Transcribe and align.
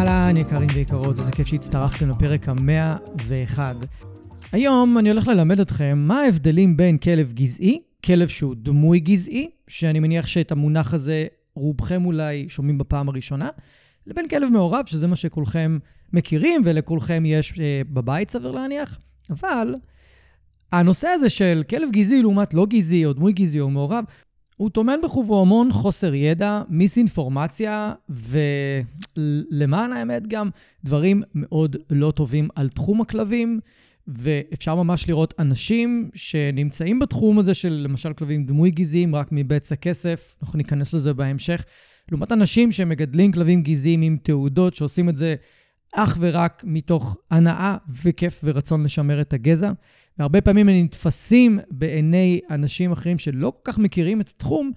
אהלן, 0.00 0.36
יקרים 0.36 0.68
ויקרות, 0.74 1.18
איזה 1.18 1.30
כיף 1.32 1.46
שהצטרפתם 1.46 2.10
לפרק 2.10 2.48
המאה 2.48 2.96
ואחד. 3.26 3.74
היום 4.52 4.98
אני 4.98 5.10
הולך 5.10 5.28
ללמד 5.28 5.60
אתכם 5.60 5.98
מה 5.98 6.20
ההבדלים 6.20 6.76
בין 6.76 6.98
כלב 6.98 7.32
גזעי, 7.32 7.82
כלב 8.04 8.28
שהוא 8.28 8.54
דמוי 8.58 9.00
גזעי, 9.00 9.50
שאני 9.68 10.00
מניח 10.00 10.26
שאת 10.26 10.52
המונח 10.52 10.94
הזה 10.94 11.26
רובכם 11.54 12.04
אולי 12.04 12.46
שומעים 12.48 12.78
בפעם 12.78 13.08
הראשונה, 13.08 13.48
לבין 14.06 14.28
כלב 14.28 14.48
מעורב, 14.48 14.86
שזה 14.86 15.06
מה 15.06 15.16
שכולכם 15.16 15.78
מכירים 16.12 16.62
ולכולכם 16.64 17.22
יש 17.26 17.60
אה, 17.60 17.82
בבית, 17.90 18.30
סביר 18.30 18.50
להניח. 18.50 18.98
אבל 19.30 19.74
הנושא 20.72 21.08
הזה 21.08 21.30
של 21.30 21.62
כלב 21.70 21.88
גזעי 21.90 22.22
לעומת 22.22 22.54
לא 22.54 22.66
גזעי, 22.66 23.06
או 23.06 23.12
דמוי 23.12 23.32
גזעי 23.32 23.60
או 23.60 23.70
מעורב, 23.70 24.04
הוא 24.60 24.70
טומן 24.70 24.98
בחובו 25.02 25.42
המון 25.42 25.72
חוסר 25.72 26.14
ידע, 26.14 26.62
מיסאינפורמציה, 26.68 27.92
ולמען 28.08 29.92
האמת 29.92 30.26
גם 30.26 30.50
דברים 30.84 31.22
מאוד 31.34 31.76
לא 31.90 32.10
טובים 32.10 32.48
על 32.54 32.68
תחום 32.68 33.00
הכלבים, 33.00 33.60
ואפשר 34.08 34.74
ממש 34.74 35.08
לראות 35.08 35.34
אנשים 35.38 36.10
שנמצאים 36.14 36.98
בתחום 36.98 37.38
הזה 37.38 37.54
של 37.54 37.72
למשל 37.72 38.12
כלבים 38.12 38.44
דמוי 38.44 38.70
גזעיים 38.70 39.14
רק 39.14 39.28
מבצע 39.32 39.76
כסף, 39.76 40.34
אנחנו 40.42 40.56
ניכנס 40.56 40.94
לזה 40.94 41.14
בהמשך, 41.14 41.64
לעומת 42.10 42.32
אנשים 42.32 42.72
שמגדלים 42.72 43.32
כלבים 43.32 43.62
גזעיים 43.62 44.02
עם 44.02 44.16
תעודות, 44.22 44.74
שעושים 44.74 45.08
את 45.08 45.16
זה 45.16 45.34
אך 45.94 46.18
ורק 46.20 46.62
מתוך 46.66 47.16
הנאה 47.30 47.76
וכיף 48.02 48.40
ורצון 48.44 48.84
לשמר 48.84 49.20
את 49.20 49.32
הגזע. 49.32 49.72
והרבה 50.20 50.40
פעמים 50.40 50.68
הם 50.68 50.84
נתפסים 50.84 51.58
בעיני 51.70 52.40
אנשים 52.50 52.92
אחרים 52.92 53.18
שלא 53.18 53.52
כל 53.62 53.72
כך 53.72 53.78
מכירים 53.78 54.20
את 54.20 54.28
התחום, 54.28 54.72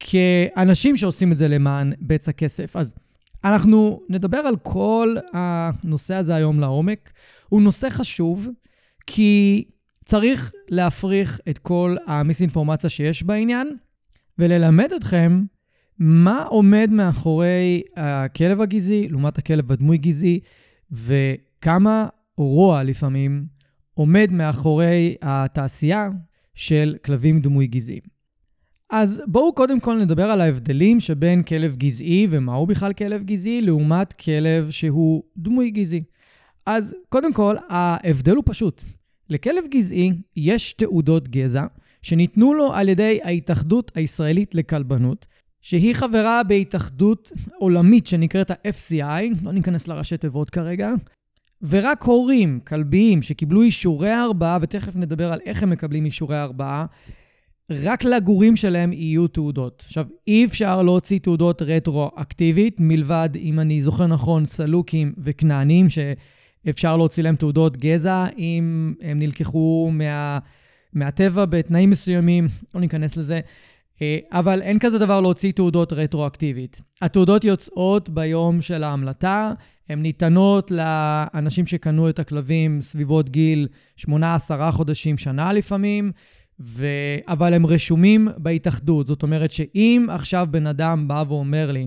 כאנשים 0.00 0.96
שעושים 0.96 1.32
את 1.32 1.36
זה 1.36 1.48
למען 1.48 1.92
בצע 2.00 2.32
כסף. 2.32 2.76
אז 2.76 2.94
אנחנו 3.44 4.00
נדבר 4.08 4.38
על 4.38 4.56
כל 4.56 5.16
הנושא 5.32 6.14
הזה 6.14 6.34
היום 6.34 6.60
לעומק. 6.60 7.10
הוא 7.48 7.62
נושא 7.62 7.90
חשוב, 7.90 8.48
כי 9.06 9.64
צריך 10.04 10.52
להפריך 10.68 11.40
את 11.48 11.58
כל 11.58 11.96
המיסאינפורמציה 12.06 12.90
שיש 12.90 13.22
בעניין, 13.22 13.76
וללמד 14.38 14.92
אתכם 14.92 15.44
מה 15.98 16.42
עומד 16.42 16.88
מאחורי 16.92 17.82
הכלב 17.96 18.60
הגזעי 18.60 19.08
לעומת 19.08 19.38
הכלב 19.38 19.72
הדמוי 19.72 19.98
גזעי, 19.98 20.40
וכמה 20.90 22.08
רוע 22.36 22.82
לפעמים 22.82 23.59
עומד 24.00 24.28
מאחורי 24.32 25.14
התעשייה 25.22 26.08
של 26.54 26.96
כלבים 27.04 27.40
דמוי 27.40 27.66
גזעיים. 27.66 28.00
אז 28.90 29.22
בואו 29.26 29.54
קודם 29.54 29.80
כל 29.80 29.98
נדבר 29.98 30.24
על 30.24 30.40
ההבדלים 30.40 31.00
שבין 31.00 31.42
כלב 31.42 31.76
גזעי 31.76 32.26
ומהו 32.30 32.66
בכלל 32.66 32.92
כלב 32.92 33.22
גזעי 33.22 33.62
לעומת 33.62 34.12
כלב 34.12 34.70
שהוא 34.70 35.22
דמוי 35.36 35.70
גזעי. 35.70 36.02
אז 36.66 36.94
קודם 37.08 37.32
כל, 37.32 37.54
ההבדל 37.68 38.36
הוא 38.36 38.44
פשוט. 38.46 38.84
לכלב 39.28 39.64
גזעי 39.70 40.12
יש 40.36 40.72
תעודות 40.72 41.28
גזע 41.28 41.64
שניתנו 42.02 42.54
לו 42.54 42.74
על 42.74 42.88
ידי 42.88 43.20
ההתאחדות 43.24 43.92
הישראלית 43.94 44.54
לכלבנות, 44.54 45.26
שהיא 45.60 45.94
חברה 45.94 46.42
בהתאחדות 46.42 47.32
עולמית 47.58 48.06
שנקראת 48.06 48.50
ה-FCI, 48.50 49.24
לא 49.42 49.52
ניכנס 49.52 49.88
לראשי 49.88 50.16
תיבות 50.16 50.50
כרגע, 50.50 50.90
ורק 51.68 52.02
הורים 52.02 52.60
כלביים 52.66 53.22
שקיבלו 53.22 53.62
אישורי 53.62 54.10
הרבעה, 54.10 54.58
ותכף 54.60 54.96
נדבר 54.96 55.32
על 55.32 55.40
איך 55.46 55.62
הם 55.62 55.70
מקבלים 55.70 56.04
אישורי 56.04 56.36
הרבעה, 56.36 56.86
רק 57.70 58.04
לגורים 58.04 58.56
שלהם 58.56 58.92
יהיו 58.92 59.28
תעודות. 59.28 59.82
עכשיו, 59.86 60.06
אי 60.28 60.44
אפשר 60.44 60.82
להוציא 60.82 61.18
תעודות 61.18 61.62
רטרואקטיבית, 61.62 62.76
מלבד, 62.78 63.28
אם 63.36 63.60
אני 63.60 63.82
זוכר 63.82 64.06
נכון, 64.06 64.44
סלוקים 64.44 65.12
וכנענים, 65.18 65.86
שאפשר 65.90 66.96
להוציא 66.96 67.22
להם 67.22 67.36
תעודות 67.36 67.76
גזע, 67.76 68.26
אם 68.38 68.94
הם 69.00 69.18
נלקחו 69.18 69.90
מה, 69.92 70.38
מהטבע 70.92 71.44
בתנאים 71.44 71.90
מסוימים, 71.90 72.48
לא 72.74 72.80
ניכנס 72.80 73.16
לזה. 73.16 73.40
אה, 74.02 74.18
אבל 74.32 74.62
אין 74.62 74.78
כזה 74.78 74.98
דבר 74.98 75.20
להוציא 75.20 75.52
תעודות 75.52 75.92
רטרואקטיבית. 75.92 76.82
התעודות 77.02 77.44
יוצאות 77.44 78.08
ביום 78.08 78.60
של 78.60 78.84
ההמלטה, 78.84 79.52
הן 79.90 80.02
ניתנות 80.02 80.70
לאנשים 80.70 81.66
שקנו 81.66 82.08
את 82.08 82.18
הכלבים 82.18 82.80
סביבות 82.80 83.28
גיל 83.28 83.68
8-10 83.98 84.06
חודשים, 84.70 85.18
שנה 85.18 85.52
לפעמים, 85.52 86.12
ו... 86.60 86.86
אבל 87.28 87.54
הם 87.54 87.66
רשומים 87.66 88.28
בהתאחדות. 88.36 89.06
זאת 89.06 89.22
אומרת 89.22 89.52
שאם 89.52 90.06
עכשיו 90.10 90.46
בן 90.50 90.66
אדם 90.66 91.08
בא 91.08 91.24
ואומר 91.28 91.72
לי, 91.72 91.86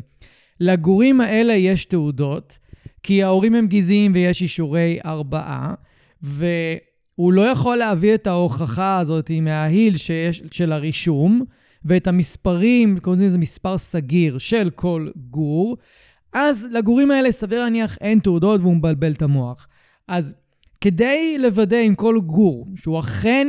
לגורים 0.59 1.22
האלה 1.22 1.53
יש 1.53 1.86
תעודות, 1.86 2.58
כי 3.03 3.24
ההורים 3.24 3.56
הם 3.56 3.68
גזעיים 3.68 4.12
ויש 4.16 4.42
אישורי 4.42 5.00
ארבעה, 5.06 5.74
והוא 6.22 7.34
לא 7.34 7.42
יכול 7.42 7.78
להביא 7.78 8.16
את 8.16 8.28
ההוכחה 8.28 9.00
הזאת 9.00 9.31
מההיל 9.42 9.97
שיש, 9.97 10.44
של 10.52 10.72
הרישום, 10.72 11.42
ואת 11.86 12.08
המספרים, 12.08 13.00
קוראים 13.00 13.22
לזה 13.22 13.38
מספר 13.38 13.78
סגיר 13.78 14.38
של 14.38 14.69
כל 14.69 15.09
גור, 15.16 15.78
אז 16.34 16.68
לגורים 16.72 17.12
האלה 17.12 17.32
סביר 17.32 17.64
להניח 17.64 17.98
אין 18.02 18.20
תעודות 18.20 18.62
והוא 18.62 18.76
מבלבל 18.76 19.12
את 19.12 19.22
המוח. 19.22 19.68
אז 20.08 20.36
כדי 20.82 21.38
לוודא 21.40 21.78
עם 21.78 21.96
כל 21.96 22.20
גור 22.20 22.68
שהוא 22.76 23.00
אכן 23.00 23.48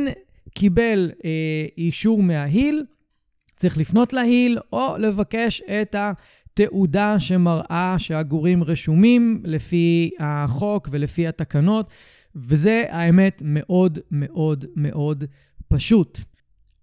קיבל 0.49 1.11
אה, 1.25 1.65
אישור 1.77 2.23
מההיל, 2.23 2.85
צריך 3.55 3.77
לפנות 3.77 4.13
להיל 4.13 4.57
או 4.73 4.95
לבקש 4.99 5.61
את 5.61 5.95
התעודה 5.99 7.19
שמראה 7.19 7.95
שהגורים 7.97 8.63
רשומים 8.63 9.41
לפי 9.45 10.11
החוק 10.19 10.87
ולפי 10.91 11.27
התקנות, 11.27 11.89
וזה 12.35 12.83
האמת 12.89 13.41
מאוד 13.45 13.99
מאוד 14.11 14.65
מאוד 14.75 15.23
פשוט. 15.67 16.19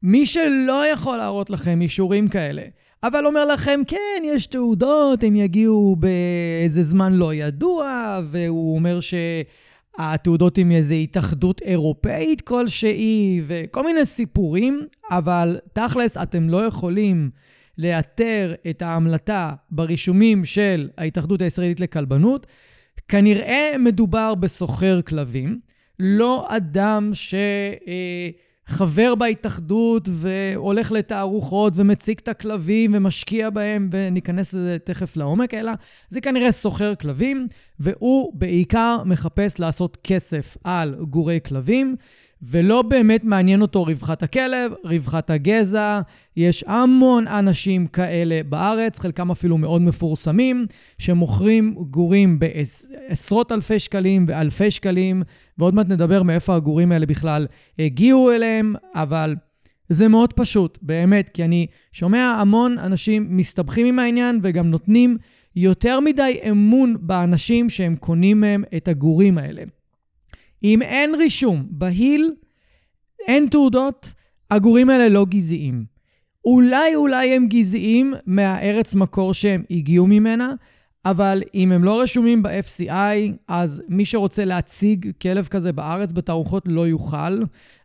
מי 0.02 0.26
שלא 0.26 0.86
יכול 0.92 1.16
להראות 1.16 1.50
לכם 1.50 1.80
אישורים 1.80 2.28
כאלה, 2.28 2.62
אבל 3.04 3.26
אומר 3.26 3.44
לכם, 3.44 3.80
כן, 3.86 4.22
יש 4.24 4.46
תעודות, 4.46 5.22
הם 5.22 5.36
יגיעו 5.36 5.96
באיזה 5.98 6.82
זמן 6.82 7.12
לא 7.12 7.34
ידוע, 7.34 8.20
והוא 8.24 8.74
אומר 8.74 8.98
שהתעודות 9.00 10.58
עם 10.58 10.70
איזו 10.70 10.94
התאחדות 10.94 11.62
אירופאית 11.62 12.40
כלשהי, 12.40 13.40
וכל 13.46 13.84
מיני 13.84 14.06
סיפורים, 14.06 14.86
אבל 15.10 15.58
תכלס, 15.72 16.16
אתם 16.16 16.48
לא 16.48 16.66
יכולים 16.66 17.30
לאתר 17.78 18.54
את 18.70 18.82
ההמלטה 18.82 19.52
ברישומים 19.70 20.44
של 20.44 20.88
ההתאחדות 20.98 21.42
הישראלית 21.42 21.80
לכלבנות. 21.80 22.46
כנראה 23.08 23.70
מדובר 23.78 24.34
בסוחר 24.34 25.00
כלבים, 25.02 25.60
לא 25.98 26.46
אדם 26.48 27.10
ש... 27.14 27.34
אה, 27.86 28.30
חבר 28.72 29.14
בהתאחדות 29.14 30.08
והולך 30.12 30.92
לתערוכות 30.92 31.72
ומציג 31.76 32.18
את 32.22 32.28
הכלבים 32.28 32.90
ומשקיע 32.94 33.50
בהם, 33.50 33.88
וניכנס 33.92 34.54
לזה 34.54 34.76
תכף 34.84 35.16
לעומק, 35.16 35.54
אלא 35.54 35.72
זה 36.08 36.20
כנראה 36.20 36.52
סוחר 36.52 36.94
כלבים, 36.94 37.46
והוא 37.80 38.32
בעיקר 38.34 39.02
מחפש 39.04 39.60
לעשות 39.60 39.98
כסף 40.04 40.56
על 40.64 40.94
גורי 40.94 41.38
כלבים, 41.44 41.96
ולא 42.42 42.82
באמת 42.82 43.24
מעניין 43.24 43.62
אותו 43.62 43.82
רווחת 43.82 44.22
הכלב, 44.22 44.72
רווחת 44.84 45.30
הגזע. 45.30 46.00
יש 46.36 46.64
המון 46.66 47.28
אנשים 47.28 47.86
כאלה 47.86 48.40
בארץ, 48.48 48.98
חלקם 48.98 49.30
אפילו 49.30 49.58
מאוד 49.58 49.82
מפורסמים, 49.82 50.66
שמוכרים 50.98 51.74
גורים 51.90 52.38
בעשרות 52.38 53.52
אלפי 53.52 53.78
שקלים 53.78 54.24
ואלפי 54.28 54.70
שקלים, 54.70 55.22
ועוד 55.58 55.74
מעט 55.74 55.88
נדבר 55.88 56.22
מאיפה 56.22 56.54
הגורים 56.54 56.92
האלה 56.92 57.06
בכלל 57.06 57.46
הגיעו 57.78 58.30
אליהם, 58.30 58.74
אבל 58.94 59.36
זה 59.88 60.08
מאוד 60.08 60.32
פשוט, 60.32 60.78
באמת, 60.82 61.30
כי 61.30 61.44
אני 61.44 61.66
שומע 61.92 62.36
המון 62.40 62.78
אנשים 62.78 63.36
מסתבכים 63.36 63.86
עם 63.86 63.98
העניין 63.98 64.40
וגם 64.42 64.70
נותנים 64.70 65.18
יותר 65.56 66.00
מדי 66.00 66.40
אמון 66.50 66.96
באנשים 67.00 67.70
שהם 67.70 67.96
קונים 67.96 68.40
מהם 68.40 68.64
את 68.76 68.88
הגורים 68.88 69.38
האלה. 69.38 69.62
אם 70.64 70.82
אין 70.82 71.14
רישום 71.14 71.66
בהיל, 71.70 72.30
אין 73.28 73.46
תעודות, 73.50 74.12
הגורים 74.50 74.90
האלה 74.90 75.08
לא 75.08 75.26
גזעיים. 75.28 75.84
אולי 76.44 76.94
אולי 76.94 77.34
הם 77.34 77.46
גזעיים 77.46 78.14
מהארץ 78.26 78.94
מקור 78.94 79.34
שהם 79.34 79.62
הגיעו 79.70 80.06
ממנה, 80.06 80.54
אבל 81.04 81.42
אם 81.54 81.72
הם 81.72 81.84
לא 81.84 82.00
רשומים 82.00 82.42
ב-FCI, 82.42 83.32
אז 83.48 83.82
מי 83.88 84.04
שרוצה 84.04 84.44
להציג 84.44 85.10
כלב 85.22 85.46
כזה 85.46 85.72
בארץ 85.72 86.12
בתערוכות 86.12 86.62
לא 86.66 86.88
יוכל. 86.88 87.38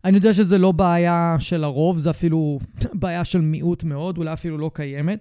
אני 0.05 0.17
יודע 0.17 0.33
שזה 0.33 0.57
לא 0.57 0.71
בעיה 0.71 1.35
של 1.39 1.63
הרוב, 1.63 1.97
זה 1.97 2.09
אפילו 2.09 2.59
בעיה 2.93 3.25
של 3.25 3.41
מיעוט 3.41 3.83
מאוד, 3.83 4.17
אולי 4.17 4.33
אפילו 4.33 4.57
לא 4.57 4.71
קיימת. 4.73 5.19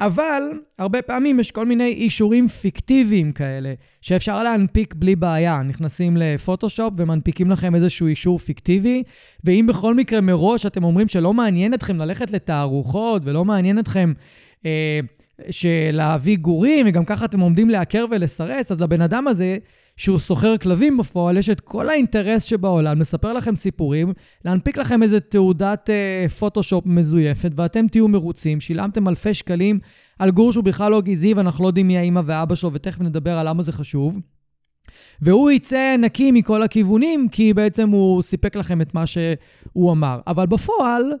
אבל 0.00 0.42
הרבה 0.78 1.02
פעמים 1.02 1.40
יש 1.40 1.50
כל 1.50 1.66
מיני 1.66 1.92
אישורים 1.92 2.48
פיקטיביים 2.48 3.32
כאלה, 3.32 3.74
שאפשר 4.00 4.42
להנפיק 4.42 4.94
בלי 4.94 5.16
בעיה. 5.16 5.62
נכנסים 5.62 6.16
לפוטושופ 6.16 6.94
ומנפיקים 6.96 7.50
לכם 7.50 7.74
איזשהו 7.74 8.06
אישור 8.06 8.38
פיקטיבי, 8.38 9.02
ואם 9.44 9.66
בכל 9.68 9.94
מקרה 9.94 10.20
מראש 10.20 10.66
אתם 10.66 10.84
אומרים 10.84 11.08
שלא 11.08 11.34
מעניין 11.34 11.74
אתכם 11.74 11.98
ללכת 11.98 12.30
לתערוכות 12.30 13.22
ולא 13.24 13.44
מעניין 13.44 13.78
אתכם 13.78 14.12
אה, 14.66 15.00
להביא 15.92 16.36
גורים, 16.36 16.86
וגם 16.88 17.04
ככה 17.04 17.24
אתם 17.24 17.40
עומדים 17.40 17.70
לעקר 17.70 18.04
ולסרס, 18.10 18.72
אז 18.72 18.80
לבן 18.80 19.00
אדם 19.00 19.28
הזה 19.28 19.56
שהוא 19.96 20.18
סוחר 20.18 20.56
כלבים 20.56 20.96
בפועל, 20.96 21.36
יש 21.36 21.50
את 21.50 21.60
כל 21.60 21.88
האינטרס 21.88 22.44
שבעולם 22.44 23.00
לספר 23.00 23.32
לכם 23.32 23.56
סיפורים, 23.56 24.12
להנפיק 24.44 24.78
לכם 24.78 25.02
איזה 25.02 25.20
תעודת 25.20 25.90
אה, 25.90 26.26
פוטושופ 26.38 26.86
מזויפת, 26.86 27.50
ואתם 27.56 27.86
תהיו 27.88 28.08
מרוצים, 28.08 28.60
שילמתם 28.60 29.08
אלפי 29.08 29.34
שקלים 29.34 29.78
על 30.18 30.30
גור 30.30 30.52
שהוא 30.52 30.64
בכלל 30.64 30.90
לא 30.90 31.00
גזעי, 31.00 31.34
ואנחנו 31.34 31.64
לא 31.64 31.68
יודעים 31.68 31.86
מי 31.86 31.98
האמא 31.98 32.20
ואבא 32.24 32.54
שלו, 32.54 32.72
ותכף 32.72 33.00
נדבר 33.00 33.38
על 33.38 33.48
למה 33.48 33.62
זה 33.62 33.72
חשוב. 33.72 34.20
והוא 35.20 35.50
יצא 35.50 35.96
נקי 35.98 36.32
מכל 36.32 36.62
הכיוונים, 36.62 37.28
כי 37.28 37.54
בעצם 37.54 37.90
הוא 37.90 38.22
סיפק 38.22 38.56
לכם 38.56 38.80
את 38.80 38.94
מה 38.94 39.06
שהוא 39.06 39.92
אמר. 39.92 40.20
אבל 40.26 40.46
בפועל, 40.46 41.12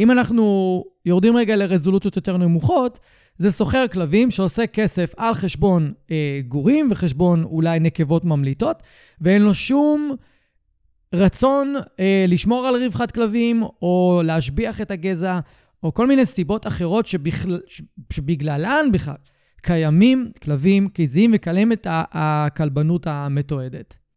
אם 0.00 0.10
אנחנו 0.10 0.84
יורדים 1.06 1.36
רגע 1.36 1.56
לרזולוציות 1.56 2.16
יותר 2.16 2.36
נמוכות, 2.36 2.98
זה 3.38 3.52
סוחר 3.52 3.84
כלבים 3.92 4.30
שעושה 4.30 4.66
כסף 4.66 5.14
על 5.16 5.34
חשבון 5.34 5.92
אה, 6.10 6.40
גורים 6.48 6.88
וחשבון 6.90 7.44
אולי 7.44 7.80
נקבות 7.80 8.24
ממליטות, 8.24 8.82
ואין 9.20 9.42
לו 9.42 9.54
שום 9.54 10.16
רצון 11.14 11.74
אה, 12.00 12.24
לשמור 12.28 12.66
על 12.66 12.84
רווחת 12.84 13.10
כלבים 13.10 13.62
או 13.62 14.22
להשביח 14.24 14.80
את 14.80 14.90
הגזע, 14.90 15.40
או 15.82 15.94
כל 15.94 16.06
מיני 16.06 16.26
סיבות 16.26 16.66
אחרות 16.66 17.06
שבכל, 17.06 17.58
שבגללן 18.12 18.86
בכלל 18.92 19.14
קיימים 19.62 20.30
כלבים 20.42 20.88
גזעיים 20.98 21.30
וקיימת 21.34 21.86
הכלבנות 21.90 23.06
המתועדת. 23.06 24.07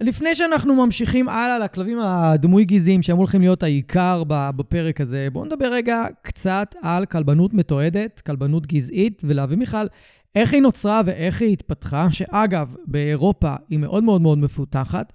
לפני 0.00 0.34
שאנחנו 0.34 0.86
ממשיכים 0.86 1.28
הלאה 1.28 1.58
לכלבים 1.58 1.98
הדמוי 1.98 2.64
גזעיים 2.64 3.02
שהם 3.02 3.16
הולכים 3.16 3.40
להיות 3.40 3.62
העיקר 3.62 4.22
בפרק 4.28 5.00
הזה, 5.00 5.28
בואו 5.32 5.44
נדבר 5.44 5.72
רגע 5.72 6.04
קצת 6.22 6.74
על 6.82 7.06
כלבנות 7.06 7.54
מתועדת, 7.54 8.20
כלבנות 8.20 8.66
גזעית, 8.66 9.22
ולהבין 9.26 9.58
בכלל 9.58 9.88
איך 10.34 10.52
היא 10.52 10.62
נוצרה 10.62 11.00
ואיך 11.04 11.42
היא 11.42 11.52
התפתחה, 11.52 12.10
שאגב, 12.10 12.74
באירופה 12.86 13.54
היא 13.68 13.78
מאוד 13.78 14.04
מאוד 14.04 14.20
מאוד 14.20 14.38
מפותחת, 14.38 15.12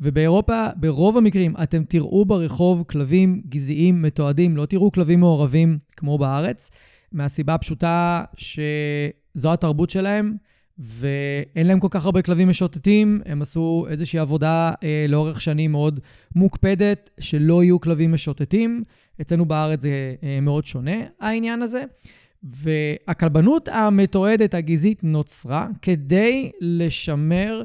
ובאירופה, 0.00 0.66
ברוב 0.76 1.16
המקרים, 1.16 1.54
אתם 1.62 1.84
תראו 1.84 2.24
ברחוב 2.24 2.84
כלבים 2.86 3.42
גזעיים 3.48 4.02
מתועדים, 4.02 4.56
לא 4.56 4.66
תראו 4.66 4.92
כלבים 4.92 5.20
מעורבים 5.20 5.78
כמו 5.96 6.18
בארץ, 6.18 6.70
מהסיבה 7.12 7.54
הפשוטה 7.54 8.24
שזו 8.36 9.52
התרבות 9.52 9.90
שלהם. 9.90 10.36
ואין 10.78 11.66
להם 11.66 11.80
כל 11.80 11.88
כך 11.90 12.04
הרבה 12.04 12.22
כלבים 12.22 12.48
משוטטים, 12.48 13.20
הם 13.26 13.42
עשו 13.42 13.86
איזושהי 13.90 14.18
עבודה 14.18 14.72
אה, 14.82 15.06
לאורך 15.08 15.40
שנים 15.40 15.72
מאוד 15.72 16.00
מוקפדת, 16.34 17.10
שלא 17.20 17.64
יהיו 17.64 17.80
כלבים 17.80 18.12
משוטטים. 18.12 18.84
אצלנו 19.20 19.44
בארץ 19.44 19.80
זה 19.80 20.14
אה, 20.22 20.38
מאוד 20.42 20.64
שונה, 20.64 20.96
העניין 21.20 21.62
הזה. 21.62 21.84
והכלבנות 22.42 23.68
המתועדת 23.68 24.54
הגזעית 24.54 25.04
נוצרה 25.04 25.68
כדי 25.82 26.50
לשמר 26.60 27.62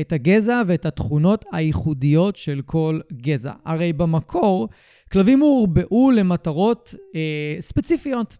את 0.00 0.12
הגזע 0.12 0.62
ואת 0.66 0.86
התכונות 0.86 1.44
הייחודיות 1.52 2.36
של 2.36 2.60
כל 2.66 3.00
גזע. 3.12 3.52
הרי 3.64 3.92
במקור, 3.92 4.68
כלבים 5.12 5.40
הורבעו 5.40 6.10
למטרות 6.10 6.94
אה, 7.14 7.56
ספציפיות. 7.60 8.36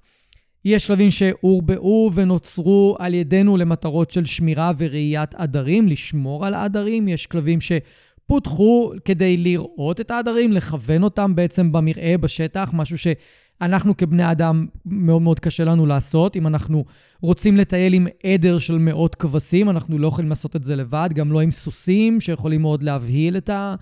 יש 0.65 0.87
שלבים 0.87 1.11
שהורבעו 1.11 2.11
ונוצרו 2.15 2.97
על 2.99 3.15
ידינו 3.15 3.57
למטרות 3.57 4.11
של 4.11 4.25
שמירה 4.25 4.73
וראיית 4.79 5.35
עדרים, 5.35 5.89
לשמור 5.89 6.47
על 6.47 6.55
העדרים. 6.55 7.09
יש 7.09 7.27
כלבים 7.27 7.59
שפותחו 7.61 8.93
כדי 9.05 9.37
לראות 9.37 10.01
את 10.01 10.11
העדרים, 10.11 10.53
לכוון 10.53 11.03
אותם 11.03 11.35
בעצם 11.35 11.73
במרעה, 11.73 12.19
בשטח, 12.19 12.71
משהו 12.73 12.97
שאנחנו 12.99 13.97
כבני 13.97 14.31
אדם 14.31 14.67
מאוד 14.87 15.23
מאוד 15.23 15.41
קשה 15.41 15.65
לנו 15.65 15.87
לעשות. 15.87 16.37
אם 16.37 16.47
אנחנו 16.47 16.85
רוצים 17.21 17.57
לטייל 17.57 17.95
עם 17.95 18.07
עדר 18.25 18.59
של 18.59 18.79
מאות 18.79 19.15
כבשים, 19.15 19.71
אנחנו 19.71 19.99
לא 19.99 20.07
יכולים 20.09 20.29
לעשות 20.29 20.57
את 20.57 20.65
זה 20.65 20.77
לבד, 20.77 21.09
גם 21.15 21.33
לא 21.33 21.41
עם 21.41 21.51
סוסים 21.51 22.21
שיכולים 22.21 22.61
מאוד 22.61 22.83
להבהיל 22.83 23.37
את 23.37 23.51
ה... 23.51 23.75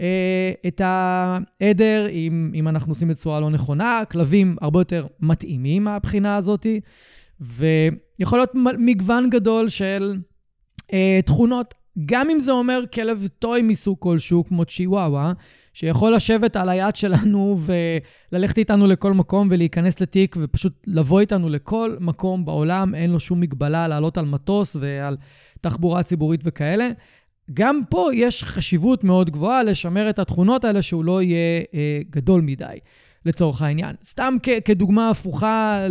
אה, 0.00 0.52
את 0.66 0.80
העדר, 0.84 2.08
אם, 2.10 2.52
אם 2.54 2.68
אנחנו 2.68 2.92
עושים 2.92 3.08
בצורה 3.08 3.40
לא 3.40 3.50
נכונה. 3.50 4.02
כלבים 4.10 4.56
הרבה 4.60 4.80
יותר 4.80 5.06
מתאימים 5.20 5.84
מהבחינה 5.84 6.36
הזאת, 6.36 6.66
ויכול 7.40 8.38
להיות 8.38 8.50
מגוון 8.78 9.30
גדול 9.30 9.68
של 9.68 10.16
אה, 10.92 11.20
תכונות. 11.26 11.74
גם 12.06 12.30
אם 12.30 12.40
זה 12.40 12.52
אומר 12.52 12.80
כלב 12.94 13.26
טוי 13.38 13.62
מסוג 13.62 13.96
כלשהו, 14.00 14.44
כמו 14.44 14.64
צ'יוואווה, 14.64 15.32
שיכול 15.74 16.14
לשבת 16.14 16.56
על 16.56 16.68
היד 16.68 16.96
שלנו 16.96 17.58
וללכת 18.32 18.58
איתנו 18.58 18.86
לכל 18.86 19.12
מקום 19.12 19.48
ולהיכנס 19.50 20.00
לתיק 20.00 20.36
ופשוט 20.40 20.72
לבוא 20.86 21.20
איתנו 21.20 21.48
לכל 21.48 21.96
מקום 22.00 22.44
בעולם, 22.44 22.94
אין 22.94 23.10
לו 23.10 23.20
שום 23.20 23.40
מגבלה 23.40 23.88
לעלות 23.88 24.18
על 24.18 24.24
מטוס 24.24 24.76
ועל 24.80 25.16
תחבורה 25.60 26.02
ציבורית 26.02 26.40
וכאלה. 26.44 26.88
גם 27.54 27.80
פה 27.88 28.10
יש 28.14 28.44
חשיבות 28.44 29.04
מאוד 29.04 29.30
גבוהה 29.30 29.62
לשמר 29.62 30.10
את 30.10 30.18
התכונות 30.18 30.64
האלה 30.64 30.82
שהוא 30.82 31.04
לא 31.04 31.22
יהיה 31.22 31.62
אה, 31.74 32.00
גדול 32.10 32.40
מדי, 32.40 32.76
לצורך 33.26 33.62
העניין. 33.62 33.96
סתם 34.04 34.36
כ- 34.42 34.48
כדוגמה 34.64 35.10
הפוכה 35.10 35.86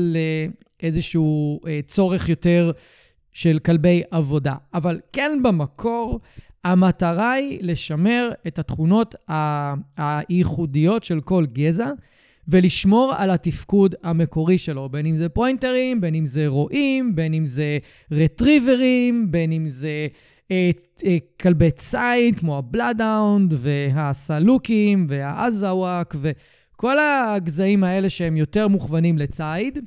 לאיזשהו 0.84 1.60
אה, 1.68 1.80
צורך 1.88 2.30
יותר 2.30 2.72
של 3.34 3.60
כלבי 3.60 4.02
עבודה. 4.12 4.56
אבל 4.74 5.00
כן 5.14 5.40
במקור, 5.44 6.20
המטרה 6.64 7.32
היא 7.32 7.60
לשמר 7.62 8.30
את 8.48 8.60
התכונות 8.60 9.16
הייחודיות 9.98 11.04
של 11.04 11.22
כל 11.22 11.46
גזע. 11.54 11.90
ולשמור 12.48 13.14
על 13.18 13.30
התפקוד 13.30 13.96
המקורי 14.04 14.58
שלו, 14.58 14.90
בין 14.90 15.06
אם 15.06 15.16
זה 15.16 15.30
פוינטרים, 15.30 16.02
בין 16.02 16.16
אם 16.16 16.26
זה 16.26 16.48
רועים, 16.48 17.16
בין 17.16 17.34
אם 17.34 17.46
זה 17.46 17.78
רטריברים, 18.12 19.32
בין 19.32 19.52
אם 19.52 19.68
זה 19.68 20.08
כלבי 21.42 21.72
ציד 21.72 22.40
כמו 22.40 22.58
הבלאדאונד 22.58 23.54
והסלוקים 23.58 25.08
והאזאוואק 25.10 26.16
וכל 26.22 26.98
הגזעים 27.00 27.84
האלה 27.84 28.10
שהם 28.10 28.38
יותר 28.38 28.68
מוכוונים 28.68 29.18
לציד. 29.18 29.80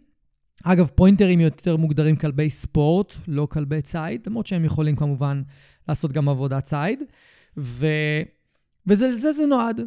אגב, 0.65 0.91
פוינטרים 0.95 1.41
יותר 1.41 1.77
מוגדרים 1.77 2.17
כלבי 2.17 2.51
ספורט, 2.51 3.15
לא 3.29 3.47
כלבי 3.51 3.83
ציד, 3.83 4.21
למרות 4.27 4.47
שהם 4.47 4.65
יכולים 4.65 4.97
כמובן 4.97 5.43
לעשות 5.89 6.13
גם 6.13 6.29
עבודת 6.29 6.65
ציד. 6.65 7.03
ו... 7.57 7.87
וזה 8.87 9.09
לזה 9.09 9.33
זה 9.33 9.47
נועד. 9.47 9.81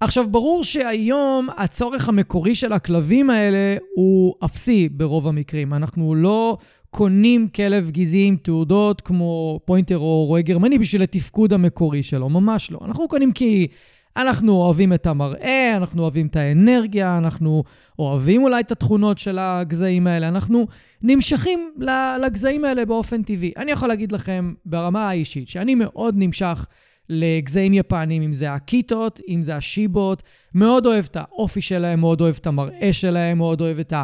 עכשיו, 0.00 0.30
ברור 0.30 0.64
שהיום 0.64 1.48
הצורך 1.56 2.08
המקורי 2.08 2.54
של 2.54 2.72
הכלבים 2.72 3.30
האלה 3.30 3.76
הוא 3.94 4.34
אפסי 4.44 4.88
ברוב 4.88 5.28
המקרים. 5.28 5.74
אנחנו 5.74 6.14
לא 6.14 6.58
קונים 6.94 7.48
כלב 7.48 7.90
גזעי 7.90 8.24
עם 8.26 8.36
תעודות 8.36 9.00
כמו 9.00 9.60
פוינטר 9.64 9.98
או 9.98 10.24
רועה 10.24 10.42
גרמני 10.42 10.78
בשביל 10.78 11.02
התפקוד 11.02 11.52
המקורי 11.52 12.02
שלו, 12.02 12.28
ממש 12.28 12.70
לא. 12.70 12.78
אנחנו 12.84 13.08
קונים 13.08 13.32
כי 13.32 13.68
אנחנו 14.16 14.52
אוהבים 14.52 14.92
את 14.92 15.06
המראה, 15.06 15.76
אנחנו 15.76 16.02
אוהבים 16.02 16.26
את 16.26 16.36
האנרגיה, 16.36 17.18
אנחנו 17.18 17.64
אוהבים 17.98 18.42
אולי 18.42 18.60
את 18.60 18.72
התכונות 18.72 19.18
של 19.18 19.38
הגזעים 19.40 20.06
האלה, 20.06 20.28
אנחנו 20.28 20.66
נמשכים 21.02 21.72
לגזעים 22.20 22.64
האלה 22.64 22.84
באופן 22.84 23.22
טבעי. 23.22 23.52
אני 23.56 23.72
יכול 23.72 23.88
להגיד 23.88 24.12
לכם 24.12 24.54
ברמה 24.66 25.08
האישית 25.08 25.48
שאני 25.48 25.74
מאוד 25.74 26.14
נמשך 26.18 26.66
לגזעים 27.08 27.74
יפניים, 27.74 28.22
אם 28.22 28.32
זה 28.32 28.52
הקיטות, 28.52 29.20
אם 29.28 29.42
זה 29.42 29.56
השיבות. 29.56 30.22
מאוד 30.54 30.86
אוהב 30.86 31.04
את 31.10 31.16
האופי 31.20 31.62
שלהם, 31.62 32.00
מאוד 32.00 32.20
אוהב 32.20 32.36
את 32.40 32.46
המראה 32.46 32.92
שלהם, 32.92 33.38
מאוד 33.38 33.60
אוהב 33.60 33.78
את, 33.78 33.92
ה, 33.92 34.02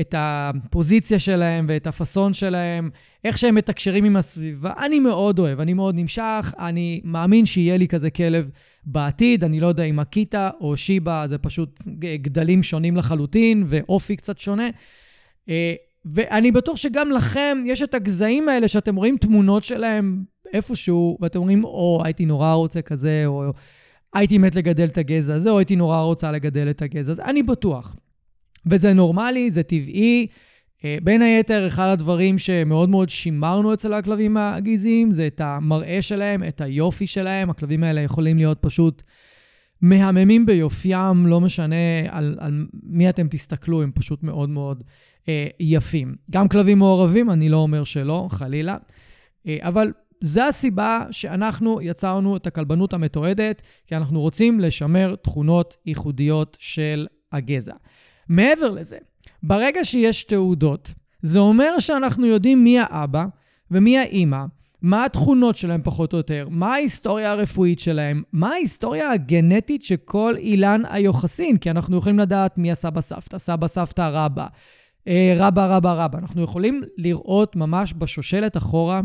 את 0.00 0.14
הפוזיציה 0.18 1.18
שלהם 1.18 1.66
ואת 1.68 1.86
הפאסון 1.86 2.32
שלהם, 2.32 2.90
איך 3.24 3.38
שהם 3.38 3.54
מתקשרים 3.54 4.04
עם 4.04 4.16
הסביבה. 4.16 4.72
אני 4.84 4.98
מאוד 4.98 5.38
אוהב, 5.38 5.60
אני 5.60 5.74
מאוד 5.74 5.94
נמשך, 5.94 6.54
אני 6.58 7.00
מאמין 7.04 7.46
שיהיה 7.46 7.76
לי 7.76 7.88
כזה 7.88 8.10
כלב 8.10 8.50
בעתיד. 8.84 9.44
אני 9.44 9.60
לא 9.60 9.66
יודע 9.66 9.82
אם 9.82 9.98
הקיטה 9.98 10.50
או 10.60 10.76
שיבה 10.76 11.24
זה 11.28 11.38
פשוט 11.38 11.82
גדלים 11.98 12.62
שונים 12.62 12.96
לחלוטין 12.96 13.64
ואופי 13.66 14.16
קצת 14.16 14.38
שונה. 14.38 14.68
אה, 15.48 15.74
ואני 16.04 16.52
בטוח 16.52 16.76
שגם 16.76 17.10
לכם 17.10 17.58
יש 17.66 17.82
את 17.82 17.94
הגזעים 17.94 18.48
האלה 18.48 18.68
שאתם 18.68 18.96
רואים 18.96 19.16
תמונות 19.16 19.64
שלהם 19.64 20.24
איפשהו, 20.52 21.18
ואתם 21.20 21.38
אומרים, 21.38 21.64
או, 21.64 22.02
הייתי 22.04 22.26
נורא 22.26 22.52
רוצה 22.52 22.82
כזה, 22.82 23.22
או 23.26 23.52
הייתי 24.14 24.38
מת 24.38 24.54
לגדל 24.54 24.84
את 24.84 24.98
הגזע 24.98 25.34
הזה, 25.34 25.50
או 25.50 25.58
הייתי 25.58 25.76
נורא 25.76 26.00
רוצה 26.00 26.30
לגדל 26.30 26.70
את 26.70 26.82
הגזע 26.82 27.12
הזה. 27.12 27.24
אני 27.24 27.42
בטוח. 27.42 27.96
וזה 28.66 28.92
נורמלי, 28.92 29.50
זה 29.50 29.62
טבעי. 29.62 30.26
אה, 30.84 30.98
בין 31.02 31.22
היתר, 31.22 31.68
אחד 31.68 31.88
הדברים 31.88 32.38
שמאוד 32.38 32.88
מאוד 32.88 33.08
שימרנו 33.08 33.74
אצל 33.74 33.94
הכלבים 33.94 34.36
הגזעיים 34.36 35.12
זה 35.12 35.26
את 35.26 35.40
המראה 35.40 36.02
שלהם, 36.02 36.44
את 36.48 36.60
היופי 36.60 37.06
שלהם. 37.06 37.50
הכלבים 37.50 37.84
האלה 37.84 38.00
יכולים 38.00 38.36
להיות 38.36 38.58
פשוט 38.60 39.02
מהממים 39.80 40.46
ביופיים, 40.46 41.26
לא 41.26 41.40
משנה 41.40 41.76
על, 42.08 42.36
על 42.40 42.66
מי 42.82 43.08
אתם 43.08 43.28
תסתכלו, 43.28 43.82
הם 43.82 43.90
פשוט 43.94 44.22
מאוד 44.22 44.48
מאוד 44.48 44.82
אה, 45.28 45.46
יפים. 45.60 46.14
גם 46.30 46.48
כלבים 46.48 46.78
מעורבים, 46.78 47.30
אני 47.30 47.48
לא 47.48 47.56
אומר 47.56 47.84
שלא, 47.84 48.26
חלילה. 48.30 48.76
אה, 49.46 49.56
אבל 49.60 49.92
זו 50.20 50.42
הסיבה 50.42 51.04
שאנחנו 51.10 51.80
יצרנו 51.82 52.36
את 52.36 52.46
הכלבנות 52.46 52.92
המתועדת, 52.92 53.62
כי 53.86 53.96
אנחנו 53.96 54.20
רוצים 54.20 54.60
לשמר 54.60 55.14
תכונות 55.14 55.76
ייחודיות 55.86 56.56
של 56.60 57.06
הגזע. 57.32 57.74
מעבר 58.32 58.70
לזה, 58.70 58.98
ברגע 59.42 59.84
שיש 59.84 60.24
תעודות, 60.24 60.92
זה 61.22 61.38
אומר 61.38 61.78
שאנחנו 61.78 62.26
יודעים 62.26 62.64
מי 62.64 62.78
האבא 62.78 63.24
ומי 63.70 63.98
האימא, 63.98 64.44
מה 64.82 65.04
התכונות 65.04 65.56
שלהם 65.56 65.80
פחות 65.84 66.12
או 66.12 66.18
יותר, 66.18 66.46
מה 66.50 66.72
ההיסטוריה 66.72 67.30
הרפואית 67.30 67.80
שלהם, 67.80 68.22
מה 68.32 68.48
ההיסטוריה 68.48 69.10
הגנטית 69.10 69.84
של 69.84 69.96
כל 70.04 70.34
אילן 70.38 70.82
היוחסין, 70.90 71.56
כי 71.56 71.70
אנחנו 71.70 71.96
יכולים 71.96 72.18
לדעת 72.18 72.58
מי 72.58 72.72
הסבא 72.72 73.00
סבתא, 73.00 73.38
סבא 73.38 73.66
סבתא 73.66 74.10
רבא, 74.12 74.46
אה, 75.08 75.34
רבא 75.36 75.76
רבא 75.76 76.04
רבא. 76.04 76.18
אנחנו 76.18 76.42
יכולים 76.42 76.82
לראות 76.96 77.56
ממש 77.56 77.94
בשושלת 77.98 78.56
אחורה 78.56 79.00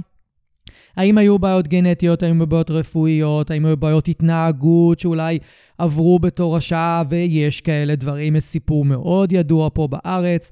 האם 0.98 1.18
היו 1.18 1.40
בעיות 1.40 1.68
גנטיות, 1.68 2.24
האם 2.24 2.42
היו 2.42 2.48
בעיות 2.48 2.72
רפואיות, 2.72 3.52
האם 3.52 3.66
היו 3.66 3.78
בעיות 3.78 4.08
התנהגות 4.08 5.00
שאולי 5.00 5.40
עברו 5.78 6.20
בתור 6.20 6.58
השעה, 6.58 7.04
ויש 7.10 7.62
כאלה 7.62 7.96
דברים. 7.96 8.36
יש 8.36 8.44
סיפור 8.44 8.86
מאוד 8.86 9.32
ידוע 9.32 9.70
פה 9.74 9.88
בארץ 9.88 10.52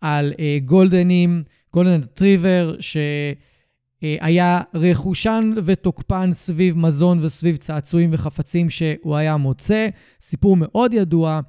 על 0.00 0.32
אה, 0.40 0.58
גולדנים, 0.64 1.42
גולדן 1.72 2.00
טריבר, 2.14 2.76
שהיה 2.80 4.60
רכושן 4.74 5.52
ותוקפן 5.64 6.32
סביב 6.32 6.78
מזון 6.78 7.18
וסביב 7.22 7.56
צעצועים 7.56 8.10
וחפצים 8.12 8.70
שהוא 8.70 9.16
היה 9.16 9.36
מוצא. 9.36 9.88
סיפור 10.22 10.56
מאוד 10.56 10.94
ידוע. 10.94 11.40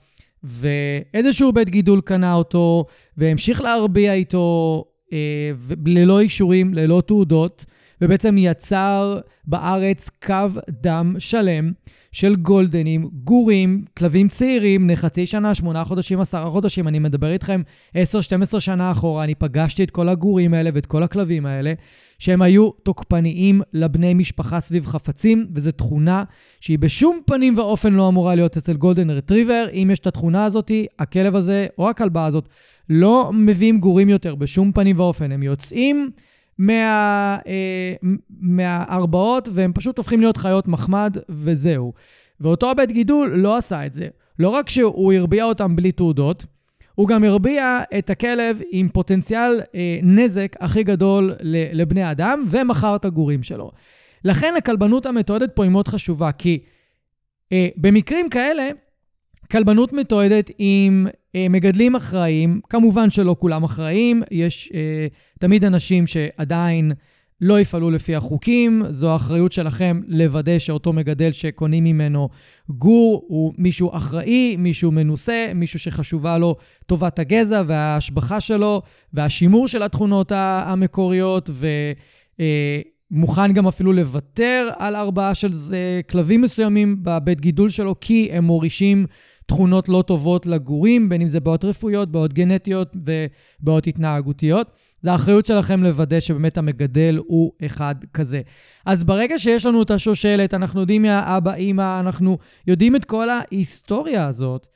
ואיזשהו 0.43 1.51
בית 1.51 1.69
גידול 1.69 2.01
קנה 2.01 2.33
אותו 2.33 2.85
והמשיך 3.17 3.61
להרביע 3.61 4.13
איתו 4.13 4.85
אה, 5.13 5.51
ללא 5.85 6.19
אישורים, 6.19 6.73
ללא 6.73 7.03
תעודות, 7.07 7.65
ובעצם 8.01 8.35
יצר 8.37 9.19
בארץ 9.47 10.09
קו 10.25 10.47
דם 10.69 11.15
שלם 11.19 11.71
של 12.11 12.35
גולדנים, 12.35 13.09
גורים, 13.23 13.85
כלבים 13.97 14.27
צעירים, 14.27 14.83
בני 14.83 14.95
חצי 14.95 15.27
שנה, 15.27 15.55
שמונה 15.55 15.83
חודשים, 15.83 16.19
עשרה 16.19 16.49
חודשים. 16.49 16.87
אני 16.87 16.99
מדבר 16.99 17.31
איתכם 17.31 17.61
10-12 17.93 18.59
שנה 18.59 18.91
אחורה, 18.91 19.23
אני 19.23 19.35
פגשתי 19.35 19.83
את 19.83 19.91
כל 19.91 20.09
הגורים 20.09 20.53
האלה 20.53 20.69
ואת 20.73 20.85
כל 20.85 21.03
הכלבים 21.03 21.45
האלה, 21.45 21.73
שהם 22.19 22.41
היו 22.41 22.69
תוקפניים 22.69 23.61
לבני 23.73 24.13
משפחה 24.13 24.59
סביב 24.59 24.85
חפצים, 24.85 25.47
וזו 25.53 25.71
תכונה 25.71 26.23
שהיא 26.59 26.79
בשום 26.79 27.19
פנים 27.25 27.57
ואופן 27.57 27.93
לא 27.93 28.07
אמורה 28.07 28.35
להיות 28.35 28.57
אצל 28.57 28.73
גולדן 28.73 29.09
רטריבר. 29.09 29.65
אם 29.73 29.89
יש 29.91 29.99
את 29.99 30.07
התכונה 30.07 30.45
הזאת, 30.45 30.71
הכלב 30.99 31.35
הזה 31.35 31.67
או 31.77 31.89
הכלבה 31.89 32.25
הזאת 32.25 32.49
לא 32.89 33.31
מביאים 33.33 33.79
גורים 33.79 34.09
יותר 34.09 34.35
בשום 34.35 34.71
פנים 34.71 34.99
ואופן. 34.99 35.31
הם 35.31 35.43
יוצאים... 35.43 36.09
מה, 36.57 37.37
אה, 37.47 37.93
מהארבעות, 38.39 39.49
והם 39.51 39.73
פשוט 39.73 39.97
הופכים 39.97 40.19
להיות 40.19 40.37
חיות 40.37 40.67
מחמד, 40.67 41.17
וזהו. 41.29 41.93
ואותו 42.41 42.75
בית 42.75 42.91
גידול 42.91 43.29
לא 43.35 43.57
עשה 43.57 43.85
את 43.85 43.93
זה. 43.93 44.07
לא 44.39 44.49
רק 44.49 44.69
שהוא 44.69 45.13
הרביע 45.13 45.43
אותם 45.43 45.75
בלי 45.75 45.91
תעודות, 45.91 46.45
הוא 46.95 47.07
גם 47.07 47.23
הרביע 47.23 47.79
את 47.97 48.09
הכלב 48.09 48.61
עם 48.71 48.89
פוטנציאל 48.89 49.61
אה, 49.75 49.99
נזק 50.03 50.55
הכי 50.59 50.83
גדול 50.83 51.33
לבני 51.73 52.11
אדם, 52.11 52.45
ומכר 52.49 52.95
את 52.95 53.05
הגורים 53.05 53.43
שלו. 53.43 53.71
לכן 54.25 54.53
הכלבנות 54.57 55.05
המתועדת 55.05 55.55
פה 55.55 55.63
היא 55.63 55.71
מאוד 55.71 55.87
חשובה, 55.87 56.31
כי 56.31 56.59
אה, 57.51 57.67
במקרים 57.77 58.29
כאלה, 58.29 58.69
כלבנות 59.51 59.93
מתועדת 59.93 60.51
עם 60.57 61.07
מגדלים 61.49 61.95
אחראיים, 61.95 62.61
כמובן 62.69 63.09
שלא 63.09 63.35
כולם 63.39 63.63
אחראיים, 63.63 64.23
יש 64.31 64.71
אה, 64.73 65.07
תמיד 65.39 65.63
אנשים 65.65 66.07
שעדיין 66.07 66.91
לא 67.41 67.59
יפעלו 67.59 67.91
לפי 67.91 68.15
החוקים, 68.15 68.83
זו 68.89 69.09
האחריות 69.09 69.51
שלכם 69.51 70.01
לוודא 70.07 70.59
שאותו 70.59 70.93
מגדל 70.93 71.31
שקונים 71.31 71.83
ממנו 71.83 72.29
גור 72.69 73.25
הוא 73.27 73.53
מישהו 73.57 73.97
אחראי, 73.97 74.55
מישהו 74.57 74.91
מנוסה, 74.91 75.51
מישהו 75.55 75.79
שחשובה 75.79 76.37
לו 76.37 76.55
טובת 76.85 77.19
הגזע 77.19 77.63
וההשבחה 77.67 78.41
שלו 78.41 78.81
והשימור 79.13 79.67
של 79.67 79.83
התכונות 79.83 80.31
המקוריות, 80.35 81.49
ומוכן 83.11 83.41
אה, 83.41 83.47
גם 83.47 83.67
אפילו 83.67 83.93
לוותר 83.93 84.69
על 84.77 84.95
ארבעה 84.95 85.35
של 85.35 85.53
זה, 85.53 86.01
כלבים 86.09 86.41
מסוימים 86.41 86.97
בבית 87.01 87.41
גידול 87.41 87.69
שלו, 87.69 87.95
כי 88.01 88.29
הם 88.31 88.43
מורישים 88.43 89.05
תכונות 89.47 89.89
לא 89.89 90.03
טובות 90.07 90.45
לגורים, 90.45 91.09
בין 91.09 91.21
אם 91.21 91.27
זה 91.27 91.39
בעיות 91.39 91.65
רפואיות, 91.65 92.11
בעיות 92.11 92.33
גנטיות 92.33 92.95
ובעיות 92.95 93.87
התנהגותיות. 93.87 94.71
זה 95.01 95.11
האחריות 95.11 95.45
שלכם 95.45 95.83
לוודא 95.83 96.19
שבאמת 96.19 96.57
המגדל 96.57 97.19
הוא 97.27 97.51
אחד 97.65 97.95
כזה. 98.13 98.41
אז 98.85 99.03
ברגע 99.03 99.39
שיש 99.39 99.65
לנו 99.65 99.81
את 99.81 99.91
השושלת, 99.91 100.53
אנחנו 100.53 100.79
יודעים 100.79 101.01
מי 101.01 101.09
האבא, 101.09 101.53
אימא, 101.53 101.99
אנחנו 101.99 102.37
יודעים 102.67 102.95
את 102.95 103.05
כל 103.05 103.27
ההיסטוריה 103.29 104.27
הזאת, 104.27 104.67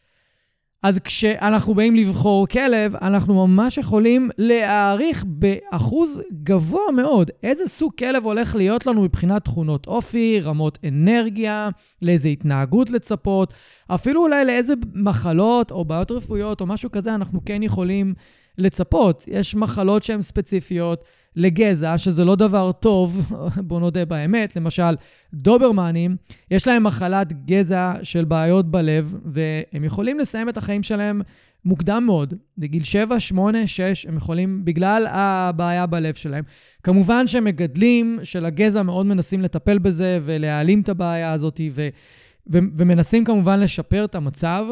אז 0.84 1.00
כשאנחנו 1.00 1.76
באים 1.76 1.96
לבחור 1.96 2.48
כלב, 2.48 2.96
אנחנו 2.96 3.48
ממש 3.48 3.78
יכולים 3.78 4.30
להעריך 4.38 5.26
באחוז 5.28 6.22
גבוה 6.44 6.92
מאוד 6.96 7.32
איזה 7.44 7.68
סוג 7.68 7.92
כלב 8.00 8.26
הולך 8.26 8.56
להיות 8.56 8.86
לנו 8.86 9.02
מבחינת 9.02 9.46
תכונות 9.46 9.88
אופי, 9.88 10.40
רמות 10.40 10.78
אנרגיה, 10.88 11.70
לאיזה 12.02 12.30
התנהגות 12.30 12.90
לצפות, 12.90 13.54
אפילו 13.88 14.22
אולי 14.22 14.46
לאיזה 14.46 14.74
מחלות 14.94 15.72
או 15.72 15.86
בעיות 15.86 16.12
רפואיות 16.12 16.62
או 16.62 16.66
משהו 16.66 16.92
כזה 16.92 17.16
אנחנו 17.16 17.40
כן 17.46 17.64
יכולים 17.64 18.14
לצפות. 18.58 19.24
יש 19.28 19.56
מחלות 19.56 20.04
שהן 20.04 20.22
ספציפיות 20.22 21.04
לגזע, 21.36 21.98
שזה 21.98 22.26
לא 22.26 22.36
דבר 22.36 22.72
טוב, 22.72 23.32
בואו 23.68 23.80
נודה 23.80 24.06
באמת. 24.06 24.56
למשל, 24.56 24.96
דוברמנים, 25.34 26.16
יש 26.52 26.68
להם 26.68 26.84
מחלת 26.84 27.46
גזע 27.46 27.94
של 28.04 28.26
בעיות 28.26 28.72
בלב, 28.72 29.16
והם 29.26 29.84
יכולים 29.84 30.20
לסיים 30.20 30.50
את 30.50 30.58
החיים 30.58 30.84
שלהם 30.84 31.22
מוקדם 31.66 32.04
מאוד, 32.06 32.34
בגיל 32.58 32.84
7, 32.84 33.20
8, 33.20 33.68
6, 33.68 34.06
הם 34.06 34.18
יכולים, 34.18 34.66
בגלל 34.66 35.08
הבעיה 35.10 35.86
בלב 35.86 36.14
שלהם. 36.14 36.44
כמובן 36.84 37.28
שמגדלים 37.28 38.20
של 38.24 38.46
הגזע 38.46 38.84
מאוד 38.84 39.06
מנסים 39.06 39.42
לטפל 39.42 39.78
בזה 39.78 40.20
ולהעלים 40.24 40.82
את 40.82 40.90
הבעיה 40.90 41.32
הזאת, 41.32 41.62
ו, 41.72 41.88
ו, 42.52 42.58
ומנסים 42.76 43.26
כמובן 43.26 43.60
לשפר 43.60 44.06
את 44.06 44.16
המצב. 44.16 44.66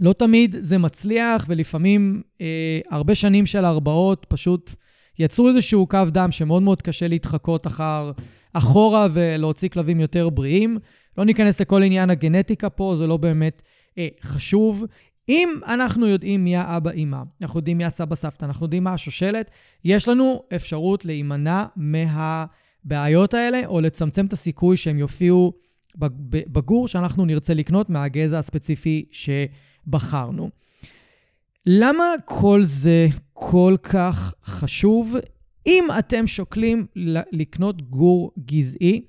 לא 0.00 0.12
תמיד 0.12 0.56
זה 0.60 0.78
מצליח, 0.78 1.44
ולפעמים 1.48 2.22
אה, 2.40 2.80
הרבה 2.90 3.14
שנים 3.14 3.46
של 3.46 3.64
הרבעות 3.64 4.26
פשוט 4.28 4.74
יצרו 5.20 5.48
איזשהו 5.48 5.86
קו 5.86 5.98
דם 6.08 6.32
שמאוד 6.32 6.62
מאוד 6.62 6.82
קשה 6.82 7.08
להתחקות 7.08 7.66
אחר, 7.66 8.12
אחורה 8.52 9.08
ולהוציא 9.12 9.68
כלבים 9.68 10.00
יותר 10.00 10.28
בריאים. 10.28 10.78
לא 11.18 11.24
ניכנס 11.24 11.60
לכל 11.60 11.82
עניין 11.82 12.10
הגנטיקה 12.10 12.70
פה, 12.70 12.94
זה 12.98 13.06
לא 13.06 13.16
באמת 13.16 13.62
אה, 13.98 14.08
חשוב. 14.22 14.84
אם 15.28 15.48
אנחנו 15.66 16.06
יודעים 16.06 16.44
מי 16.44 16.56
האבא 16.56 16.90
אימא, 16.90 17.22
אנחנו 17.42 17.58
יודעים 17.58 17.78
מי 17.78 17.84
הסבא 17.84 18.14
סבתא, 18.14 18.44
אנחנו 18.44 18.66
יודעים 18.66 18.84
מה 18.84 18.94
השושלת, 18.94 19.50
יש 19.84 20.08
לנו 20.08 20.42
אפשרות 20.54 21.04
להימנע 21.04 21.64
מהבעיות 21.76 23.34
האלה, 23.34 23.66
או 23.66 23.80
לצמצם 23.80 24.26
את 24.26 24.32
הסיכוי 24.32 24.76
שהם 24.76 24.98
יופיעו 24.98 25.52
בגור 26.52 26.88
שאנחנו 26.88 27.24
נרצה 27.24 27.54
לקנות 27.54 27.90
מהגזע 27.90 28.38
הספציפי 28.38 29.04
שבחרנו. 29.10 30.50
למה 31.66 32.04
כל 32.24 32.62
זה 32.64 33.06
כל 33.32 33.74
כך 33.82 34.34
חשוב? 34.44 35.16
אם 35.66 35.84
אתם 35.98 36.26
שוקלים 36.26 36.86
לקנות 37.32 37.82
גור 37.82 38.32
גזעי, 38.46 39.00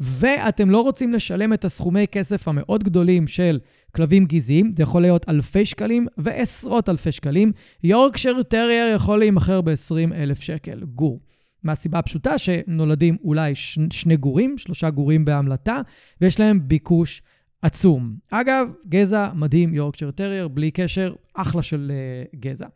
ואתם 0.00 0.70
לא 0.70 0.80
רוצים 0.80 1.12
לשלם 1.12 1.52
את 1.52 1.64
הסכומי 1.64 2.06
כסף 2.06 2.48
המאוד 2.48 2.84
גדולים 2.84 3.26
של 3.26 3.58
כלבים 3.94 4.24
גזעיים, 4.24 4.72
זה 4.76 4.82
יכול 4.82 5.02
להיות 5.02 5.28
אלפי 5.28 5.66
שקלים 5.66 6.06
ועשרות 6.18 6.88
אלפי 6.88 7.12
שקלים, 7.12 7.52
יורקשר 7.84 8.42
טרייר 8.42 8.94
יכול 8.94 9.18
להימכר 9.18 9.60
ב-20 9.60 10.14
אלף 10.14 10.40
שקל, 10.40 10.84
גור. 10.84 11.20
מהסיבה 11.62 11.98
הפשוטה 11.98 12.38
שנולדים 12.38 13.16
אולי 13.24 13.54
ש- 13.54 13.78
שני 13.92 14.16
גורים, 14.16 14.58
שלושה 14.58 14.90
גורים 14.90 15.24
בהמלטה, 15.24 15.80
ויש 16.20 16.40
להם 16.40 16.68
ביקוש 16.68 17.22
עצום. 17.62 18.16
אגב, 18.30 18.68
גזע 18.88 19.28
מדהים, 19.34 19.74
יורקשר 19.74 20.10
טרייר, 20.10 20.48
בלי 20.48 20.70
קשר, 20.70 21.14
אחלה 21.34 21.62
של 21.62 21.92
uh, 22.32 22.36
גזע. 22.36 22.66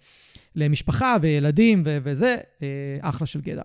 למשפחה 0.56 1.16
וילדים 1.22 1.82
ו- 1.86 1.98
וזה, 2.02 2.36
uh, 2.36 2.62
אחלה 3.00 3.26
של 3.26 3.40
גזע. 3.40 3.62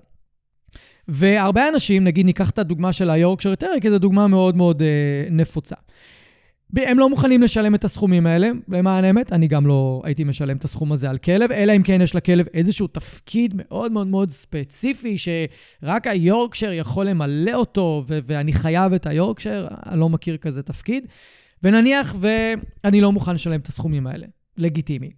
והרבה 1.07 1.67
אנשים, 1.67 2.03
נגיד 2.03 2.25
ניקח 2.25 2.50
את 2.50 2.59
הדוגמה 2.59 2.93
של 2.93 3.09
היורקשר 3.09 3.55
טרייר, 3.55 3.79
כי 3.79 3.89
זו 3.89 4.00
דוגמה 4.00 4.27
מאוד 4.27 4.55
מאוד 4.55 4.81
uh, 4.81 4.86
נפוצה. 5.31 5.75
הם 6.75 7.00
לא 7.00 7.09
מוכנים 7.09 7.41
לשלם 7.41 7.75
את 7.75 7.83
הסכומים 7.83 8.27
האלה, 8.27 8.50
למען 8.67 9.03
האמת, 9.03 9.33
אני 9.33 9.47
גם 9.47 9.67
לא 9.67 10.01
הייתי 10.03 10.24
משלם 10.24 10.57
את 10.57 10.63
הסכום 10.63 10.91
הזה 10.91 11.09
על 11.09 11.17
כלב, 11.17 11.51
אלא 11.51 11.75
אם 11.75 11.83
כן 11.83 12.01
יש 12.01 12.15
לכלב 12.15 12.45
איזשהו 12.53 12.88
תפקיד 12.88 13.53
מאוד 13.57 13.91
מאוד 13.91 14.07
מאוד 14.07 14.31
ספציפי, 14.31 15.17
שרק 15.17 16.07
היורקשר 16.07 16.71
יכול 16.71 17.05
למלא 17.05 17.53
אותו, 17.53 18.03
ו- 18.07 18.19
ואני 18.27 18.53
חייב 18.53 18.93
את 18.93 19.05
היורקשר, 19.05 19.67
אני 19.86 20.00
לא 20.00 20.09
מכיר 20.09 20.38
כזה 20.38 20.63
תפקיד. 20.63 21.07
ונניח 21.63 22.15
ואני 22.19 23.01
לא 23.01 23.12
מוכן 23.12 23.36
לשלם 23.36 23.59
את 23.59 23.67
הסכומים 23.67 24.07
האלה, 24.07 24.27
לגיטימי. 24.57 25.09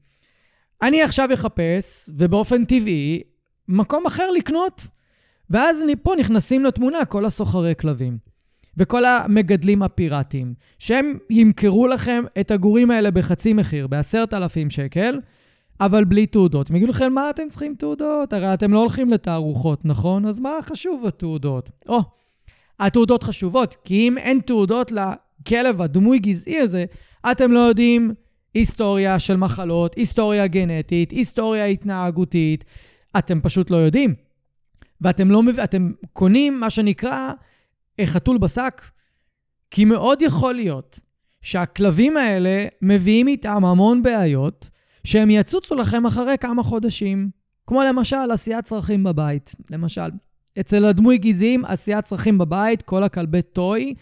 אני 0.81 1.01
עכשיו 1.01 1.29
אחפש, 1.33 2.09
ובאופן 2.17 2.65
טבעי, 2.65 3.21
מקום 3.67 4.05
אחר 4.05 4.31
לקנות. 4.31 4.87
ואז 5.49 5.83
פה 6.03 6.13
נכנסים 6.19 6.65
לתמונה 6.65 7.05
כל 7.05 7.25
הסוחרי 7.25 7.73
כלבים. 7.79 8.28
וכל 8.79 9.05
המגדלים 9.05 9.83
הפיראטיים, 9.83 10.53
שהם 10.79 11.17
ימכרו 11.29 11.87
לכם 11.87 12.23
את 12.39 12.51
הגורים 12.51 12.91
האלה 12.91 13.11
בחצי 13.11 13.53
מחיר, 13.53 13.87
בעשרת 13.87 14.33
אלפים 14.33 14.69
שקל, 14.69 15.19
אבל 15.81 16.03
בלי 16.03 16.25
תעודות. 16.25 16.69
הם 16.69 16.75
יגידו 16.75 16.91
לכם, 16.91 17.13
מה 17.13 17.29
אתם 17.29 17.49
צריכים 17.49 17.75
תעודות? 17.75 18.33
הרי 18.33 18.53
אתם 18.53 18.73
לא 18.73 18.79
הולכים 18.79 19.09
לתערוכות, 19.09 19.85
נכון? 19.85 20.25
אז 20.25 20.39
מה 20.39 20.51
חשוב 20.61 21.05
התעודות? 21.05 21.69
או, 21.89 21.99
התעודות 22.79 23.23
חשובות, 23.23 23.75
כי 23.85 24.07
אם 24.07 24.17
אין 24.17 24.39
תעודות 24.39 24.91
לכלב 24.91 25.81
הדמוי 25.81 26.19
גזעי 26.19 26.59
הזה, 26.59 26.85
אתם 27.31 27.51
לא 27.51 27.59
יודעים 27.59 28.13
היסטוריה 28.53 29.19
של 29.19 29.35
מחלות, 29.35 29.95
היסטוריה 29.95 30.47
גנטית, 30.47 31.11
היסטוריה 31.11 31.65
התנהגותית, 31.65 32.65
אתם 33.17 33.41
פשוט 33.41 33.71
לא 33.71 33.77
יודעים. 33.77 34.13
ואתם 35.01 35.31
לא, 35.31 35.41
אתם 35.63 35.91
קונים 36.13 36.59
מה 36.59 36.69
שנקרא 36.69 37.31
חתול 38.05 38.37
בשק? 38.37 38.81
כי 39.71 39.85
מאוד 39.85 40.21
יכול 40.21 40.53
להיות 40.53 40.99
שהכלבים 41.41 42.17
האלה 42.17 42.65
מביאים 42.81 43.27
איתם 43.27 43.65
המון 43.65 44.01
בעיות 44.01 44.69
שהם 45.03 45.29
יצוצו 45.29 45.75
לכם 45.75 46.05
אחרי 46.05 46.35
כמה 46.39 46.63
חודשים. 46.63 47.29
כמו 47.67 47.83
למשל 47.83 48.31
עשיית 48.33 48.65
צרכים 48.65 49.03
בבית. 49.03 49.55
למשל, 49.69 50.09
אצל 50.59 50.85
הדמוי 50.85 51.17
גזעיים 51.17 51.65
עשיית 51.65 52.05
צרכים 52.05 52.37
בבית, 52.37 52.81
כל 52.81 53.03
הכלבי 53.03 53.41
טוי, 53.41 53.93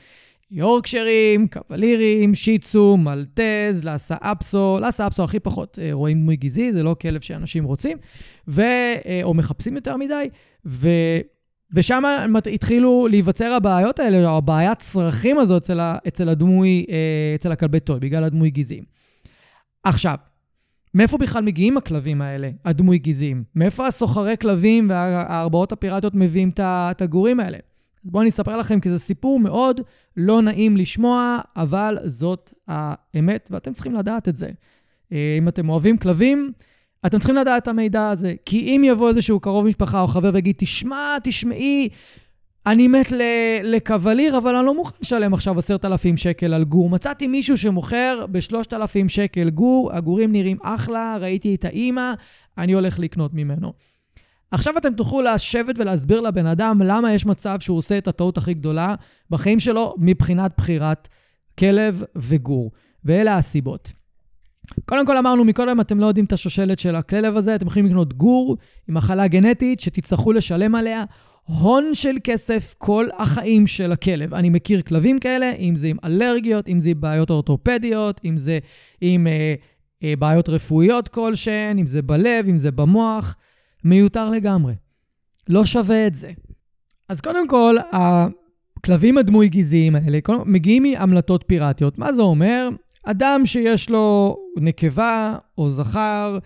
יורקשרים, 0.52 1.48
קוולירים, 1.48 2.36
שיצו, 2.36 2.98
מלטז, 2.98 3.84
לאסה 3.84 4.16
אפסו, 4.22 4.80
לאסה 4.82 5.08
אפסו 5.08 5.24
הכי 5.24 5.40
פחות 5.40 5.80
אה, 5.82 5.90
רואים 5.92 6.22
דמוי 6.22 6.36
גזעי, 6.36 6.72
זה 6.72 6.84
לא 6.84 6.96
כלב 7.02 7.22
שאנשים 7.22 7.64
רוצים, 7.64 7.98
ו, 8.48 8.62
אה, 9.06 9.20
או 9.24 9.34
מחפשים 9.34 9.76
יותר 9.76 9.98
מדי, 9.98 10.30
ו... 10.66 10.90
ושם 11.72 12.04
התחילו 12.54 13.08
להיווצר 13.10 13.54
הבעיות 13.54 14.00
האלה, 14.00 14.30
או 14.30 14.38
הבעיית 14.38 14.80
צרכים 14.80 15.40
הזאת 15.40 15.64
אצל, 15.64 15.80
אצל 16.08 16.30
הדמוי, 16.30 16.86
אה, 16.90 17.36
אצל 17.36 17.52
הכלבי 17.52 17.80
טוי, 17.80 18.00
בגלל 18.00 18.24
הדמוי 18.24 18.50
גזעים. 18.50 18.84
עכשיו, 19.84 20.16
מאיפה 20.94 21.18
בכלל 21.18 21.44
מגיעים 21.44 21.78
הכלבים 21.78 22.22
האלה, 22.22 22.50
הדמוי 22.66 22.98
גזעים? 22.98 23.44
מאיפה 23.56 23.88
הסוחרי 23.88 24.38
כלבים 24.38 24.90
והארבעות 24.90 25.72
הפיראטיות 25.72 26.16
מביאים 26.16 26.52
את 26.60 27.02
הגורים 27.02 27.40
האלה? 27.40 27.58
בואו 28.04 28.22
אני 28.22 28.30
אספר 28.30 28.58
לכם, 28.58 28.80
כי 28.80 28.90
זה 28.90 29.00
סיפור 29.00 29.40
מאוד 29.40 29.82
לא 30.18 30.42
נעים 30.42 30.78
לשמוע, 30.78 31.40
אבל 31.56 31.98
זאת 32.06 32.54
האמת, 32.68 33.50
ואתם 33.52 33.74
צריכים 33.74 33.94
לדעת 33.94 34.30
את 34.30 34.36
זה. 34.36 34.50
אה, 35.12 35.36
אם 35.38 35.48
אתם 35.48 35.70
אוהבים 35.70 35.98
כלבים, 35.98 36.52
אתם 37.06 37.18
צריכים 37.18 37.36
לדעת 37.36 37.64
את 37.64 37.68
המידע 37.68 38.10
הזה, 38.10 38.34
כי 38.46 38.60
אם 38.60 38.82
יבוא 38.86 39.10
איזשהו 39.10 39.40
קרוב 39.40 39.66
משפחה 39.66 40.02
או 40.02 40.08
חבר 40.08 40.32
ויגיד, 40.34 40.56
תשמע, 40.58 41.18
תשמעי, 41.24 41.90
אני 42.66 42.88
מת 42.88 43.12
לקווליר, 43.64 44.38
אבל 44.38 44.56
אני 44.56 44.66
לא 44.66 44.74
מוכן 44.74 44.98
לשלם 45.02 45.34
עכשיו 45.34 45.60
עשרת 45.60 45.86
אלפים 45.86 46.18
שקל 46.18 46.54
על 46.54 46.64
גור. 46.64 46.90
מצאתי 46.90 47.28
מישהו 47.28 47.58
שמוכר 47.58 48.26
בשלושת 48.32 48.74
אלפים 48.74 49.10
שקל 49.10 49.50
גור, 49.50 49.94
הגורים 49.94 50.32
נראים 50.32 50.58
אחלה, 50.64 51.18
ראיתי 51.20 51.56
את 51.56 51.66
האימא, 51.66 52.14
אני 52.58 52.74
הולך 52.74 53.00
לקנות 53.00 53.34
ממנו. 53.34 53.74
עכשיו 54.52 54.78
אתם 54.78 54.94
תוכלו 54.94 55.22
לשבת 55.22 55.76
ולהסביר 55.80 56.22
לבן 56.22 56.46
אדם 56.46 56.82
למה 56.82 57.14
יש 57.14 57.26
מצב 57.26 57.60
שהוא 57.60 57.78
עושה 57.78 57.98
את 57.98 58.08
הטעות 58.08 58.38
הכי 58.38 58.54
גדולה 58.54 58.96
בחיים 59.30 59.60
שלו 59.60 59.96
מבחינת 59.98 60.52
בחירת 60.58 61.08
כלב 61.60 62.04
וגור. 62.16 62.72
ואלה 63.06 63.38
הסיבות. 63.38 63.92
קודם 64.86 65.06
כל 65.06 65.18
אמרנו 65.18 65.44
מקודם, 65.44 65.82
אתם 65.82 66.00
לא 66.00 66.06
יודעים 66.06 66.26
את 66.26 66.34
השושלת 66.34 66.80
של 66.80 66.96
הכלב 66.96 67.38
הזה, 67.38 67.56
אתם 67.56 67.68
יכולים 67.68 67.86
לקנות 67.86 68.14
גור 68.14 68.58
עם 68.88 68.96
מחלה 68.96 69.28
גנטית 69.28 69.80
שתצטרכו 69.80 70.34
לשלם 70.34 70.76
עליה 70.76 71.04
הון 71.48 71.96
של 71.96 72.16
כסף 72.24 72.76
כל 72.78 73.08
החיים 73.18 73.68
של 73.68 73.92
הכלב. 73.92 74.34
אני 74.34 74.50
מכיר 74.50 74.82
כלבים 74.82 75.20
כאלה, 75.20 75.52
אם 75.52 75.76
זה 75.76 75.88
עם 75.88 75.98
אלרגיות, 76.04 76.68
אם 76.68 76.80
זה 76.80 76.90
עם 76.90 77.02
בעיות 77.02 77.30
אורתופדיות, 77.30 78.22
אם 78.26 78.38
זה 78.38 78.60
עם 79.02 79.28
אה, 79.28 79.56
אה, 80.04 80.14
בעיות 80.20 80.50
רפואיות 80.50 81.08
כלשהן, 81.08 81.80
אם 81.80 81.86
זה 81.86 82.02
בלב, 82.02 82.46
אם 82.50 82.58
זה 82.58 82.72
במוח, 82.72 83.36
מיותר 83.84 84.30
לגמרי. 84.30 84.74
לא 85.50 85.66
שווה 85.66 86.08
את 86.08 86.16
זה. 86.16 86.32
אז 87.10 87.22
קודם 87.22 87.48
כל, 87.48 87.76
הכלבים 87.92 89.18
הדמוי 89.18 89.50
גזעיים 89.50 89.96
האלה 89.96 90.20
מגיעים 90.46 90.84
מהמלטות 90.84 91.44
פיראטיות. 91.48 91.98
מה 91.98 92.14
זה 92.14 92.22
אומר? 92.22 92.70
אדם 93.10 93.42
שיש 93.46 93.90
לו 93.90 94.38
נקבה 94.58 95.36
או 95.58 95.70
זכר, 95.70 96.38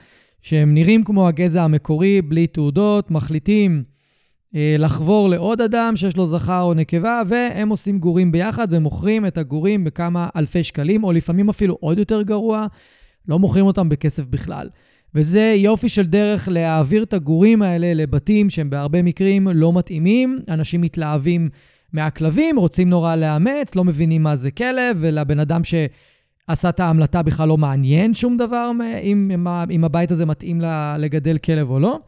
שהם 0.41 0.73
נראים 0.73 1.03
כמו 1.03 1.27
הגזע 1.27 1.63
המקורי, 1.63 2.21
בלי 2.21 2.47
תעודות, 2.47 3.11
מחליטים 3.11 3.83
אה, 4.55 4.75
לחבור 4.79 5.29
לעוד 5.29 5.61
אדם 5.61 5.95
שיש 5.95 6.17
לו 6.17 6.25
זכר 6.25 6.61
או 6.61 6.73
נקבה, 6.73 7.21
והם 7.27 7.69
עושים 7.69 7.99
גורים 7.99 8.31
ביחד 8.31 8.67
ומוכרים 8.69 9.25
את 9.25 9.37
הגורים 9.37 9.83
בכמה 9.83 10.29
אלפי 10.35 10.63
שקלים, 10.63 11.03
או 11.03 11.11
לפעמים 11.11 11.49
אפילו 11.49 11.77
עוד 11.79 11.99
יותר 11.99 12.21
גרוע, 12.21 12.67
לא 13.27 13.39
מוכרים 13.39 13.65
אותם 13.65 13.89
בכסף 13.89 14.23
בכלל. 14.25 14.69
וזה 15.15 15.53
יופי 15.57 15.89
של 15.89 16.05
דרך 16.05 16.47
להעביר 16.51 17.03
את 17.03 17.13
הגורים 17.13 17.61
האלה 17.61 17.93
לבתים 17.93 18.49
שהם 18.49 18.69
בהרבה 18.69 19.01
מקרים 19.01 19.47
לא 19.47 19.73
מתאימים. 19.73 20.39
אנשים 20.49 20.81
מתלהבים 20.81 21.49
מהכלבים, 21.93 22.59
רוצים 22.59 22.89
נורא 22.89 23.15
לאמץ, 23.15 23.75
לא 23.75 23.83
מבינים 23.83 24.23
מה 24.23 24.35
זה 24.35 24.51
כלב, 24.51 24.97
ולבן 24.99 25.39
אדם 25.39 25.63
ש... 25.63 25.73
עשה 26.51 26.69
את 26.69 26.79
ההמלטה 26.79 27.21
בכלל 27.21 27.47
לא 27.47 27.57
מעניין 27.57 28.13
שום 28.13 28.37
דבר 28.37 28.71
אם, 29.03 29.31
אם, 29.71 29.83
הבית 29.83 30.11
הזה 30.11 30.25
מתאים 30.25 30.61
לגדל 30.97 31.37
כלב 31.37 31.69
או 31.69 31.79
לא, 31.79 31.99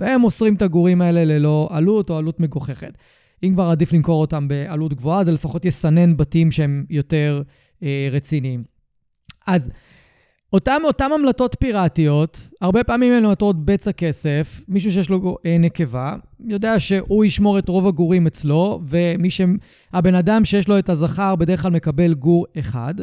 והם 0.00 0.20
מוסרים 0.20 0.54
את 0.54 0.62
הגורים 0.62 1.02
האלה 1.02 1.24
ללא 1.24 1.68
עלות 1.72 2.10
או 2.10 2.16
עלות 2.16 2.40
מגוחכת. 2.40 2.98
אם 3.42 3.54
כבר 3.54 3.64
עדיף 3.64 3.92
למכור 3.92 4.20
אותם 4.20 4.48
בעלות 4.48 4.94
גבוהה, 4.94 5.24
זה 5.24 5.32
לפחות 5.32 5.64
יסנן 5.64 6.16
בתים 6.16 6.50
שהם 6.50 6.84
יותר 6.90 7.42
אה, 7.82 8.08
רציניים. 8.12 8.64
אז 9.46 9.70
אותם, 10.52 10.80
אותם 10.84 11.10
המלטות 11.14 11.56
פיראטיות, 11.60 12.48
הרבה 12.60 12.84
פעמים 12.84 13.12
הן 13.12 13.26
מלטות 13.26 13.64
בצע 13.64 13.92
כסף, 13.92 14.64
מישהו 14.68 14.92
שיש 14.92 15.10
לו 15.10 15.36
אה, 15.46 15.56
נקבה, 15.58 16.16
יודע 16.40 16.80
שהוא 16.80 17.24
ישמור 17.24 17.58
את 17.58 17.68
רוב 17.68 17.86
הגורים 17.86 18.26
אצלו, 18.26 18.80
ומי 18.88 19.30
ש... 19.30 19.40
הבן 19.92 20.14
אדם 20.14 20.44
שיש 20.44 20.68
לו 20.68 20.78
את 20.78 20.88
הזכר 20.88 21.36
בדרך 21.36 21.62
כלל 21.62 21.72
מקבל 21.72 22.14
גור 22.14 22.46
אחד. 22.58 22.94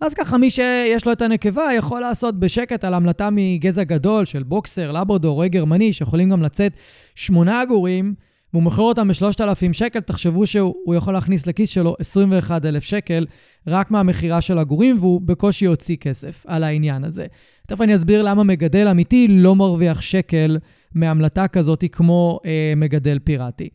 אז 0.00 0.14
ככה, 0.14 0.38
מי 0.38 0.50
שיש 0.50 1.06
לו 1.06 1.12
את 1.12 1.22
הנקבה 1.22 1.68
יכול 1.76 2.00
לעשות 2.00 2.40
בשקט 2.40 2.84
על 2.84 2.94
המלטה 2.94 3.28
מגזע 3.32 3.84
גדול 3.84 4.24
של 4.24 4.42
בוקסר, 4.42 4.92
לברדור, 4.92 5.34
רועי 5.34 5.48
גרמני, 5.48 5.92
שיכולים 5.92 6.30
גם 6.30 6.42
לצאת 6.42 6.72
שמונה 7.14 7.64
גורים, 7.64 8.14
והוא 8.52 8.62
מוכר 8.62 8.82
אותם 8.82 9.08
ב-3,000 9.08 9.72
שקל, 9.72 10.00
תחשבו 10.00 10.46
שהוא 10.46 10.94
יכול 10.94 11.14
להכניס 11.14 11.46
לכיס 11.46 11.68
שלו 11.68 11.96
21,000 12.00 12.84
שקל 12.84 13.26
רק 13.66 13.90
מהמכירה 13.90 14.40
של 14.40 14.58
הגורים, 14.58 14.96
והוא 15.00 15.20
בקושי 15.20 15.64
יוציא 15.64 15.96
כסף 15.96 16.44
על 16.46 16.64
העניין 16.64 17.04
הזה. 17.04 17.26
תכף 17.66 17.80
אני 17.80 17.94
אסביר 17.94 18.22
למה 18.22 18.44
מגדל 18.44 18.88
אמיתי 18.88 19.28
לא 19.28 19.56
מרוויח 19.56 20.00
שקל 20.00 20.58
מהמלטה 20.94 21.48
כזאת 21.48 21.84
כמו 21.92 22.40
אה, 22.44 22.72
מגדל 22.76 23.18
פיראטי. 23.24 23.68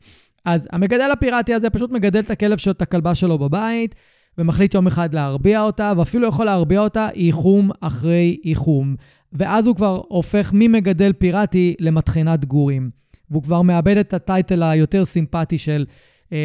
אז 0.46 0.68
המגדל 0.72 1.12
הפיראטי 1.12 1.54
הזה 1.54 1.70
פשוט 1.70 1.92
מגדל 1.92 2.20
את 2.20 2.32
הכלב 2.32 2.58
שלו, 2.58 2.72
את 2.72 2.82
הכלבה 2.82 3.16
שלו 3.16 3.38
בבית, 3.38 3.96
ומחליט 4.38 4.74
יום 4.74 4.88
אחד 4.88 5.14
להרביע 5.14 5.62
אותה, 5.62 5.94
ואפילו 5.98 6.28
יכול 6.28 6.46
להרביע 6.46 6.80
אותה 6.80 7.10
איחום 7.10 7.72
אחרי 7.82 8.38
איחום. 8.46 8.96
ואז 9.34 9.68
הוא 9.68 9.76
כבר 9.76 10.02
הופך 10.08 10.52
ממגדל 10.54 11.14
פיראטי 11.14 11.76
למטחנת 11.80 12.46
גורים. 12.46 12.90
והוא 13.30 13.44
כבר 13.44 13.62
מאבד 13.62 13.98
את 13.98 14.14
הטייטל 14.14 14.64
היותר 14.64 15.06
סימפטי 15.06 15.58
של 15.58 15.86
אה, 16.34 16.38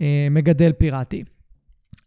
אה, 0.00 0.28
מגדל 0.30 0.72
פיראטי. 0.72 1.24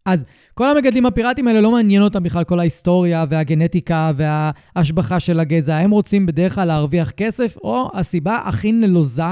אז 0.06 0.24
כל 0.54 0.70
המגדלים 0.70 1.06
הפיראטיים 1.06 1.48
האלה 1.48 1.60
לא 1.60 1.70
מעניין 1.70 2.02
אותם 2.02 2.22
בכלל 2.22 2.44
כל 2.44 2.60
ההיסטוריה 2.60 3.24
והגנטיקה 3.28 4.12
וההשבחה 4.16 5.20
של 5.20 5.40
הגזע. 5.40 5.76
הם 5.76 5.90
רוצים 5.90 6.26
בדרך 6.26 6.54
כלל 6.54 6.64
להרוויח 6.64 7.10
כסף, 7.10 7.56
או 7.56 7.90
הסיבה 7.94 8.36
הכי 8.44 8.72
נלוזה 8.72 9.22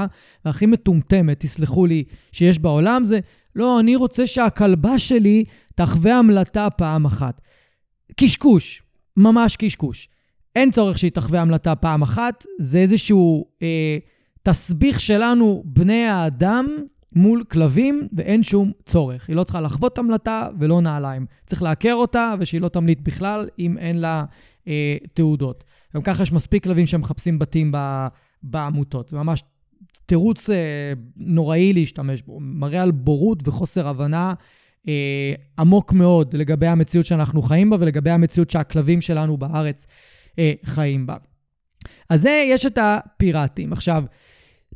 והכי 0.45 0.65
מטומטמת, 0.65 1.39
תסלחו 1.39 1.85
לי, 1.85 2.03
שיש 2.31 2.59
בעולם 2.59 3.03
זה, 3.03 3.19
לא, 3.55 3.79
אני 3.79 3.95
רוצה 3.95 4.27
שהכלבה 4.27 4.99
שלי 4.99 5.43
תחווה 5.79 6.19
המלטה 6.19 6.69
פעם 6.69 7.05
אחת. 7.05 7.41
קשקוש, 8.15 8.83
ממש 9.17 9.55
קשקוש. 9.55 10.09
אין 10.55 10.71
צורך 10.71 10.97
שהיא 10.97 11.11
תחווה 11.11 11.41
המלטה 11.41 11.75
פעם 11.75 12.01
אחת, 12.01 12.45
זה 12.59 12.79
איזשהו 12.79 13.45
אה, 13.61 13.97
תסביך 14.43 14.99
שלנו, 14.99 15.63
בני 15.65 16.05
האדם, 16.05 16.67
מול 17.13 17.43
כלבים, 17.43 18.07
ואין 18.13 18.43
שום 18.43 18.71
צורך. 18.85 19.27
היא 19.27 19.35
לא 19.35 19.43
צריכה 19.43 19.61
לחוות 19.61 19.97
המלטה 19.97 20.49
ולא 20.59 20.81
נעליים. 20.81 21.25
צריך 21.45 21.61
לעקר 21.61 21.93
אותה, 21.93 22.33
ושהיא 22.39 22.61
לא 22.61 22.69
תמליט 22.69 22.99
בכלל 23.03 23.49
אם 23.59 23.77
אין 23.77 23.97
לה 23.97 24.23
אה, 24.67 24.97
תעודות. 25.13 25.63
גם 25.95 26.01
ככה 26.01 26.23
יש 26.23 26.31
מספיק 26.31 26.63
כלבים 26.63 26.87
שמחפשים 26.87 27.39
בתים 27.39 27.71
ב, 27.71 28.07
בעמותות. 28.43 29.13
ממש 29.13 29.43
תירוץ 30.05 30.49
אה, 30.49 30.93
נוראי 31.17 31.73
להשתמש 31.73 32.21
בו. 32.21 32.39
מראה 32.39 32.81
על 32.81 32.91
בורות 32.91 33.47
וחוסר 33.47 33.87
הבנה 33.87 34.33
אה, 34.89 35.33
עמוק 35.59 35.93
מאוד 35.93 36.35
לגבי 36.35 36.67
המציאות 36.67 37.05
שאנחנו 37.05 37.41
חיים 37.41 37.69
בה 37.69 37.77
ולגבי 37.79 38.09
המציאות 38.09 38.49
שהכלבים 38.49 39.01
שלנו 39.01 39.37
בארץ 39.37 39.87
אה, 40.39 40.53
חיים 40.65 41.07
בה. 41.07 41.15
אז 42.09 42.21
זה, 42.21 42.43
יש 42.47 42.65
את 42.65 42.77
הפיראטים. 42.81 43.73
עכשיו, 43.73 44.03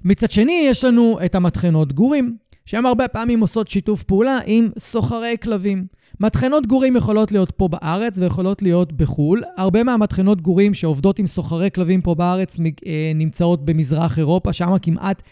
מצד 0.03 0.31
שני, 0.31 0.65
יש 0.69 0.83
לנו 0.83 1.19
את 1.25 1.35
המטחנות 1.35 1.93
גורים, 1.93 2.37
שהן 2.65 2.85
הרבה 2.85 3.07
פעמים 3.07 3.39
עושות 3.39 3.67
שיתוף 3.67 4.03
פעולה 4.03 4.39
עם 4.45 4.69
סוחרי 4.79 5.35
כלבים. 5.43 5.85
מטחנות 6.19 6.67
גורים 6.67 6.95
יכולות 6.95 7.31
להיות 7.31 7.51
פה 7.51 7.67
בארץ 7.67 8.17
ויכולות 8.17 8.61
להיות 8.61 8.93
בחו"ל. 8.93 9.43
הרבה 9.57 9.83
מהמטחנות 9.83 10.41
גורים 10.41 10.73
שעובדות 10.73 11.19
עם 11.19 11.27
סוחרי 11.27 11.69
כלבים 11.71 12.01
פה 12.01 12.15
בארץ 12.15 12.57
אה, 12.59 13.11
נמצאות 13.15 13.65
במזרח 13.65 14.19
אירופה, 14.19 14.53
שם 14.53 14.75
כמעט 14.81 15.23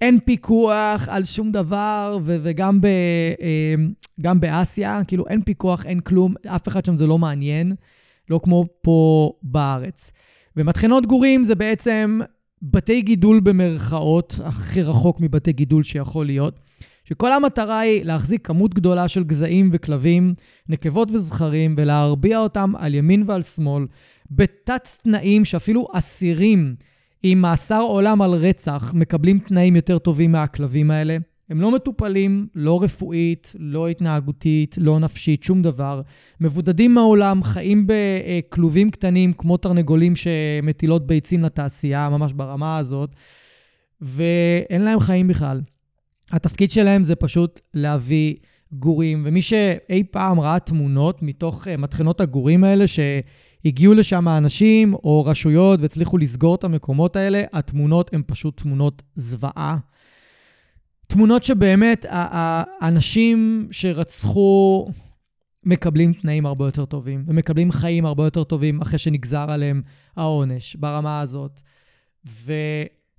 אין 0.00 0.18
פיקוח 0.24 1.08
על 1.08 1.24
שום 1.24 1.52
דבר, 1.52 2.18
ו- 2.24 2.36
וגם 2.42 2.80
ב- 2.80 2.86
אה, 3.40 3.74
גם 4.20 4.40
באסיה, 4.40 5.00
כאילו 5.06 5.26
אין 5.26 5.42
פיקוח, 5.42 5.86
אין 5.86 6.00
כלום, 6.00 6.34
אף 6.46 6.68
אחד 6.68 6.84
שם 6.84 6.96
זה 6.96 7.06
לא 7.06 7.18
מעניין, 7.18 7.74
לא 8.30 8.40
כמו 8.42 8.64
פה 8.82 9.32
בארץ. 9.42 10.12
ומטחנות 10.56 11.06
גורים 11.06 11.44
זה 11.44 11.54
בעצם 11.54 12.20
בתי 12.62 13.02
גידול 13.02 13.40
במרכאות, 13.40 14.34
הכי 14.44 14.82
רחוק 14.82 15.20
מבתי 15.20 15.52
גידול 15.52 15.82
שיכול 15.82 16.26
להיות, 16.26 16.60
שכל 17.04 17.32
המטרה 17.32 17.78
היא 17.78 18.04
להחזיק 18.04 18.46
כמות 18.46 18.74
גדולה 18.74 19.08
של 19.08 19.24
גזעים 19.24 19.70
וכלבים, 19.72 20.34
נקבות 20.68 21.10
וזכרים, 21.10 21.74
ולהרביע 21.78 22.38
אותם 22.38 22.72
על 22.78 22.94
ימין 22.94 23.24
ועל 23.26 23.42
שמאל, 23.42 23.86
בתת-תנאים 24.30 25.44
שאפילו 25.44 25.86
אסירים 25.92 26.74
עם 27.22 27.40
מאסר 27.40 27.80
עולם 27.82 28.22
על 28.22 28.30
רצח 28.30 28.92
מקבלים 28.94 29.38
תנאים 29.38 29.76
יותר 29.76 29.98
טובים 29.98 30.32
מהכלבים 30.32 30.90
האלה. 30.90 31.16
הם 31.50 31.60
לא 31.60 31.70
מטופלים, 31.70 32.46
לא 32.54 32.82
רפואית, 32.82 33.52
לא 33.58 33.88
התנהגותית, 33.88 34.76
לא 34.78 34.98
נפשית, 34.98 35.42
שום 35.42 35.62
דבר. 35.62 36.02
מבודדים 36.40 36.94
מהעולם, 36.94 37.42
חיים 37.42 37.86
בכלובים 37.86 38.90
קטנים 38.90 39.32
כמו 39.32 39.56
תרנגולים 39.56 40.16
שמטילות 40.16 41.06
ביצים 41.06 41.42
לתעשייה, 41.42 42.08
ממש 42.08 42.32
ברמה 42.32 42.78
הזאת, 42.78 43.10
ואין 44.00 44.82
להם 44.82 45.00
חיים 45.00 45.28
בכלל. 45.28 45.60
התפקיד 46.32 46.70
שלהם 46.70 47.04
זה 47.04 47.16
פשוט 47.16 47.60
להביא 47.74 48.34
גורים, 48.72 49.22
ומי 49.26 49.42
שאי 49.42 50.04
פעם 50.10 50.40
ראה 50.40 50.58
תמונות 50.58 51.22
מתוך 51.22 51.68
אה, 51.68 51.76
מטחנות 51.76 52.20
הגורים 52.20 52.64
האלה, 52.64 52.84
שהגיעו 53.62 53.94
לשם 53.94 54.28
אנשים 54.28 54.94
או 54.94 55.24
רשויות 55.24 55.80
והצליחו 55.80 56.18
לסגור 56.18 56.54
את 56.54 56.64
המקומות 56.64 57.16
האלה, 57.16 57.42
התמונות 57.52 58.14
הן 58.14 58.22
פשוט 58.26 58.60
תמונות 58.60 59.02
זוועה. 59.16 59.76
תמונות 61.06 61.44
שבאמת 61.44 62.06
האנשים 62.10 63.68
שרצחו 63.70 64.88
מקבלים 65.64 66.12
תנאים 66.12 66.46
הרבה 66.46 66.64
יותר 66.64 66.84
טובים, 66.84 67.24
ומקבלים 67.26 67.72
חיים 67.72 68.06
הרבה 68.06 68.24
יותר 68.24 68.44
טובים 68.44 68.82
אחרי 68.82 68.98
שנגזר 68.98 69.50
עליהם 69.50 69.82
העונש 70.16 70.76
ברמה 70.76 71.20
הזאת. 71.20 71.60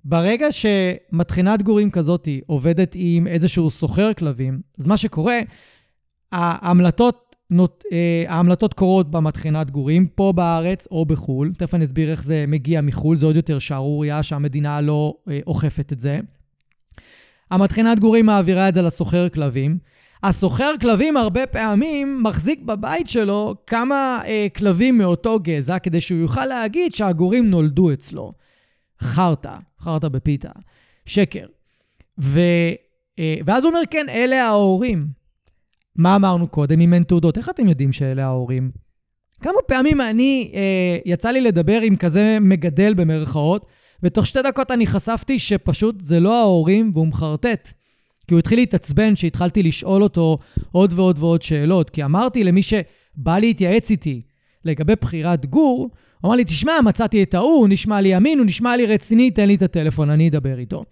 וברגע 0.06 0.46
שמטחינת 0.52 1.62
גורים 1.62 1.90
כזאת 1.90 2.28
עובדת 2.46 2.92
עם 2.94 3.26
איזשהו 3.26 3.70
סוחר 3.70 4.12
כלבים, 4.14 4.60
אז 4.78 4.86
מה 4.86 4.96
שקורה, 4.96 5.40
ההמלטות, 6.32 7.31
נות, 7.52 7.84
אה, 7.92 8.24
ההמלטות 8.28 8.74
קורות 8.74 9.10
במטחינת 9.10 9.70
גורים, 9.70 10.06
פה 10.06 10.32
בארץ 10.36 10.88
או 10.90 11.04
בחו"ל. 11.04 11.52
תכף 11.58 11.74
אני 11.74 11.84
אסביר 11.84 12.10
איך 12.10 12.24
זה 12.24 12.44
מגיע 12.48 12.80
מחו"ל, 12.80 13.16
זה 13.16 13.26
עוד 13.26 13.36
יותר 13.36 13.58
שערורייה 13.58 14.22
שהמדינה 14.22 14.80
לא 14.80 15.14
אה, 15.30 15.40
אוכפת 15.46 15.92
את 15.92 16.00
זה. 16.00 16.20
המטחינת 17.50 17.98
גורים 17.98 18.26
מעבירה 18.26 18.68
את 18.68 18.74
זה 18.74 18.82
לסוחר 18.82 19.28
כלבים. 19.28 19.78
הסוחר 20.22 20.72
כלבים 20.80 21.16
הרבה 21.16 21.46
פעמים 21.46 22.22
מחזיק 22.22 22.60
בבית 22.62 23.08
שלו 23.08 23.54
כמה 23.66 24.20
אה, 24.26 24.46
כלבים 24.56 24.98
מאותו 24.98 25.38
גזע, 25.42 25.78
כדי 25.78 26.00
שהוא 26.00 26.18
יוכל 26.18 26.46
להגיד 26.46 26.94
שהגורים 26.94 27.50
נולדו 27.50 27.92
אצלו. 27.92 28.32
חרטא, 29.00 29.56
חרטא 29.80 30.08
בפיתה, 30.08 30.50
שקר. 31.06 31.46
ו, 32.20 32.40
אה, 33.18 33.36
ואז 33.46 33.64
הוא 33.64 33.70
אומר, 33.70 33.82
כן, 33.90 34.06
אלה 34.08 34.44
ההורים. 34.44 35.21
מה 35.96 36.16
אמרנו 36.16 36.48
קודם, 36.48 36.80
אם 36.80 36.94
אין 36.94 37.02
תעודות? 37.02 37.38
איך 37.38 37.48
אתם 37.48 37.68
יודעים 37.68 37.92
שאלה 37.92 38.24
ההורים? 38.24 38.70
כמה 39.40 39.58
פעמים 39.66 40.00
אני, 40.00 40.52
אה, 40.54 40.98
יצא 41.04 41.30
לי 41.30 41.40
לדבר 41.40 41.80
עם 41.80 41.96
כזה 41.96 42.38
מגדל 42.40 42.94
במרכאות, 42.94 43.66
ותוך 44.02 44.26
שתי 44.26 44.42
דקות 44.42 44.70
אני 44.70 44.86
חשפתי 44.86 45.38
שפשוט 45.38 45.94
זה 46.00 46.20
לא 46.20 46.40
ההורים 46.40 46.90
והוא 46.94 47.06
מחרטט. 47.06 47.72
כי 48.28 48.34
הוא 48.34 48.38
התחיל 48.38 48.58
להתעצבן 48.58 49.16
שהתחלתי 49.16 49.62
לשאול 49.62 50.02
אותו 50.02 50.38
עוד 50.72 50.92
ועוד 50.92 51.18
ועוד 51.18 51.42
שאלות. 51.42 51.90
כי 51.90 52.04
אמרתי 52.04 52.44
למי 52.44 52.62
שבא 52.62 53.38
להתייעץ 53.38 53.90
איתי 53.90 54.22
לגבי 54.64 54.94
בחירת 55.00 55.46
גור, 55.46 55.90
הוא 56.20 56.28
אמר 56.28 56.36
לי, 56.36 56.44
תשמע, 56.44 56.72
מצאתי 56.84 57.22
את 57.22 57.34
ההוא, 57.34 57.58
הוא 57.58 57.68
נשמע 57.68 58.00
לי 58.00 58.16
אמין, 58.16 58.38
הוא 58.38 58.46
נשמע 58.46 58.76
לי 58.76 58.86
רציני, 58.86 59.30
תן 59.30 59.46
לי 59.46 59.54
את 59.54 59.62
הטלפון, 59.62 60.10
אני 60.10 60.28
אדבר 60.28 60.58
איתו. 60.58 60.84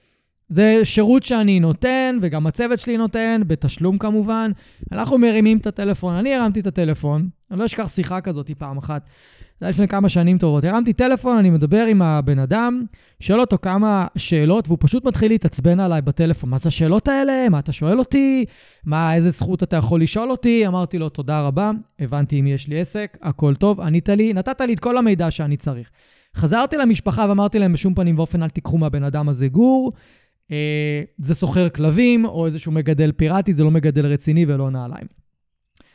זה 0.50 0.80
שירות 0.84 1.22
שאני 1.22 1.60
נותן, 1.60 2.18
וגם 2.22 2.46
הצוות 2.46 2.78
שלי 2.78 2.96
נותן, 2.96 3.42
בתשלום 3.46 3.98
כמובן. 3.98 4.50
אנחנו 4.92 5.18
מרימים 5.18 5.58
את 5.58 5.66
הטלפון, 5.66 6.14
אני 6.14 6.34
הרמתי 6.34 6.60
את 6.60 6.66
הטלפון, 6.66 7.28
אני 7.50 7.58
לא 7.58 7.66
אשכח 7.66 7.88
שיחה 7.88 8.20
כזאת 8.20 8.50
פעם 8.58 8.78
אחת. 8.78 9.02
זה 9.60 9.66
היה 9.66 9.70
לפני 9.70 9.88
כמה 9.88 10.08
שנים 10.08 10.38
טובות. 10.38 10.64
הרמתי 10.64 10.92
טלפון, 10.92 11.36
אני 11.36 11.50
מדבר 11.50 11.86
עם 11.86 12.02
הבן 12.02 12.38
אדם, 12.38 12.84
שואל 13.20 13.40
אותו 13.40 13.58
כמה 13.62 14.06
שאלות, 14.16 14.68
והוא 14.68 14.78
פשוט 14.80 15.04
מתחיל 15.04 15.32
להתעצבן 15.32 15.80
עליי 15.80 16.02
בטלפון. 16.02 16.50
מה 16.50 16.58
זה 16.58 16.68
השאלות 16.68 17.08
האלה? 17.08 17.48
מה 17.48 17.58
אתה 17.58 17.72
שואל 17.72 17.98
אותי? 17.98 18.44
מה, 18.84 19.14
איזה 19.14 19.30
זכות 19.30 19.62
אתה 19.62 19.76
יכול 19.76 20.02
לשאול 20.02 20.30
אותי? 20.30 20.66
אמרתי 20.66 20.98
לו, 20.98 21.08
תודה 21.08 21.40
רבה, 21.40 21.70
הבנתי 22.00 22.40
אם 22.40 22.46
יש 22.46 22.68
לי 22.68 22.80
עסק, 22.80 23.18
הכל 23.22 23.54
טוב, 23.54 23.80
ענית 23.80 24.08
לי, 24.08 24.32
נתת 24.32 24.60
לי 24.60 24.74
את 24.74 24.80
כל 24.80 24.96
המידע 24.96 25.30
שאני 25.30 25.56
צריך. 25.56 25.90
חזרתי 26.36 26.76
למשפחה 26.76 27.26
ואמרתי 27.28 27.58
להם, 27.58 27.72
בשום 27.72 27.94
פנים 27.94 28.18
ואופן 28.18 28.42
אל 28.42 28.48
תיקחו 28.48 28.78
מהבן 28.78 29.04
אדם 29.04 29.28
הזה 29.28 29.48
גור. 29.48 29.92
אה, 30.50 31.02
זה 31.18 31.34
סוחר 31.34 31.68
כלבים, 31.68 32.24
או 32.24 32.46
איזשהו 32.46 32.72
מגדל 32.72 33.12
פיראטי, 33.12 33.54
זה 33.54 33.64
לא 33.64 33.70
מגדל 33.70 34.06
רציני 34.06 34.44
ולא 34.48 34.70
נעליים. 34.70 35.06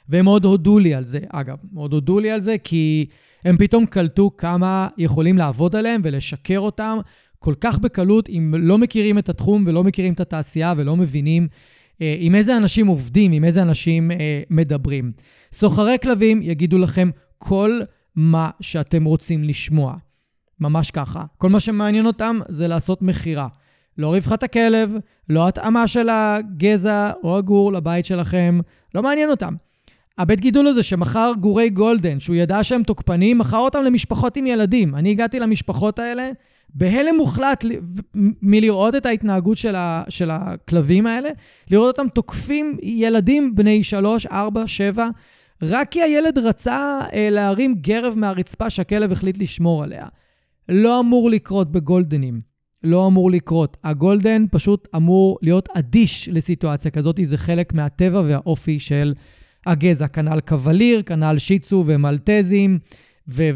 והם 0.10 0.26
מאוד 0.26 0.46
הודו 0.46 0.80
לי 0.80 0.94
על 0.94 1.06
זה, 1.06 1.20
אגב, 1.30 1.58
מאוד 1.74 1.94
הודו 1.94 2.20
לי 2.20 2.32
על 2.32 2.41
זה, 2.41 2.56
כי 2.63 3.06
הם 3.46 3.58
פתאום 3.58 3.86
קלטו 3.86 4.32
כמה 4.38 4.88
יכולים 4.98 5.38
לעבוד 5.38 5.76
עליהם 5.76 6.02
ולשקר 6.04 6.60
אותם 6.60 6.98
כל 7.39 7.54
כך 7.62 7.80
בקלות, 7.80 8.30
אם 8.30 8.56
לא 8.58 8.78
מכירים 8.78 9.18
את 9.18 9.30
התחום 9.30 9.63
ולא 9.68 9.84
מכירים 9.84 10.13
את 10.13 10.20
התעשייה 10.20 10.74
ולא 10.78 10.98
מבינים 10.98 11.48
אה, 12.02 12.15
עם 12.20 12.36
איזה 12.36 12.58
אנשים 12.58 12.88
עובדים, 12.88 13.32
עם 13.32 13.44
איזה 13.44 13.62
אנשים 13.62 14.12
אה, 14.12 14.41
מדברים. 14.50 15.12
סוחרי 15.54 15.98
כלבים 16.02 16.41
יגידו 16.41 16.78
לכם 16.78 17.10
כל 17.38 17.80
מה 18.15 18.50
שאתם 18.62 19.06
רוצים 19.06 19.44
לשמוע. 19.44 19.96
ממש 20.60 20.91
ככה. 20.91 21.26
כל 21.38 21.50
מה 21.50 21.60
שמעניין 21.60 22.06
אותם 22.06 22.39
זה 22.50 22.68
לעשות 22.68 23.02
מכירה. 23.02 23.48
לא 23.97 24.13
רווחת 24.13 24.43
הכלב, 24.43 24.95
לא 25.29 25.47
התאמה 25.47 25.88
של 25.88 26.10
הגזע 26.12 27.12
או 27.23 27.38
הגור 27.38 27.73
לבית 27.73 28.05
שלכם, 28.05 28.60
לא 28.95 29.03
מעניין 29.03 29.29
אותם. 29.29 29.53
הבית 30.17 30.39
גידול 30.39 30.67
הזה 30.67 30.84
שמכר 30.84 31.31
גורי 31.39 31.69
גולדן, 31.69 32.19
שהוא 32.19 32.36
ידע 32.36 32.63
שהם 32.63 32.84
תוקפנים, 32.84 33.38
מכר 33.38 33.58
אותם 33.58 33.84
למשפחות 33.84 34.38
עם 34.38 34.47
ילדים. 34.47 34.95
אני 34.95 35.12
הגעתי 35.12 35.39
למשפחות 35.39 35.99
האלה 35.99 36.29
בהלם 36.73 37.15
מוחלט 37.15 37.65
מלראות 38.41 38.95
את 38.95 39.05
ההתנהגות 39.05 39.58
של, 39.58 39.75
ה, 39.75 40.03
של 40.10 40.31
הכלבים 40.31 41.08
האלה, 41.08 41.29
לראות 41.71 41.99
אותם 41.99 42.10
תוקפים 42.10 42.77
ילדים 42.84 43.55
בני 43.55 43.84
3, 43.84 44.25
4, 44.25 44.67
7, 44.67 45.08
רק 45.62 45.91
כי 45.91 46.01
הילד 46.01 46.38
רצה 46.38 47.01
אה, 47.13 47.29
להרים 47.31 47.75
גרב 47.81 48.13
מהרצפה 48.17 48.69
שהכלב 48.69 49.12
החליט 49.12 49.38
לשמור 49.38 49.84
עליה. 49.84 50.05
לא 50.69 50.99
אמור 50.99 51.29
לקרות 51.29 51.71
בגולדנים. 51.71 52.55
לא 52.86 53.08
אמור 53.08 53.32
לקרות. 53.32 53.78
הגולדן 53.84 54.45
פשוט 54.52 54.88
אמור 54.95 55.38
להיות 55.41 55.69
אדיש 55.78 56.30
לסיטואציה 56.32 56.91
כזאת, 56.91 57.19
זה 57.24 57.38
חלק 57.38 57.74
מהטבע 57.74 58.21
והאופי 58.26 58.80
של 58.80 59.13
הגזע. 59.65 60.08
כנ"ל 60.08 60.39
קווליר, 60.39 61.02
כנ"ל 61.02 61.38
שיצו 61.38 61.84
ומלטזים, 61.88 62.80
ורק 63.28 63.52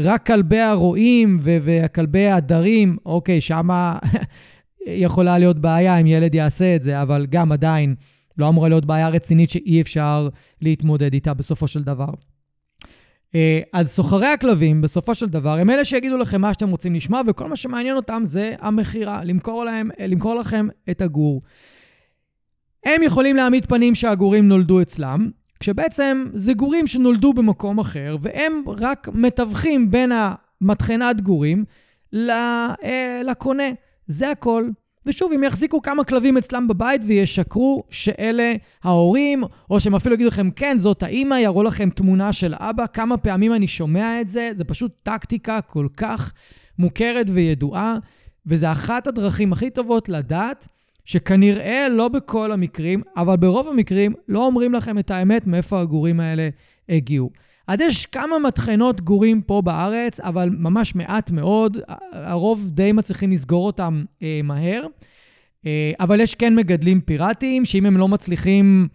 אה, 0.00 0.18
כלבי 0.18 0.60
הרועים 0.60 1.38
וכלבי 1.42 2.26
הדרים, 2.28 2.96
אוקיי, 3.06 3.40
שמה 3.40 3.98
יכולה 4.86 5.38
להיות 5.38 5.58
בעיה 5.58 5.96
אם 6.00 6.06
ילד 6.06 6.34
יעשה 6.34 6.76
את 6.76 6.82
זה, 6.82 7.02
אבל 7.02 7.26
גם 7.30 7.52
עדיין 7.52 7.94
לא 8.38 8.48
אמורה 8.48 8.68
להיות 8.68 8.84
בעיה 8.84 9.08
רצינית 9.08 9.50
שאי 9.50 9.80
אפשר 9.80 10.28
להתמודד 10.62 11.12
איתה 11.12 11.34
בסופו 11.34 11.68
של 11.68 11.82
דבר. 11.82 12.10
אה, 13.34 13.60
אז 13.72 13.90
סוחרי 13.90 14.26
הכלבים, 14.26 14.80
בסופו 14.80 15.14
של 15.14 15.28
דבר, 15.28 15.58
הם 15.58 15.70
אלה 15.70 15.84
שיגידו 15.84 16.18
לכם 16.18 16.40
מה 16.40 16.52
שאתם 16.52 16.70
רוצים 16.70 16.94
לשמוע, 16.94 17.20
וכל 17.26 17.48
מה 17.48 17.56
שמעניין 17.56 17.96
אותם 17.96 18.22
זה 18.24 18.54
המכירה, 18.60 19.24
למכור, 19.24 19.64
למכור 19.98 20.34
לכם 20.34 20.68
את 20.90 21.02
הגור. 21.02 21.42
הם 22.84 23.02
יכולים 23.02 23.36
להעמיד 23.36 23.66
פנים 23.66 23.94
שהגורים 23.94 24.48
נולדו 24.48 24.82
אצלם, 24.82 25.30
כשבעצם 25.60 26.26
זה 26.34 26.54
גורים 26.54 26.86
שנולדו 26.86 27.32
במקום 27.32 27.78
אחר, 27.78 28.16
והם 28.20 28.62
רק 28.66 29.08
מתווכים 29.12 29.90
בין 29.90 30.12
המטחנת 30.12 31.20
גורים 31.20 31.64
אה, 32.14 33.20
לקונה. 33.24 33.70
זה 34.06 34.30
הכל. 34.30 34.68
ושוב, 35.06 35.32
אם 35.32 35.44
יחזיקו 35.44 35.82
כמה 35.82 36.04
כלבים 36.04 36.36
אצלם 36.36 36.68
בבית 36.68 37.02
וישקרו 37.06 37.84
שאלה 37.90 38.54
ההורים, 38.82 39.44
או 39.70 39.80
שהם 39.80 39.94
אפילו 39.94 40.14
יגידו 40.14 40.28
לכם, 40.28 40.50
כן, 40.50 40.78
זאת 40.78 41.02
האימא, 41.02 41.34
יראו 41.34 41.62
לכם 41.62 41.90
תמונה 41.90 42.32
של 42.32 42.54
אבא, 42.58 42.84
כמה 42.92 43.16
פעמים 43.16 43.54
אני 43.54 43.66
שומע 43.66 44.20
את 44.20 44.28
זה, 44.28 44.50
זה 44.54 44.64
פשוט 44.64 44.92
טקטיקה 45.02 45.60
כל 45.60 45.86
כך 45.96 46.32
מוכרת 46.78 47.26
וידועה, 47.28 47.96
וזה 48.46 48.72
אחת 48.72 49.06
הדרכים 49.06 49.52
הכי 49.52 49.70
טובות 49.70 50.08
לדעת 50.08 50.68
שכנראה 51.04 51.88
לא 51.88 52.08
בכל 52.08 52.52
המקרים, 52.52 53.02
אבל 53.16 53.36
ברוב 53.36 53.68
המקרים 53.68 54.14
לא 54.28 54.46
אומרים 54.46 54.72
לכם 54.72 54.98
את 54.98 55.10
האמת 55.10 55.46
מאיפה 55.46 55.80
הגורים 55.80 56.20
האלה 56.20 56.48
הגיעו. 56.88 57.30
אז 57.66 57.80
יש 57.80 58.06
כמה 58.06 58.38
מטחנות 58.38 59.00
גורים 59.00 59.42
פה 59.42 59.62
בארץ, 59.62 60.20
אבל 60.20 60.50
ממש 60.58 60.94
מעט 60.94 61.30
מאוד. 61.30 61.76
הרוב 62.12 62.70
די 62.70 62.92
מצליחים 62.92 63.32
לסגור 63.32 63.66
אותם 63.66 64.04
אה, 64.22 64.40
מהר. 64.44 64.86
אה, 65.66 65.92
אבל 66.00 66.20
יש 66.20 66.34
כן 66.34 66.54
מגדלים 66.54 67.00
פיראטיים, 67.00 67.64
שאם 67.64 67.86
הם 67.86 67.96
לא 67.96 68.08
מצליחים 68.08 68.88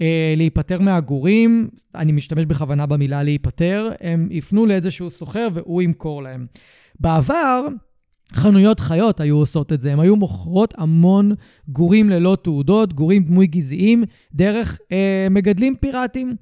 אה, 0.00 0.34
להיפטר 0.36 0.80
מהגורים, 0.80 1.68
אני 1.94 2.12
משתמש 2.12 2.44
בכוונה 2.44 2.86
במילה 2.86 3.22
להיפטר, 3.22 3.92
הם 4.00 4.28
יפנו 4.30 4.66
לאיזשהו 4.66 5.10
סוחר 5.10 5.48
והוא 5.52 5.82
ימכור 5.82 6.22
להם. 6.22 6.46
בעבר, 7.00 7.66
חנויות 8.32 8.80
חיות 8.80 9.20
היו 9.20 9.36
עושות 9.36 9.72
את 9.72 9.80
זה, 9.80 9.92
הן 9.92 10.00
היו 10.00 10.16
מוכרות 10.16 10.74
המון 10.78 11.32
גורים 11.68 12.10
ללא 12.10 12.36
תעודות, 12.42 12.92
גורים 12.92 13.24
דמוי 13.24 13.46
גזעיים, 13.46 14.04
דרך 14.34 14.78
אה, 14.92 15.26
מגדלים 15.30 15.76
פיראטיים. 15.76 16.36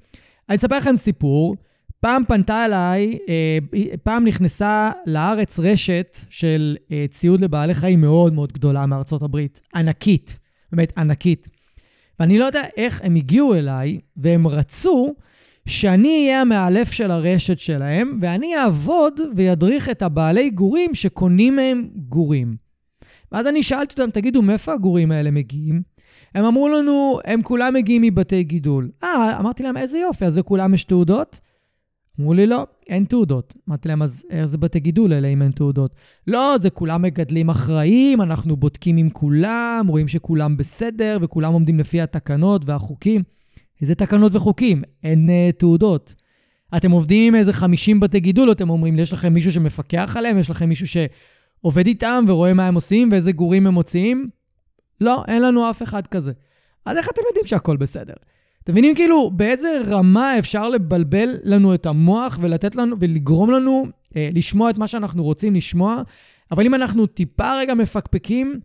אני 0.49 0.57
אספר 0.57 0.77
לכם 0.77 0.95
סיפור. 0.95 1.55
פעם 1.99 2.23
פנתה 2.27 2.65
אליי, 2.65 3.17
אה, 3.29 3.57
פעם 4.03 4.25
נכנסה 4.25 4.91
לארץ 5.05 5.59
רשת 5.59 6.17
של 6.29 6.77
אה, 6.91 7.05
ציוד 7.11 7.41
לבעלי 7.41 7.73
חיים 7.73 8.01
מאוד 8.01 8.33
מאוד 8.33 8.51
גדולה 8.51 8.85
מארצות 8.85 9.21
הברית. 9.21 9.61
ענקית, 9.75 10.39
באמת 10.71 10.97
ענקית. 10.97 11.47
ואני 12.19 12.39
לא 12.39 12.45
יודע 12.45 12.61
איך 12.77 13.01
הם 13.03 13.15
הגיעו 13.15 13.55
אליי, 13.55 13.99
והם 14.17 14.47
רצו 14.47 15.13
שאני 15.65 16.23
אהיה 16.23 16.41
המאלף 16.41 16.91
של 16.91 17.11
הרשת 17.11 17.59
שלהם, 17.59 18.19
ואני 18.21 18.55
אעבוד 18.57 19.21
וידריך 19.35 19.89
את 19.89 20.01
הבעלי 20.01 20.49
גורים 20.49 20.93
שקונים 20.93 21.55
מהם 21.55 21.89
גורים. 21.95 22.55
ואז 23.31 23.47
אני 23.47 23.63
שאלתי 23.63 24.01
אותם, 24.01 24.11
תגידו, 24.11 24.41
מאיפה 24.41 24.73
הגורים 24.73 25.11
האלה 25.11 25.31
מגיעים? 25.31 25.81
הם 26.35 26.45
אמרו 26.45 26.69
לנו, 26.69 27.19
הם 27.25 27.41
כולם 27.41 27.73
מגיעים 27.73 28.01
מבתי 28.01 28.43
גידול. 28.43 28.89
אה, 29.03 29.39
אמרתי 29.39 29.63
להם, 29.63 29.77
איזה 29.77 29.97
יופי, 29.97 30.25
אז 30.25 30.37
לכולם 30.37 30.73
יש 30.73 30.83
תעודות? 30.83 31.39
אמרו 32.19 32.33
לי, 32.33 32.45
לא, 32.45 32.67
אין 32.89 33.05
תעודות. 33.05 33.53
אמרתי 33.69 33.87
להם, 33.87 34.01
אז 34.01 34.25
איך 34.29 34.45
זה 34.45 34.57
בתי 34.57 34.79
גידול 34.79 35.13
אלה 35.13 35.27
אם 35.27 35.41
אין 35.41 35.51
תעודות? 35.51 35.95
לא, 36.27 36.55
זה 36.61 36.69
כולם 36.69 37.01
מגדלים 37.01 37.49
אחראים, 37.49 38.21
אנחנו 38.21 38.57
בודקים 38.57 38.97
עם 38.97 39.09
כולם, 39.09 39.85
רואים 39.87 40.07
שכולם 40.07 40.57
בסדר 40.57 41.17
וכולם 41.21 41.53
עומדים 41.53 41.79
לפי 41.79 42.01
התקנות 42.01 42.61
והחוקים. 42.65 43.23
איזה 43.81 43.95
תקנות 43.95 44.35
וחוקים? 44.35 44.83
אין 45.03 45.29
uh, 45.29 45.59
תעודות. 45.59 46.15
אתם 46.77 46.91
עובדים 46.91 47.33
עם 47.33 47.39
איזה 47.39 47.53
50 47.53 47.99
בתי 47.99 48.19
גידול, 48.19 48.51
אתם 48.51 48.69
אומרים, 48.69 48.99
יש 48.99 49.13
לכם 49.13 49.33
מישהו 49.33 49.51
שמפקח 49.51 50.15
עליהם? 50.17 50.39
יש 50.39 50.49
לכם 50.49 50.69
מישהו 50.69 50.87
שעובד 50.87 51.87
איתם 51.87 52.25
ורואה 52.27 52.53
מה 52.53 52.67
הם 52.67 52.75
עושים 52.75 53.09
ואיזה 53.11 53.31
גורים 53.31 53.67
הם 53.67 53.73
מוציאים? 53.73 54.29
לא, 55.01 55.23
אין 55.27 55.41
לנו 55.41 55.69
אף 55.69 55.83
אחד 55.83 56.07
כזה. 56.07 56.31
אז 56.85 56.97
איך 56.97 57.09
אתם 57.09 57.21
יודעים 57.27 57.45
שהכל 57.45 57.77
בסדר? 57.77 58.13
אתם 58.63 58.71
מבינים 58.71 58.95
כאילו 58.95 59.31
באיזה 59.31 59.81
רמה 59.87 60.39
אפשר 60.39 60.69
לבלבל 60.69 61.29
לנו 61.43 61.73
את 61.73 61.85
המוח 61.85 62.37
ולתת 62.41 62.75
לנו, 62.75 62.95
ולגרום 62.99 63.51
לנו 63.51 63.85
אה, 64.15 64.29
לשמוע 64.33 64.69
את 64.69 64.77
מה 64.77 64.87
שאנחנו 64.87 65.23
רוצים 65.23 65.55
לשמוע, 65.55 66.01
אבל 66.51 66.65
אם 66.65 66.75
אנחנו 66.75 67.05
טיפה 67.05 67.57
רגע 67.57 67.73
מפקפקים 67.73 68.59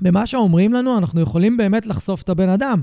במה 0.00 0.26
שאומרים 0.26 0.72
לנו, 0.72 0.98
אנחנו 0.98 1.20
יכולים 1.20 1.56
באמת 1.56 1.86
לחשוף 1.86 2.22
את 2.22 2.28
הבן 2.28 2.48
אדם. 2.48 2.82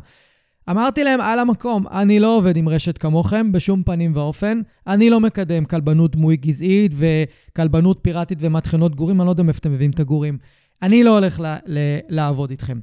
אמרתי 0.69 1.03
להם 1.03 1.21
על 1.21 1.39
המקום, 1.39 1.87
אני 1.87 2.19
לא 2.19 2.37
עובד 2.37 2.57
עם 2.57 2.69
רשת 2.69 2.97
כמוכם 2.97 3.51
בשום 3.51 3.83
פנים 3.83 4.11
ואופן. 4.15 4.61
אני 4.87 5.09
לא 5.09 5.19
מקדם 5.19 5.65
כלבנות 5.65 6.11
דמוי 6.11 6.37
גזעית 6.37 6.91
וכלבנות 6.95 7.99
פיראטית 8.01 8.37
ומטחנות 8.41 8.95
גורים, 8.95 9.21
אני 9.21 9.25
לא 9.25 9.31
יודע 9.31 9.43
מאיפה 9.43 9.59
אתם 9.59 9.71
מביאים 9.71 9.91
את 9.91 9.99
הגורים. 9.99 10.37
אני 10.81 11.03
לא 11.03 11.17
הולך 11.17 11.39
ל- 11.39 11.55
ל- 11.65 11.99
לעבוד 12.09 12.49
איתכם. 12.49 12.79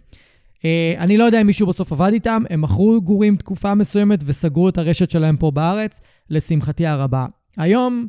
Uh, 0.58 0.64
אני 0.98 1.16
לא 1.16 1.24
יודע 1.24 1.40
אם 1.40 1.46
מישהו 1.46 1.66
בסוף 1.66 1.92
עבד 1.92 2.12
איתם, 2.12 2.42
הם 2.50 2.60
מכרו 2.60 3.00
גורים 3.02 3.36
תקופה 3.36 3.74
מסוימת 3.74 4.20
וסגרו 4.24 4.68
את 4.68 4.78
הרשת 4.78 5.10
שלהם 5.10 5.36
פה 5.36 5.50
בארץ, 5.50 6.00
לשמחתי 6.30 6.86
הרבה. 6.86 7.26
היום 7.56 8.06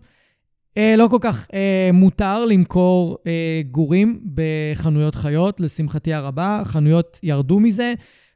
uh, 0.70 0.82
לא 0.98 1.08
כל 1.08 1.18
כך 1.22 1.48
uh, 1.48 1.54
מותר 1.94 2.46
למכור 2.46 3.18
uh, 3.22 3.28
גורים 3.72 4.20
בחנויות 4.34 5.16
חיות, 5.16 5.60
לשמחתי 5.60 6.14
הרבה. 6.14 6.62
חנויות 6.66 7.20
ירדו 7.24 7.60
מזה. 7.60 7.94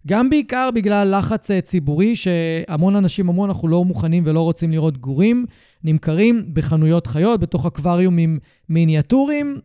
גם 0.07 0.29
בעיקר 0.29 0.69
בגלל 0.75 1.17
לחץ 1.17 1.51
ציבורי, 1.51 2.15
שהמון 2.15 2.95
אנשים 2.95 3.29
אמרו, 3.29 3.45
אנחנו 3.45 3.67
לא 3.67 3.85
מוכנים 3.85 4.23
ולא 4.25 4.41
רוצים 4.41 4.71
לראות 4.71 4.97
גורים 4.97 5.45
נמכרים 5.83 6.49
בחנויות 6.53 7.07
חיות, 7.07 7.39
בתוך 7.39 7.65
אקווריומים 7.65 8.39
מיניאטוריים. 8.69 9.59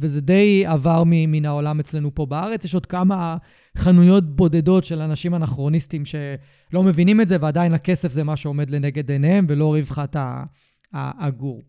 וזה 0.00 0.20
די 0.20 0.64
עבר 0.66 1.02
מן 1.06 1.44
העולם 1.44 1.80
אצלנו 1.80 2.14
פה 2.14 2.26
בארץ. 2.26 2.64
יש 2.64 2.74
עוד 2.74 2.86
כמה 2.86 3.36
חנויות 3.78 4.36
בודדות 4.36 4.84
של 4.84 5.00
אנשים 5.00 5.34
אנכרוניסטים 5.34 6.02
שלא 6.04 6.82
מבינים 6.82 7.20
את 7.20 7.28
זה, 7.28 7.36
ועדיין 7.40 7.74
הכסף 7.74 8.12
זה 8.12 8.24
מה 8.24 8.36
שעומד 8.36 8.70
לנגד 8.70 9.10
עיניהם, 9.10 9.46
ולא 9.48 9.74
רווחת 9.74 10.16
הגור. 10.92 11.62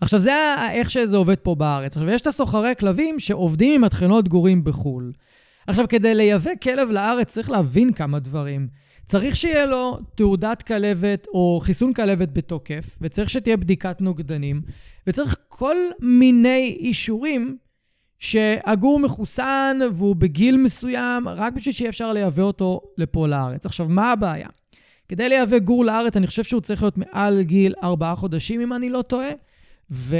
עכשיו, 0.00 0.20
זה 0.20 0.32
איך 0.72 0.90
שזה 0.90 1.16
עובד 1.16 1.38
פה 1.38 1.54
בארץ. 1.54 1.96
עכשיו, 1.96 2.10
יש 2.10 2.20
את 2.20 2.26
הסוחרי 2.26 2.72
כלבים 2.78 3.20
שעובדים 3.20 3.72
עם 3.72 3.80
מטחנות 3.80 4.28
גורים 4.28 4.64
בחו"ל. 4.64 5.12
עכשיו, 5.66 5.88
כדי 5.88 6.14
לייבא 6.14 6.50
כלב 6.62 6.90
לארץ 6.90 7.32
צריך 7.32 7.50
להבין 7.50 7.92
כמה 7.92 8.18
דברים. 8.18 8.68
צריך 9.06 9.36
שיהיה 9.36 9.66
לו 9.66 9.98
תעודת 10.14 10.62
כלבת 10.62 11.26
או 11.26 11.60
חיסון 11.62 11.92
כלבת 11.92 12.28
בתוקף, 12.32 12.96
וצריך 13.00 13.30
שתהיה 13.30 13.56
בדיקת 13.56 14.00
נוגדנים, 14.00 14.62
וצריך 15.06 15.36
כל 15.48 15.76
מיני 16.00 16.76
אישורים 16.80 17.56
שהגור 18.18 18.98
מחוסן 18.98 19.78
והוא 19.94 20.16
בגיל 20.16 20.56
מסוים, 20.56 21.28
רק 21.28 21.52
בשביל 21.52 21.74
שיהיה 21.74 21.88
אפשר 21.88 22.12
לייבא 22.12 22.42
אותו 22.42 22.80
לפה 22.98 23.28
לארץ. 23.28 23.66
עכשיו, 23.66 23.88
מה 23.88 24.12
הבעיה? 24.12 24.48
כדי 25.08 25.28
לייבא 25.28 25.58
גור 25.58 25.84
לארץ, 25.84 26.16
אני 26.16 26.26
חושב 26.26 26.44
שהוא 26.44 26.60
צריך 26.60 26.82
להיות 26.82 26.98
מעל 26.98 27.42
גיל 27.42 27.74
ארבעה 27.82 28.16
חודשים, 28.16 28.60
אם 28.60 28.72
אני 28.72 28.90
לא 28.90 29.02
טועה. 29.02 29.30
ו... 29.90 30.16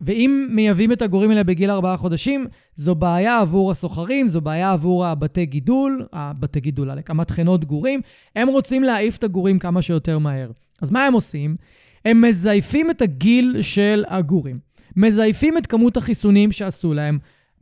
ואם 0.00 0.48
מייבאים 0.50 0.92
את 0.92 1.02
הגורים 1.02 1.30
האלה 1.30 1.44
בגיל 1.44 1.70
ארבעה 1.70 1.96
חודשים, 1.96 2.46
זו 2.76 2.94
בעיה 2.94 3.38
עבור 3.38 3.70
הסוחרים, 3.70 4.26
זו 4.26 4.40
בעיה 4.40 4.72
עבור 4.72 5.06
הבתי 5.06 5.46
גידול, 5.46 6.06
הבתי 6.12 6.60
גידול, 6.60 6.90
המטחנות 7.08 7.64
גורים. 7.64 8.00
הם 8.36 8.48
רוצים 8.48 8.82
להעיף 8.82 9.16
את 9.16 9.24
הגורים 9.24 9.58
כמה 9.58 9.82
שיותר 9.82 10.18
מהר. 10.18 10.50
אז 10.82 10.90
מה 10.90 11.06
הם 11.06 11.12
עושים? 11.12 11.56
הם 12.04 12.22
מזייפים 12.22 12.90
את 12.90 13.02
הגיל 13.02 13.56
של 13.62 14.04
הגורים. 14.08 14.58
מזייפים 14.96 15.58
את 15.58 15.66
כמות 15.66 15.96
החיסונים 15.96 16.52
שעשו 16.52 16.94
להם. 16.94 17.18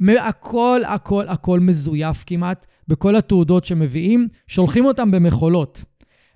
הכל, 0.09 0.80
הכל, 0.87 1.28
הכל 1.28 1.61
מזויף 1.61 2.24
כמעט 2.26 2.66
בכל 2.88 3.16
התעודות 3.16 3.64
שמביאים. 3.64 4.28
שולחים 4.46 4.85
אותם 4.85 5.11
במכולות. 5.11 5.85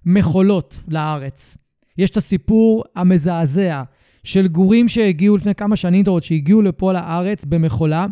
מכולות 0.07 0.77
לארץ. 0.89 1.57
יש 1.99 2.11
את 2.11 2.17
הסיפור 2.17 2.85
המזעזע 2.97 3.83
של 4.25 4.49
גורים 4.49 4.89
שהגיעו 4.89 5.37
לפני 5.37 5.55
כמה 5.55 5.77
שנים 5.77 6.05
טובות, 6.05 6.23
שהגיעו 6.23 6.63
לפה 6.63 6.93
לארץ 6.93 7.45
במכולה, 7.45 8.07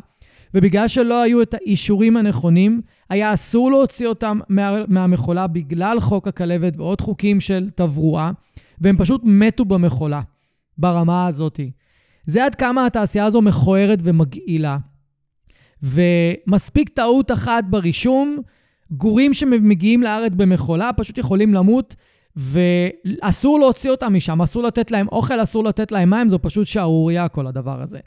ובגלל 0.55 0.88
שלא 0.88 1.23
היו 1.23 1.42
את 1.42 1.55
האישורים 1.55 2.16
הנכונים, 2.16 2.81
היה 3.11 3.35
אסור 3.35 3.71
להוציא 3.71 4.07
אותם 4.07 4.38
מה, 4.49 4.85
מהמכולה 4.88 5.47
בגלל 5.47 6.01
חוק 6.01 6.29
הכלבת 6.29 6.77
ועוד 6.77 7.01
חוקים 7.01 7.40
של 7.40 7.71
תברואה, 7.75 8.31
והם 8.81 8.97
פשוט 8.97 9.21
מתו 9.25 9.64
במכולה, 9.64 10.21
ברמה 10.79 11.27
הזאת. 11.27 11.61
זה 12.27 12.44
עד 12.44 12.55
כמה 12.55 12.87
התעשייה 12.87 13.25
הזו 13.25 13.42
מכוערת 13.42 13.99
ומגעילה. 14.03 14.79
ומספיק 15.83 16.88
טעות 16.88 17.33
אחת 17.33 17.64
ברישום, 17.64 18.38
גורים 18.90 19.35
שמגיעים 19.35 20.03
לארץ 20.03 20.35
במכולה 20.35 20.90
פשוט 20.92 21.18
יכולים 21.18 21.55
למות, 21.55 21.97
ואסור 22.38 23.61
להוציא 23.61 23.90
אותם 23.90 24.14
משם, 24.14 24.42
אסור 24.42 24.62
לתת 24.62 24.90
להם 24.90 25.07
אוכל, 25.12 25.42
אסור 25.42 25.64
לתת 25.64 25.92
להם 25.92 26.11
מים, 26.11 26.29
זו 26.29 26.38
פשוט 26.42 26.66
שערורייה 26.66 27.29
כל 27.29 27.46
הדבר 27.46 27.83
הזה. 27.83 27.98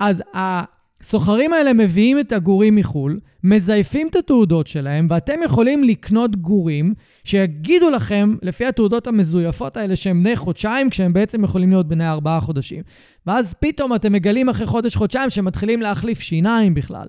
אז 0.00 0.22
הסוחרים 0.34 1.52
האלה 1.52 1.72
מביאים 1.72 2.18
את 2.18 2.32
הגורים 2.32 2.74
מחו"ל, 2.76 3.18
מזייפים 3.44 4.08
את 4.08 4.16
התעודות 4.16 4.66
שלהם, 4.66 5.06
ואתם 5.10 5.42
יכולים 5.44 5.84
לקנות 5.84 6.36
גורים 6.36 6.94
שיגידו 7.24 7.90
לכם, 7.90 8.36
לפי 8.42 8.66
התעודות 8.66 9.06
המזויפות 9.06 9.76
האלה, 9.76 9.96
שהם 9.96 10.22
בני 10.22 10.36
חודשיים, 10.36 10.90
כשהם 10.90 11.12
בעצם 11.12 11.44
יכולים 11.44 11.70
להיות 11.70 11.88
בני 11.88 12.08
ארבעה 12.08 12.40
חודשים. 12.40 12.82
ואז 13.26 13.54
פתאום 13.60 13.94
אתם 13.94 14.12
מגלים 14.12 14.48
אחרי 14.48 14.66
חודש-חודשיים 14.66 15.30
שהם 15.30 15.44
מתחילים 15.44 15.82
להחליף 15.82 16.20
שיניים 16.20 16.74
בכלל. 16.74 17.08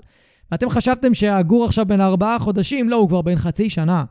ואתם 0.52 0.70
חשבתם 0.70 1.14
שהגור 1.14 1.66
עכשיו 1.66 1.86
בן 1.86 2.02
ארבעה 2.02 2.40
חודשים, 2.40 2.90
לא, 2.90 2.96
הוא 2.96 3.10
כבר 3.10 3.22
בן 3.22 3.36
חצי 3.36 3.70
שנה. 3.70 4.04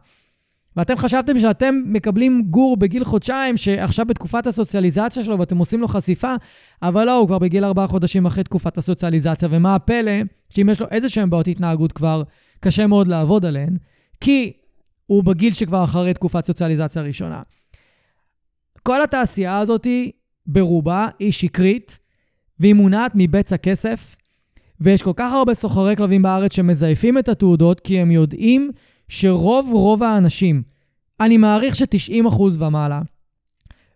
ואתם 0.76 0.96
חשבתם 0.96 1.40
שאתם 1.40 1.74
מקבלים 1.86 2.42
גור 2.50 2.76
בגיל 2.76 3.04
חודשיים, 3.04 3.56
שעכשיו 3.56 4.06
בתקופת 4.06 4.46
הסוציאליזציה 4.46 5.24
שלו 5.24 5.38
ואתם 5.38 5.58
עושים 5.58 5.80
לו 5.80 5.88
חשיפה, 5.88 6.34
אבל 6.82 7.04
לא, 7.04 7.18
הוא 7.18 7.26
כבר 7.26 7.38
בגיל 7.38 7.64
ארבעה 7.64 7.86
חודשים 7.86 8.26
אחרי 8.26 8.44
תקופת 8.44 8.78
הסוציאליזציה, 8.78 9.48
ומה 9.52 9.74
הפלא? 9.74 10.12
שאם 10.48 10.68
יש 10.68 10.80
לו 10.80 10.86
איזה 10.90 11.08
שהם 11.08 11.30
בעיות 11.30 11.48
התנהגות 11.48 11.92
כבר, 11.92 12.22
קשה 12.60 12.86
מאוד 12.86 13.08
לעבוד 13.08 13.44
עליהן, 13.44 13.76
כי 14.20 14.52
הוא 15.06 15.24
בגיל 15.24 15.54
שכבר 15.54 15.84
אחרי 15.84 16.14
תקופת 16.14 16.44
סוציאליזציה 16.44 17.02
ראשונה. 17.02 17.42
כל 18.82 19.02
התעשייה 19.02 19.58
הזאת, 19.58 19.86
ברובה, 20.46 21.08
היא 21.18 21.32
שקרית, 21.32 21.98
והיא 22.60 22.74
מונעת 22.74 23.12
מבצע 23.14 23.56
כסף, 23.56 24.16
ויש 24.80 25.02
כל 25.02 25.12
כך 25.16 25.32
הרבה 25.32 25.54
סוחרי 25.54 25.96
כלבים 25.96 26.22
בארץ 26.22 26.56
שמזייפים 26.56 27.18
את 27.18 27.28
התעודות, 27.28 27.80
כי 27.80 27.98
הם 27.98 28.10
יודעים 28.10 28.70
שרוב 29.08 29.70
רוב 29.72 30.02
האנשים, 30.02 30.62
אני 31.20 31.36
מעריך 31.36 31.76
ש-90% 31.76 32.42
ומעלה, 32.58 33.00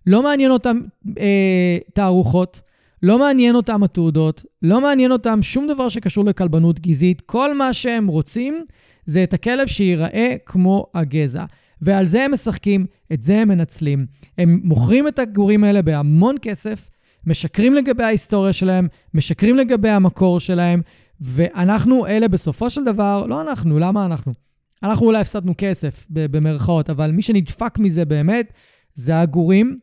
לא 0.07 0.23
מעניין 0.23 0.51
אותם 0.51 0.81
אה, 1.19 1.79
תערוכות, 1.95 2.61
לא 3.03 3.19
מעניין 3.19 3.55
אותם 3.55 3.83
התעודות, 3.83 4.45
לא 4.63 4.81
מעניין 4.81 5.13
אותם 5.13 5.43
שום 5.43 5.67
דבר 5.67 5.89
שקשור 5.89 6.25
לכלבנות 6.25 6.81
גזעית. 6.81 7.21
כל 7.21 7.55
מה 7.55 7.73
שהם 7.73 8.07
רוצים 8.07 8.65
זה 9.07 9.23
את 9.23 9.35
הכלב 9.35 9.67
שייראה 9.67 10.35
כמו 10.47 10.87
הגזע. 10.95 11.45
ועל 11.83 12.07
זה 12.07 12.25
הם 12.25 12.33
משחקים, 12.33 12.87
את 13.13 13.25
זה 13.25 13.41
הם 13.41 13.49
מנצלים. 13.49 14.07
הם 14.39 14.61
מוכרים 14.65 15.09
את 15.09 15.19
הגורים 15.19 15.65
האלה 15.65 15.83
בהמון 15.83 16.37
כסף, 16.43 16.89
משקרים 17.27 17.75
לגבי 17.75 18.05
ההיסטוריה 18.05 18.53
שלהם, 18.53 18.89
משקרים 19.15 19.57
לגבי 19.57 19.89
המקור 19.89 20.41
שלהם, 20.41 20.83
ואנחנו 21.21 22.07
אלה 22.07 22.29
בסופו 22.29 22.71
של 22.71 22.85
דבר, 22.85 23.27
לא 23.27 23.41
אנחנו, 23.41 23.79
למה 23.79 24.07
אנחנו? 24.07 24.33
אנחנו 24.83 25.07
אולי 25.07 25.19
הפסדנו 25.21 25.55
כסף, 25.59 26.07
במרכאות, 26.11 26.91
אבל 26.91 27.11
מי 27.11 27.23
שנדפק 27.23 27.79
מזה 27.79 28.05
באמת 28.05 28.53
זה 28.95 29.21
הגורים. 29.21 29.79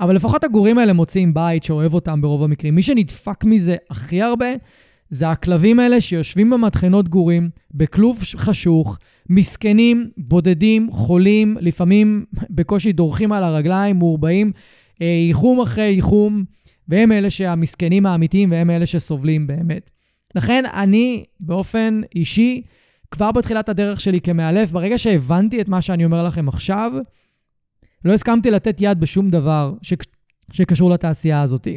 אבל 0.00 0.16
לפחות 0.16 0.44
הגורים 0.44 0.78
האלה 0.78 0.92
מוצאים 0.92 1.34
בית 1.34 1.64
שאוהב 1.64 1.94
אותם 1.94 2.20
ברוב 2.20 2.42
המקרים. 2.42 2.74
מי 2.74 2.82
שנדפק 2.82 3.44
מזה 3.44 3.76
הכי 3.90 4.22
הרבה 4.22 4.46
זה 5.08 5.30
הכלבים 5.30 5.80
האלה 5.80 6.00
שיושבים 6.00 6.50
במטחנות 6.50 7.08
גורים, 7.08 7.50
בכלוב 7.74 8.18
חשוך, 8.36 8.98
מסכנים, 9.30 10.10
בודדים, 10.16 10.90
חולים, 10.90 11.56
לפעמים 11.60 12.24
בקושי 12.56 12.92
דורכים 12.92 13.32
על 13.32 13.44
הרגליים, 13.44 13.96
מעורבעים, 13.96 14.52
אה, 15.02 15.06
ייחום 15.06 15.60
אחרי 15.60 15.84
ייחום, 15.84 16.44
והם 16.88 17.12
אלה 17.12 17.30
שהמסכנים 17.30 18.06
האמיתיים 18.06 18.50
והם 18.50 18.70
אלה 18.70 18.86
שסובלים 18.86 19.46
באמת. 19.46 19.90
לכן 20.34 20.64
אני, 20.74 21.24
באופן 21.40 22.00
אישי, 22.14 22.62
כבר 23.10 23.32
בתחילת 23.32 23.68
הדרך 23.68 24.00
שלי 24.00 24.20
כמאלף, 24.20 24.70
ברגע 24.70 24.98
שהבנתי 24.98 25.60
את 25.60 25.68
מה 25.68 25.82
שאני 25.82 26.04
אומר 26.04 26.26
לכם 26.26 26.48
עכשיו, 26.48 26.92
לא 28.04 28.12
הסכמתי 28.12 28.50
לתת 28.50 28.76
יד 28.80 29.00
בשום 29.00 29.30
דבר 29.30 29.74
ש... 29.82 29.94
שקשור 30.52 30.90
לתעשייה 30.90 31.42
הזאת. 31.42 31.68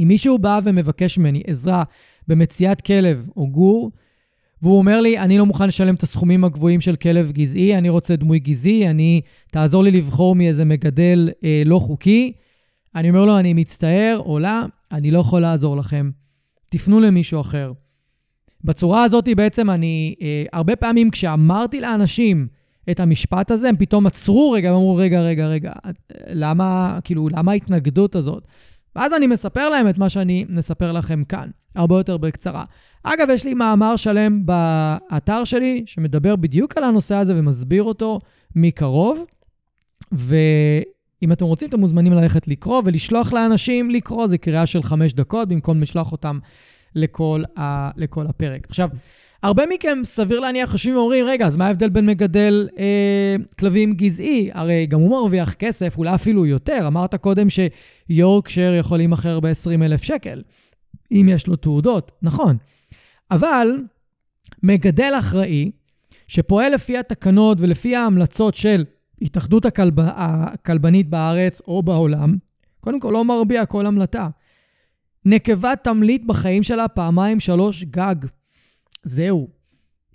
אם 0.00 0.08
מישהו 0.08 0.38
בא 0.38 0.60
ומבקש 0.64 1.18
ממני 1.18 1.42
עזרה 1.46 1.82
במציאת 2.28 2.80
כלב 2.80 3.28
או 3.36 3.46
גור, 3.46 3.90
והוא 4.62 4.78
אומר 4.78 5.00
לי, 5.00 5.18
אני 5.18 5.38
לא 5.38 5.46
מוכן 5.46 5.68
לשלם 5.68 5.94
את 5.94 6.02
הסכומים 6.02 6.44
הגבוהים 6.44 6.80
של 6.80 6.96
כלב 6.96 7.32
גזעי, 7.32 7.78
אני 7.78 7.88
רוצה 7.88 8.16
דמוי 8.16 8.38
גזעי, 8.38 8.90
אני, 8.90 9.20
תעזור 9.50 9.82
לי 9.82 9.90
לבחור 9.90 10.34
מאיזה 10.34 10.64
מגדל 10.64 11.30
אה, 11.44 11.62
לא 11.66 11.78
חוקי. 11.78 12.32
אני 12.94 13.10
אומר 13.10 13.24
לו, 13.24 13.38
אני 13.38 13.52
מצטער, 13.52 14.22
או 14.26 14.38
לא, 14.38 14.50
אני 14.92 15.10
לא 15.10 15.18
יכול 15.18 15.40
לעזור 15.40 15.76
לכם. 15.76 16.10
תפנו 16.68 17.00
למישהו 17.00 17.40
אחר. 17.40 17.72
בצורה 18.64 19.04
הזאת 19.04 19.28
בעצם 19.36 19.70
אני, 19.70 20.14
אה, 20.22 20.44
הרבה 20.52 20.76
פעמים 20.76 21.10
כשאמרתי 21.10 21.80
לאנשים 21.80 22.46
את 22.90 23.00
המשפט 23.00 23.50
הזה, 23.50 23.68
הם 23.68 23.76
פתאום 23.76 24.06
עצרו 24.06 24.50
רגע 24.50 24.72
ואמרו, 24.72 24.96
רגע, 24.96 25.20
רגע, 25.20 25.46
רגע, 25.46 25.72
למה, 26.28 26.98
כאילו, 27.04 27.28
למה 27.28 27.52
ההתנגדות 27.52 28.14
הזאת? 28.14 28.46
ואז 28.96 29.12
אני 29.12 29.26
מספר 29.26 29.68
להם 29.68 29.88
את 29.88 29.98
מה 29.98 30.08
שאני 30.08 30.44
מספר 30.48 30.92
לכם 30.92 31.24
כאן, 31.24 31.48
הרבה 31.74 31.98
יותר 31.98 32.16
בקצרה. 32.16 32.64
אגב, 33.02 33.28
יש 33.30 33.44
לי 33.44 33.54
מאמר 33.54 33.96
שלם 33.96 34.46
באתר 34.46 35.44
שלי 35.44 35.82
שמדבר 35.86 36.36
בדיוק 36.36 36.76
על 36.76 36.84
הנושא 36.84 37.14
הזה 37.14 37.34
ומסביר 37.36 37.82
אותו 37.82 38.20
מקרוב, 38.56 39.24
ואם 40.12 41.32
אתם 41.32 41.44
רוצים, 41.44 41.68
אתם 41.68 41.80
מוזמנים 41.80 42.12
ללכת 42.12 42.48
לקרוא 42.48 42.82
ולשלוח 42.84 43.32
לאנשים 43.32 43.90
לקרוא, 43.90 44.26
זה 44.26 44.38
קריאה 44.38 44.66
של 44.66 44.82
חמש 44.82 45.12
דקות, 45.12 45.48
במקום 45.48 45.80
לשלוח 45.80 46.12
אותם 46.12 46.38
לכל, 46.94 47.42
ה, 47.58 47.90
לכל 48.00 48.26
הפרק. 48.26 48.66
עכשיו, 48.68 48.88
הרבה 49.42 49.62
מכם, 49.74 49.98
סביר 50.04 50.40
להניח, 50.40 50.70
חושבים 50.70 50.96
ואומרים, 50.96 51.26
רגע, 51.26 51.46
אז 51.46 51.56
מה 51.56 51.66
ההבדל 51.66 51.88
בין 51.88 52.06
מגדל 52.06 52.68
אה, 52.78 53.36
כלבים 53.58 53.94
גזעי? 53.94 54.50
הרי 54.52 54.86
גם 54.86 55.00
הוא 55.00 55.10
מרוויח 55.10 55.54
כסף, 55.54 55.98
אולי 55.98 56.14
אפילו 56.14 56.46
יותר. 56.46 56.84
אמרת 56.86 57.14
קודם 57.14 57.46
שיורקשר 57.50 58.74
יכול 58.78 58.98
להימכר 58.98 59.40
ב-20,000 59.40 60.04
שקל, 60.04 60.42
אם 61.12 61.26
יש 61.30 61.46
לו 61.46 61.56
תעודות. 61.56 62.12
נכון. 62.22 62.56
אבל 63.30 63.68
מגדל 64.62 65.12
אחראי, 65.18 65.70
שפועל 66.28 66.74
לפי 66.74 66.98
התקנות 66.98 67.60
ולפי 67.60 67.96
ההמלצות 67.96 68.54
של 68.54 68.84
התאחדות 69.22 69.64
הכלב... 69.64 69.94
הכלבנית 70.00 71.08
בארץ 71.10 71.60
או 71.60 71.82
בעולם, 71.82 72.36
קודם 72.80 73.00
כל 73.00 73.10
לא 73.12 73.24
מרביע 73.24 73.66
כל 73.66 73.86
המלטה. 73.86 74.28
נקבה 75.24 75.76
תמליט 75.76 76.24
בחיים 76.24 76.62
שלה 76.62 76.88
פעמיים, 76.88 77.40
שלוש, 77.40 77.84
גג. 77.84 78.14
זהו. 79.02 79.48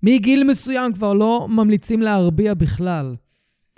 מגיל 0.03 0.43
מסוים 0.43 0.93
כבר 0.93 1.13
לא 1.13 1.47
ממליצים 1.49 2.01
להרביע 2.01 2.53
בכלל. 2.53 3.15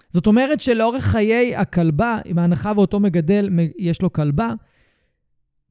זאת 0.09 0.27
אומרת 0.27 0.61
שלאורך 0.61 1.03
חיי 1.03 1.55
הכלבה, 1.55 2.19
עם 2.25 2.39
ההנחה 2.39 2.71
ואותו 2.75 2.99
מגדל 2.99 3.49
יש 3.77 4.01
לו 4.01 4.13
כלבה, 4.13 4.53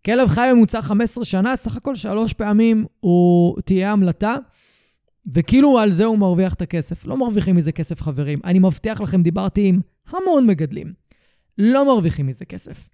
כלב 0.05 0.29
חי 0.29 0.51
ממוצע 0.55 0.83
15 0.83 1.25
שנה, 1.25 1.57
סך 1.57 1.77
הכל 1.77 1.95
שלוש 1.95 2.33
פעמים 2.33 2.87
הוא 3.01 3.57
תהיה 3.65 3.93
המלטה, 3.93 4.37
וכאילו 5.35 5.79
על 5.79 5.91
זה 5.91 6.05
הוא 6.05 6.19
מרוויח 6.19 6.55
את 6.55 6.63
הכסף. 6.63 7.07
לא 7.07 7.17
מרוויחים 7.17 7.57
מזה 7.57 7.73
כסף, 7.73 8.03
חברים. 8.03 8.41
אני 8.45 8.59
מבטיח 8.59 9.01
לכם, 9.01 9.23
דיברתי 9.23 9.67
עם 9.67 9.81
המון 10.09 10.47
מגדלים. 10.47 10.93
לא 11.59 11.87
מרוויחים 11.87 12.27
מזה 12.27 12.45
כסף. 12.45 12.89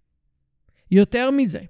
יותר 0.90 1.30
מזה, 1.30 1.60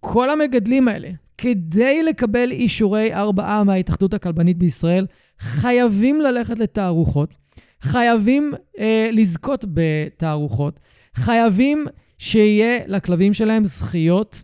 כל 0.00 0.30
המגדלים 0.30 0.88
האלה, 0.88 1.10
כדי 1.38 2.02
לקבל 2.02 2.50
אישורי 2.50 3.14
ארבעה 3.14 3.64
מההתאחדות 3.64 4.14
הכלבנית 4.14 4.58
בישראל, 4.58 5.06
חייבים 5.38 6.20
ללכת 6.20 6.58
לתערוכות, 6.58 7.34
חייבים 7.80 8.52
אה, 8.78 9.10
לזכות 9.12 9.64
בתערוכות, 9.74 10.80
חייבים 11.14 11.86
שיהיה 12.18 12.78
לכלבים 12.86 13.34
שלהם 13.34 13.64
זכיות 13.64 14.42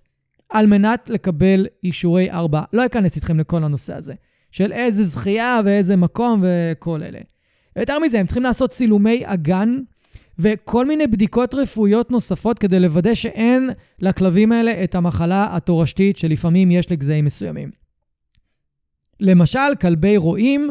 על 0.48 0.66
מנת 0.66 1.10
לקבל 1.10 1.66
אישורי 1.84 2.30
ארבעה. 2.30 2.64
לא 2.72 2.86
אכנס 2.86 3.16
איתכם 3.16 3.40
לכל 3.40 3.64
הנושא 3.64 3.94
הזה, 3.94 4.14
של 4.50 4.72
איזה 4.72 5.04
זכייה 5.04 5.60
ואיזה 5.64 5.96
מקום 5.96 6.44
וכל 6.44 7.02
אלה. 7.02 7.18
יותר 7.76 7.98
מזה, 7.98 8.20
הם 8.20 8.26
צריכים 8.26 8.42
לעשות 8.42 8.70
צילומי 8.70 9.22
אגן 9.24 9.78
וכל 10.38 10.86
מיני 10.86 11.06
בדיקות 11.06 11.54
רפואיות 11.54 12.10
נוספות 12.10 12.58
כדי 12.58 12.80
לוודא 12.80 13.14
שאין 13.14 13.70
לכלבים 14.00 14.52
האלה 14.52 14.84
את 14.84 14.94
המחלה 14.94 15.56
התורשתית 15.56 16.16
שלפעמים 16.16 16.70
יש 16.70 16.92
לגזעים 16.92 17.24
מסוימים. 17.24 17.70
למשל, 19.20 19.74
כלבי 19.80 20.16
רועים, 20.16 20.70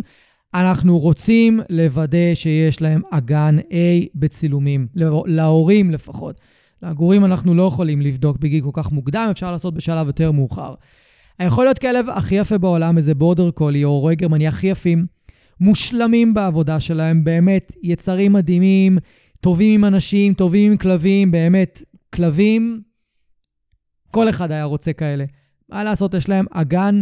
אנחנו 0.53 0.99
רוצים 0.99 1.59
לוודא 1.70 2.34
שיש 2.34 2.82
להם 2.82 3.01
אגן 3.11 3.55
A 3.59 4.07
בצילומים, 4.16 4.88
להורים 5.26 5.91
לפחות. 5.91 6.41
לגורים 6.84 7.26
אנחנו 7.26 7.53
לא 7.53 7.63
יכולים 7.63 8.01
לבדוק 8.01 8.38
בגיל 8.38 8.63
כל 8.63 8.70
כך 8.74 8.91
מוקדם, 8.91 9.28
אפשר 9.32 9.51
לעשות 9.51 9.74
בשלב 9.74 10.07
יותר 10.07 10.32
מאוחר. 10.32 10.74
יכול 11.39 11.66
להיות 11.66 11.80
כלב 11.80 12.09
הכי 12.09 12.36
יפה 12.36 12.57
בעולם, 12.57 12.97
איזה 12.97 13.16
בורדר 13.16 13.51
קולי 13.51 13.84
או 13.84 13.99
רועי 13.99 14.16
גרמני 14.16 14.47
הכי 14.47 14.68
יפים, 14.68 15.05
מושלמים 15.59 16.34
בעבודה 16.34 16.80
שלהם, 16.80 17.24
באמת 17.24 17.72
יצרים 17.84 18.34
מדהימים, 18.34 18.97
טובים 19.46 19.74
עם 19.74 19.86
אנשים, 19.86 20.34
טובים 20.34 20.72
עם 20.72 20.78
כלבים, 20.78 21.32
באמת, 21.32 21.84
כלבים, 22.14 22.82
כל 24.12 24.30
אחד 24.30 24.52
היה 24.52 24.64
רוצה 24.64 24.93
כאלה. 24.93 25.26
מה 25.70 25.84
לעשות, 25.84 26.14
יש 26.14 26.30
להם 26.30 26.46
אגן 26.52 27.02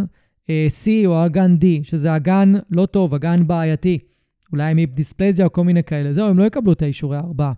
אה, 0.50 0.68
C 0.84 0.88
או 1.06 1.26
אגן 1.26 1.56
D, 1.62 1.66
שזה 1.84 2.16
אגן 2.16 2.54
לא 2.72 2.86
טוב, 2.86 3.14
אגן 3.14 3.48
בעייתי. 3.48 4.00
אולי 4.52 4.72
עם 4.72 4.78
היפ-דיספלזיה 4.78 5.46
או 5.46 5.52
כל 5.52 5.64
מיני 5.64 5.84
כאלה. 5.84 6.14
זהו, 6.14 6.28
הם 6.28 6.38
לא 6.38 6.44
יקבלו 6.44 6.74
את 6.74 6.82
האישורי 6.82 7.18
ארבעה. 7.18 7.54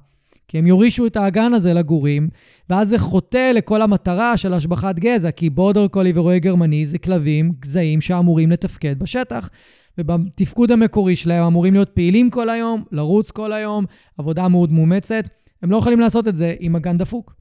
כי 0.47 0.57
הם 0.57 0.67
יורישו 0.67 1.05
את 1.05 1.17
האגן 1.17 1.53
הזה 1.53 1.73
לגורים, 1.73 2.29
ואז 2.69 2.89
זה 2.89 2.99
חוטא 2.99 3.51
לכל 3.55 3.81
המטרה 3.81 4.37
של 4.37 4.53
השבחת 4.53 4.99
גזע, 4.99 5.31
כי 5.31 5.49
בורדר 5.49 5.87
קולי 5.87 6.11
ורועה 6.15 6.39
גרמני 6.39 6.85
זה 6.85 6.97
כלבים, 6.97 7.51
גזעים 7.59 8.01
שאמורים 8.01 8.51
לתפקד 8.51 8.99
בשטח. 8.99 9.49
ובתפקוד 9.97 10.71
המקורי 10.71 11.15
שלהם 11.15 11.43
אמורים 11.43 11.73
להיות 11.73 11.89
פעילים 11.89 12.29
כל 12.29 12.49
היום, 12.49 12.83
לרוץ 12.91 13.31
כל 13.31 13.53
היום, 13.53 13.85
עבודה 14.17 14.47
מאוד 14.47 14.71
מאומצת. 14.71 15.25
הם 15.63 15.71
לא 15.71 15.77
יכולים 15.77 15.99
לעשות 15.99 16.27
את 16.27 16.35
זה 16.35 16.55
עם 16.59 16.75
אגן 16.75 16.97
דפוק. 16.97 17.35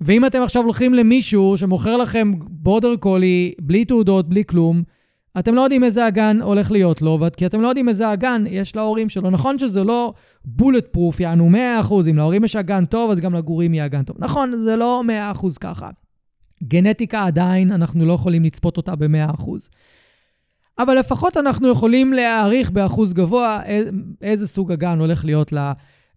ואם 0.00 0.26
אתם 0.26 0.42
עכשיו 0.42 0.62
הולכים 0.62 0.94
למישהו 0.94 1.56
שמוכר 1.56 1.96
לכם 1.96 2.32
בורדר 2.38 2.96
קולי, 2.96 3.52
בלי 3.60 3.84
תעודות, 3.84 4.28
בלי 4.28 4.44
כלום, 4.44 4.82
אתם 5.38 5.54
לא 5.54 5.60
יודעים 5.60 5.84
איזה 5.84 6.08
אגן 6.08 6.38
הולך 6.42 6.70
להיות 6.70 7.02
לו, 7.02 7.18
כי 7.36 7.46
אתם 7.46 7.60
לא 7.60 7.68
יודעים 7.68 7.88
איזה 7.88 8.12
אגן 8.12 8.44
יש 8.48 8.76
להורים 8.76 9.08
שלו. 9.08 9.30
נכון 9.30 9.58
שזה 9.58 9.84
לא 9.84 10.12
בולט 10.44 10.86
פרוף, 10.86 11.20
יענו 11.20 11.50
100%, 11.82 12.10
אם 12.10 12.16
להורים 12.16 12.44
יש 12.44 12.56
אגן 12.56 12.84
טוב, 12.84 13.10
אז 13.10 13.20
גם 13.20 13.34
לגורים 13.34 13.74
יהיה 13.74 13.86
אגן 13.86 14.02
טוב. 14.02 14.16
נכון, 14.18 14.64
זה 14.64 14.76
לא 14.76 15.02
100% 15.34 15.46
ככה. 15.60 15.88
גנטיקה 16.64 17.24
עדיין, 17.26 17.72
אנחנו 17.72 18.06
לא 18.06 18.12
יכולים 18.12 18.44
לצפות 18.44 18.76
אותה 18.76 18.96
ב-100%. 18.96 19.44
אבל 20.82 20.98
לפחות 20.98 21.36
אנחנו 21.36 21.68
יכולים 21.68 22.12
להעריך 22.12 22.70
באחוז 22.70 23.12
גבוה 23.12 23.60
איזה 24.22 24.46
סוג 24.46 24.72
אגן 24.72 24.98
הולך 24.98 25.24
להיות 25.24 25.52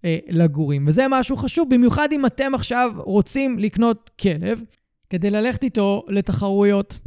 אה, 0.05 0.17
לגורים. 0.29 0.87
וזה 0.87 1.05
משהו 1.09 1.37
חשוב, 1.37 1.69
במיוחד 1.69 2.07
אם 2.11 2.25
אתם 2.25 2.55
עכשיו 2.55 2.91
רוצים 2.97 3.59
לקנות 3.59 4.09
כלב, 4.21 4.63
כדי 5.09 5.29
ללכת 5.29 5.63
איתו 5.63 6.05
לתחרויות. 6.07 6.99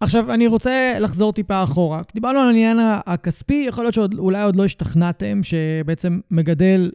עכשיו, 0.00 0.32
אני 0.32 0.46
רוצה 0.46 0.96
לחזור 1.00 1.32
טיפה 1.32 1.62
אחורה. 1.62 2.02
דיברנו 2.14 2.38
על 2.38 2.46
העניין 2.46 2.78
הכספי, 3.06 3.64
יכול 3.68 3.84
להיות 3.84 3.94
שאולי 3.94 4.42
עוד 4.42 4.56
לא 4.56 4.64
השתכנעתם 4.64 5.40
שבעצם 5.42 6.20
מגדל 6.30 6.90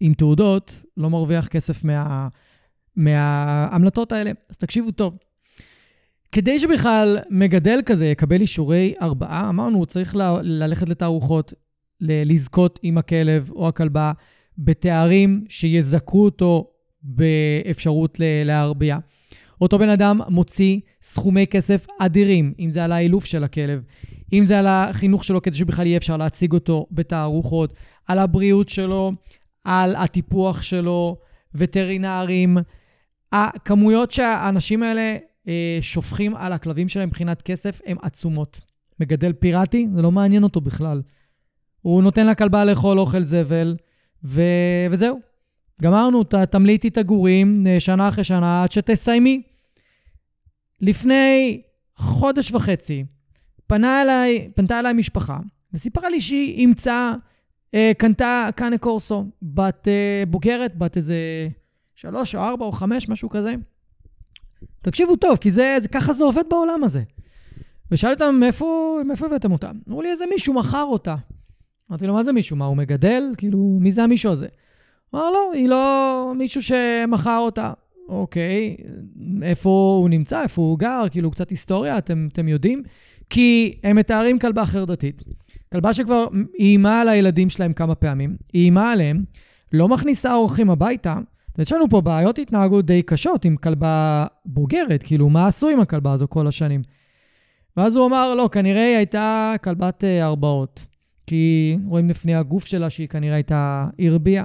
עם 0.00 0.14
תעודות 0.14 0.82
לא 0.96 1.10
מרוויח 1.10 1.48
כסף 1.48 1.84
מה, 1.84 2.28
מההמלטות 2.96 4.12
האלה. 4.12 4.30
אז 4.50 4.56
תקשיבו 4.58 4.90
טוב. 4.90 5.18
כדי 6.32 6.60
שבכלל 6.60 7.18
מגדל 7.30 7.80
כזה 7.86 8.06
יקבל 8.06 8.40
אישורי 8.40 8.94
ארבעה, 9.02 9.48
אמרנו, 9.48 9.78
הוא 9.78 9.86
צריך 9.86 10.16
ל- 10.16 10.40
ללכת 10.42 10.88
לתערוכות, 10.88 11.52
ל- 12.00 12.32
לזכות 12.32 12.78
עם 12.82 12.98
הכלב 12.98 13.50
או 13.50 13.68
הכלבה 13.68 14.12
בתארים 14.58 15.44
שיזכו 15.48 16.24
אותו 16.24 16.70
באפשרות 17.02 18.18
להרביע. 18.44 18.98
אותו 19.60 19.78
בן 19.78 19.88
אדם 19.88 20.20
מוציא 20.28 20.80
סכומי 21.02 21.46
כסף 21.46 21.86
אדירים, 22.00 22.54
אם 22.58 22.70
זה 22.70 22.84
על 22.84 22.92
האילוף 22.92 23.24
של 23.24 23.44
הכלב, 23.44 23.82
אם 24.32 24.44
זה 24.44 24.58
על 24.58 24.66
החינוך 24.66 25.24
שלו 25.24 25.42
כדי 25.42 25.56
שבכלל 25.56 25.86
יהיה 25.86 25.96
אפשר 25.96 26.16
להציג 26.16 26.52
אותו 26.52 26.86
בתערוכות, 26.90 27.74
על 28.06 28.18
הבריאות 28.18 28.68
שלו, 28.68 29.12
על 29.64 29.96
הטיפוח 29.96 30.62
שלו, 30.62 31.16
וטרינרים. 31.54 32.56
הכמויות 33.32 34.10
שהאנשים 34.10 34.82
האלה 34.82 35.16
אה, 35.48 35.78
שופכים 35.80 36.36
על 36.36 36.52
הכלבים 36.52 36.88
שלהם 36.88 37.08
מבחינת 37.08 37.42
כסף 37.42 37.80
הן 37.86 37.96
עצומות. 38.02 38.60
מגדל 39.00 39.32
פיראטי, 39.32 39.88
זה 39.94 40.02
לא 40.02 40.12
מעניין 40.12 40.42
אותו 40.42 40.60
בכלל. 40.60 41.02
הוא 41.80 42.02
נותן 42.02 42.26
לכלבה 42.26 42.64
לאכול 42.64 42.98
אוכל 42.98 43.20
זבל, 43.20 43.76
ו... 44.24 44.42
וזהו. 44.90 45.20
גמרנו, 45.82 46.24
ת... 46.24 46.34
תמליטי 46.34 46.88
את 46.88 46.96
הגורים 46.96 47.66
אה, 47.66 47.80
שנה 47.80 48.08
אחרי 48.08 48.24
שנה 48.24 48.62
עד 48.62 48.72
שתסיימי. 48.72 49.42
לפני 50.80 51.62
חודש 51.96 52.52
וחצי 52.52 53.04
פנה 53.66 54.02
אליי, 54.02 54.50
פנתה 54.54 54.78
אליי 54.78 54.92
משפחה 54.92 55.38
וסיפרה 55.72 56.08
לי 56.08 56.20
שהיא 56.20 56.58
אימצה, 56.58 57.12
אה, 57.74 57.92
קנתה 57.98 58.48
קאנה 58.56 58.78
קורסו, 58.78 59.26
בת 59.42 59.88
אה, 59.88 60.24
בוגרת, 60.28 60.76
בת 60.76 60.96
איזה 60.96 61.48
שלוש 61.94 62.34
או 62.34 62.40
ארבע 62.40 62.64
או 62.64 62.72
חמש, 62.72 63.08
משהו 63.08 63.28
כזה. 63.28 63.54
תקשיבו 64.82 65.16
טוב, 65.16 65.36
כי 65.36 65.50
זה, 65.50 65.76
זה 65.80 65.88
ככה 65.88 66.12
זה 66.12 66.24
עובד 66.24 66.42
בעולם 66.50 66.84
הזה. 66.84 67.02
ושאלתי 67.90 68.24
אותם, 68.24 68.34
מאיפה, 68.40 68.98
מאיפה 69.04 69.26
הבאתם 69.26 69.52
אותה? 69.52 69.70
אמרו 69.88 70.02
לי, 70.02 70.10
איזה 70.10 70.24
מישהו 70.30 70.54
מכר 70.54 70.82
אותה. 70.82 71.14
אמרתי 71.90 72.06
לו, 72.06 72.14
מה 72.14 72.24
זה 72.24 72.32
מישהו? 72.32 72.56
מה, 72.56 72.64
הוא 72.64 72.76
מגדל? 72.76 73.22
כאילו, 73.36 73.78
מי 73.80 73.92
זה 73.92 74.02
המישהו 74.02 74.32
הזה? 74.32 74.46
אמר, 75.14 75.30
לא, 75.30 75.50
היא 75.54 75.68
לא 75.68 76.32
מישהו 76.36 76.62
שמכר 76.62 77.38
אותה. 77.38 77.72
אוקיי, 78.08 78.76
איפה 79.42 79.98
הוא 80.00 80.08
נמצא? 80.08 80.42
איפה 80.42 80.62
הוא 80.62 80.78
גר? 80.78 81.02
כאילו, 81.10 81.30
קצת 81.30 81.50
היסטוריה, 81.50 81.98
אתם, 81.98 82.28
אתם 82.32 82.48
יודעים? 82.48 82.82
כי 83.30 83.78
הם 83.84 83.96
מתארים 83.96 84.38
כלבה 84.38 84.66
חרדתית. 84.66 85.22
כלבה 85.72 85.94
שכבר 85.94 86.26
איימה 86.58 87.00
על 87.00 87.08
הילדים 87.08 87.50
שלהם 87.50 87.72
כמה 87.72 87.94
פעמים, 87.94 88.36
איימה 88.54 88.92
עליהם, 88.92 89.24
לא 89.72 89.88
מכניסה 89.88 90.34
אורחים 90.34 90.70
הביתה. 90.70 91.18
יש 91.58 91.72
לנו 91.72 91.88
פה 91.90 92.00
בעיות 92.00 92.38
התנהגות 92.38 92.86
די 92.86 93.02
קשות 93.02 93.44
עם 93.44 93.56
כלבה 93.56 94.26
בוגרת, 94.46 95.02
כאילו, 95.02 95.28
מה 95.28 95.46
עשו 95.46 95.68
עם 95.68 95.80
הכלבה 95.80 96.12
הזו 96.12 96.26
כל 96.28 96.46
השנים? 96.46 96.82
ואז 97.76 97.96
הוא 97.96 98.06
אמר, 98.06 98.34
לא, 98.34 98.48
כנראה 98.52 98.86
היא 98.86 98.96
הייתה 98.96 99.54
כלבת 99.64 100.04
אה, 100.04 100.26
ארבעות. 100.26 100.86
כי 101.26 101.76
רואים 101.86 102.10
לפני 102.10 102.34
הגוף 102.34 102.66
שלה 102.66 102.90
שהיא 102.90 103.08
כנראה 103.08 103.34
הייתה 103.34 103.86
הרביעה, 103.98 104.44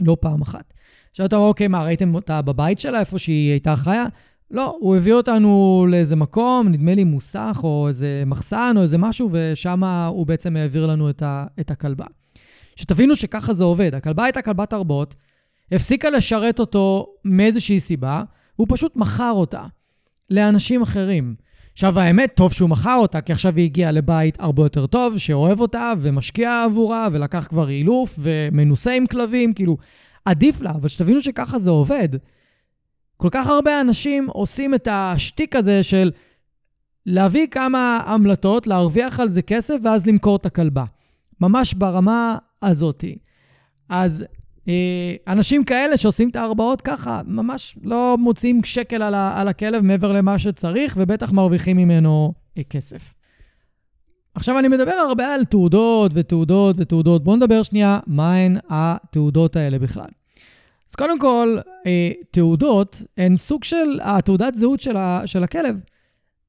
לא 0.00 0.16
פעם 0.20 0.42
אחת. 0.42 0.72
עכשיו 1.10 1.26
אתה 1.26 1.36
אומר, 1.36 1.48
אוקיי, 1.48 1.68
מה, 1.68 1.84
ראיתם 1.84 2.14
אותה 2.14 2.42
בבית 2.42 2.80
שלה, 2.80 3.00
איפה 3.00 3.18
שהיא 3.18 3.50
הייתה 3.50 3.76
חיה? 3.76 4.04
לא, 4.50 4.76
הוא 4.80 4.96
הביא 4.96 5.12
אותנו 5.12 5.86
לאיזה 5.88 6.16
מקום, 6.16 6.68
נדמה 6.68 6.94
לי 6.94 7.04
מוסך 7.04 7.60
או 7.62 7.88
איזה 7.88 8.22
מחסן 8.26 8.74
או 8.76 8.82
איזה 8.82 8.98
משהו, 8.98 9.28
ושם 9.32 9.84
הוא 9.84 10.26
בעצם 10.26 10.56
העביר 10.56 10.86
לנו 10.86 11.10
את, 11.10 11.22
ה, 11.22 11.46
את 11.60 11.70
הכלבה. 11.70 12.04
שתבינו 12.76 13.16
שככה 13.16 13.52
זה 13.52 13.64
עובד. 13.64 13.94
הכלבה 13.94 14.24
הייתה 14.24 14.42
כלבת 14.42 14.74
ארבות, 14.74 15.14
הפסיקה 15.72 16.10
לשרת 16.10 16.58
אותו 16.58 17.06
מאיזושהי 17.24 17.80
סיבה, 17.80 18.22
הוא 18.56 18.66
פשוט 18.70 18.96
מכר 18.96 19.32
אותה 19.32 19.64
לאנשים 20.30 20.82
אחרים. 20.82 21.34
עכשיו, 21.72 21.98
האמת, 22.00 22.32
טוב 22.34 22.52
שהוא 22.52 22.70
מכר 22.70 22.96
אותה, 22.96 23.20
כי 23.20 23.32
עכשיו 23.32 23.56
היא 23.56 23.64
הגיעה 23.64 23.92
לבית 23.92 24.40
הרבה 24.40 24.62
יותר 24.62 24.86
טוב, 24.86 25.18
שאוהב 25.18 25.60
אותה 25.60 25.92
ומשקיע 25.98 26.62
עבורה, 26.62 27.08
ולקח 27.12 27.46
כבר 27.50 27.68
אילוף 27.68 28.14
ומנוסה 28.18 28.92
עם 28.92 29.06
כלבים, 29.06 29.54
כאילו, 29.54 29.76
עדיף 30.24 30.60
לה, 30.60 30.70
אבל 30.70 30.88
שתבינו 30.88 31.20
שככה 31.20 31.58
זה 31.58 31.70
עובד. 31.70 32.08
כל 33.16 33.28
כך 33.30 33.46
הרבה 33.46 33.80
אנשים 33.80 34.26
עושים 34.28 34.74
את 34.74 34.88
השטיק 34.90 35.56
הזה 35.56 35.82
של 35.82 36.10
להביא 37.06 37.46
כמה 37.46 38.00
המלטות, 38.06 38.66
להרוויח 38.66 39.20
על 39.20 39.28
זה 39.28 39.42
כסף, 39.42 39.74
ואז 39.82 40.06
למכור 40.06 40.36
את 40.36 40.46
הכלבה. 40.46 40.84
ממש 41.40 41.74
ברמה 41.74 42.38
הזאתי. 42.62 43.18
אז 43.88 44.24
אנשים 45.28 45.64
כאלה 45.64 45.96
שעושים 45.96 46.28
את 46.28 46.36
ההרבעות 46.36 46.80
ככה, 46.80 47.20
ממש 47.26 47.76
לא 47.82 48.16
מוציאים 48.18 48.64
שקל 48.64 49.02
על, 49.02 49.14
ה, 49.14 49.40
על 49.40 49.48
הכלב 49.48 49.82
מעבר 49.82 50.12
למה 50.12 50.38
שצריך, 50.38 50.94
ובטח 51.00 51.32
מרוויחים 51.32 51.76
ממנו 51.76 52.32
אה, 52.58 52.62
כסף. 52.70 53.14
עכשיו, 54.34 54.58
אני 54.58 54.68
מדבר 54.68 54.92
הרבה 54.92 55.34
על 55.34 55.44
תעודות 55.44 56.12
ותעודות 56.14 56.76
ותעודות. 56.78 57.24
בואו 57.24 57.36
נדבר 57.36 57.62
שנייה 57.62 57.98
מהן 58.06 58.56
התעודות 58.68 59.56
האלה 59.56 59.78
בכלל. 59.78 60.08
אז 60.90 60.94
קודם 60.94 61.18
כל, 61.18 61.56
אה, 61.86 62.10
תעודות 62.30 63.02
הן 63.16 63.36
סוג 63.36 63.64
של 63.64 64.00
התעודת 64.02 64.54
זהות 64.54 64.80
של, 64.80 64.96
ה, 64.96 65.22
של 65.26 65.44
הכלב. 65.44 65.80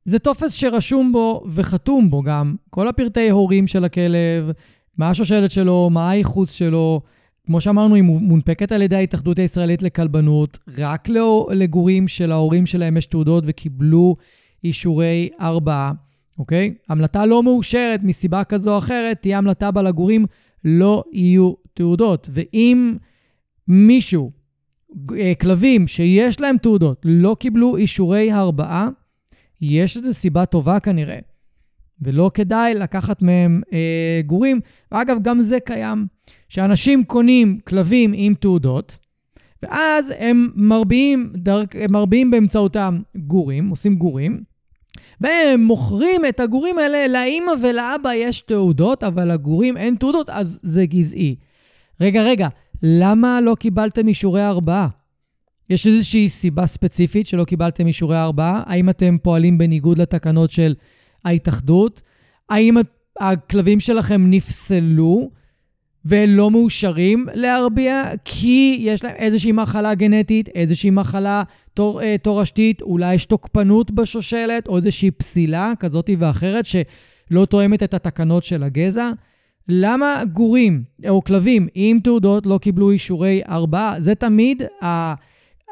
זה 0.05 0.19
טופס 0.19 0.53
שרשום 0.53 1.11
בו 1.11 1.43
וחתום 1.53 2.09
בו 2.09 2.23
גם 2.23 2.55
כל 2.69 2.87
הפרטי 2.87 3.29
הורים 3.29 3.67
של 3.67 3.85
הכלב, 3.85 4.51
מה 4.97 5.09
השושלת 5.09 5.51
שלו, 5.51 5.89
מה 5.91 6.09
הייחוס 6.09 6.51
שלו, 6.51 7.01
כמו 7.47 7.61
שאמרנו, 7.61 7.95
היא 7.95 8.03
מונפקת 8.03 8.71
על 8.71 8.81
ידי 8.81 8.95
ההתאחדות 8.95 9.39
הישראלית 9.39 9.81
לכלבנות, 9.81 10.59
רק 10.77 11.07
לגורים 11.51 12.07
של 12.07 12.31
ההורים 12.31 12.65
שלהם 12.65 12.97
יש 12.97 13.05
תעודות 13.05 13.43
וקיבלו 13.47 14.15
אישורי 14.63 15.29
ארבעה, 15.41 15.91
אוקיי? 16.39 16.73
המלטה 16.89 17.25
לא 17.25 17.43
מאושרת 17.43 18.03
מסיבה 18.03 18.43
כזו 18.43 18.73
או 18.73 18.77
אחרת, 18.77 19.21
תהיה 19.21 19.37
המלטה 19.37 19.71
בה 19.71 19.81
לגורים, 19.81 20.25
לא 20.65 21.03
יהיו 21.11 21.53
תעודות. 21.73 22.29
ואם 22.31 22.97
מישהו, 23.67 24.31
אה, 25.17 25.33
כלבים 25.41 25.87
שיש 25.87 26.41
להם 26.41 26.57
תעודות, 26.57 27.01
לא 27.03 27.35
קיבלו 27.39 27.77
אישורי 27.77 28.33
ארבעה, 28.33 28.89
יש 29.61 29.97
איזו 29.97 30.13
סיבה 30.13 30.45
טובה 30.45 30.79
כנראה. 30.79 31.19
ולא 32.01 32.31
כדאי 32.33 32.73
לקחת 32.73 33.21
מהם 33.21 33.61
אה, 33.73 34.21
גורים. 34.25 34.59
ואגב, 34.91 35.17
גם 35.21 35.41
זה 35.41 35.57
קיים. 35.59 36.16
שאנשים 36.49 37.03
קונים 37.03 37.59
כלבים 37.67 38.11
עם 38.15 38.33
תעודות, 38.33 38.97
ואז 39.63 40.13
הם 40.19 40.49
מרביעים, 40.55 41.31
דרך, 41.35 41.65
הם 41.73 41.91
מרביעים 41.91 42.31
באמצעותם 42.31 42.99
גורים, 43.15 43.69
עושים 43.69 43.95
גורים, 43.95 44.43
והם 45.21 45.61
מוכרים 45.61 46.25
את 46.29 46.39
הגורים 46.39 46.79
האלה, 46.79 47.07
לאימא 47.07 47.51
ולאבא 47.61 48.13
יש 48.13 48.41
תעודות, 48.41 49.03
אבל 49.03 49.31
לגורים 49.31 49.77
אין 49.77 49.95
תעודות, 49.95 50.29
אז 50.29 50.59
זה 50.63 50.85
גזעי. 50.85 51.35
רגע, 52.01 52.23
רגע, 52.23 52.47
למה 52.83 53.41
לא 53.41 53.55
קיבלתם 53.59 54.07
אישורי 54.07 54.45
ארבעה? 54.45 54.87
יש 55.69 55.87
איזושהי 55.87 56.29
סיבה 56.29 56.65
ספציפית 56.65 57.27
שלא 57.27 57.43
קיבלתם 57.43 57.87
אישורי 57.87 58.17
הרבעה? 58.17 58.63
האם 58.65 58.89
אתם 58.89 59.17
פועלים 59.21 59.57
בניגוד 59.57 59.97
לתקנות 59.97 60.51
של 60.51 60.75
ההתאחדות? 61.25 62.01
האם 62.49 62.77
הכלבים 63.19 63.79
שלכם 63.79 64.29
נפסלו 64.29 65.29
ולא 66.07 66.51
מאושרים 66.51 67.25
להרביע 67.33 68.03
כי 68.25 68.77
יש 68.81 69.03
להם 69.03 69.15
איזושהי 69.15 69.51
מחלה 69.51 69.95
גנטית, 69.95 70.49
איזושהי 70.55 70.89
מחלה 70.89 71.43
תור, 71.73 72.01
אה, 72.01 72.15
תורשתית, 72.21 72.81
אולי 72.81 73.15
יש 73.15 73.25
תוקפנות 73.25 73.91
בשושלת 73.91 74.67
או 74.67 74.77
איזושהי 74.77 75.11
פסילה 75.11 75.73
כזאת 75.79 76.09
ואחרת 76.19 76.65
שלא 76.65 77.45
תואמת 77.45 77.83
את 77.83 77.93
התקנות 77.93 78.43
של 78.43 78.63
הגזע? 78.63 79.11
למה 79.69 80.21
גורים 80.33 80.83
או 81.09 81.23
כלבים 81.23 81.67
עם 81.75 81.99
תעודות 82.03 82.45
לא 82.45 82.57
קיבלו 82.61 82.91
אישורי 82.91 83.41
ארבעה? 83.49 83.95
זה 83.99 84.15
תמיד 84.15 84.63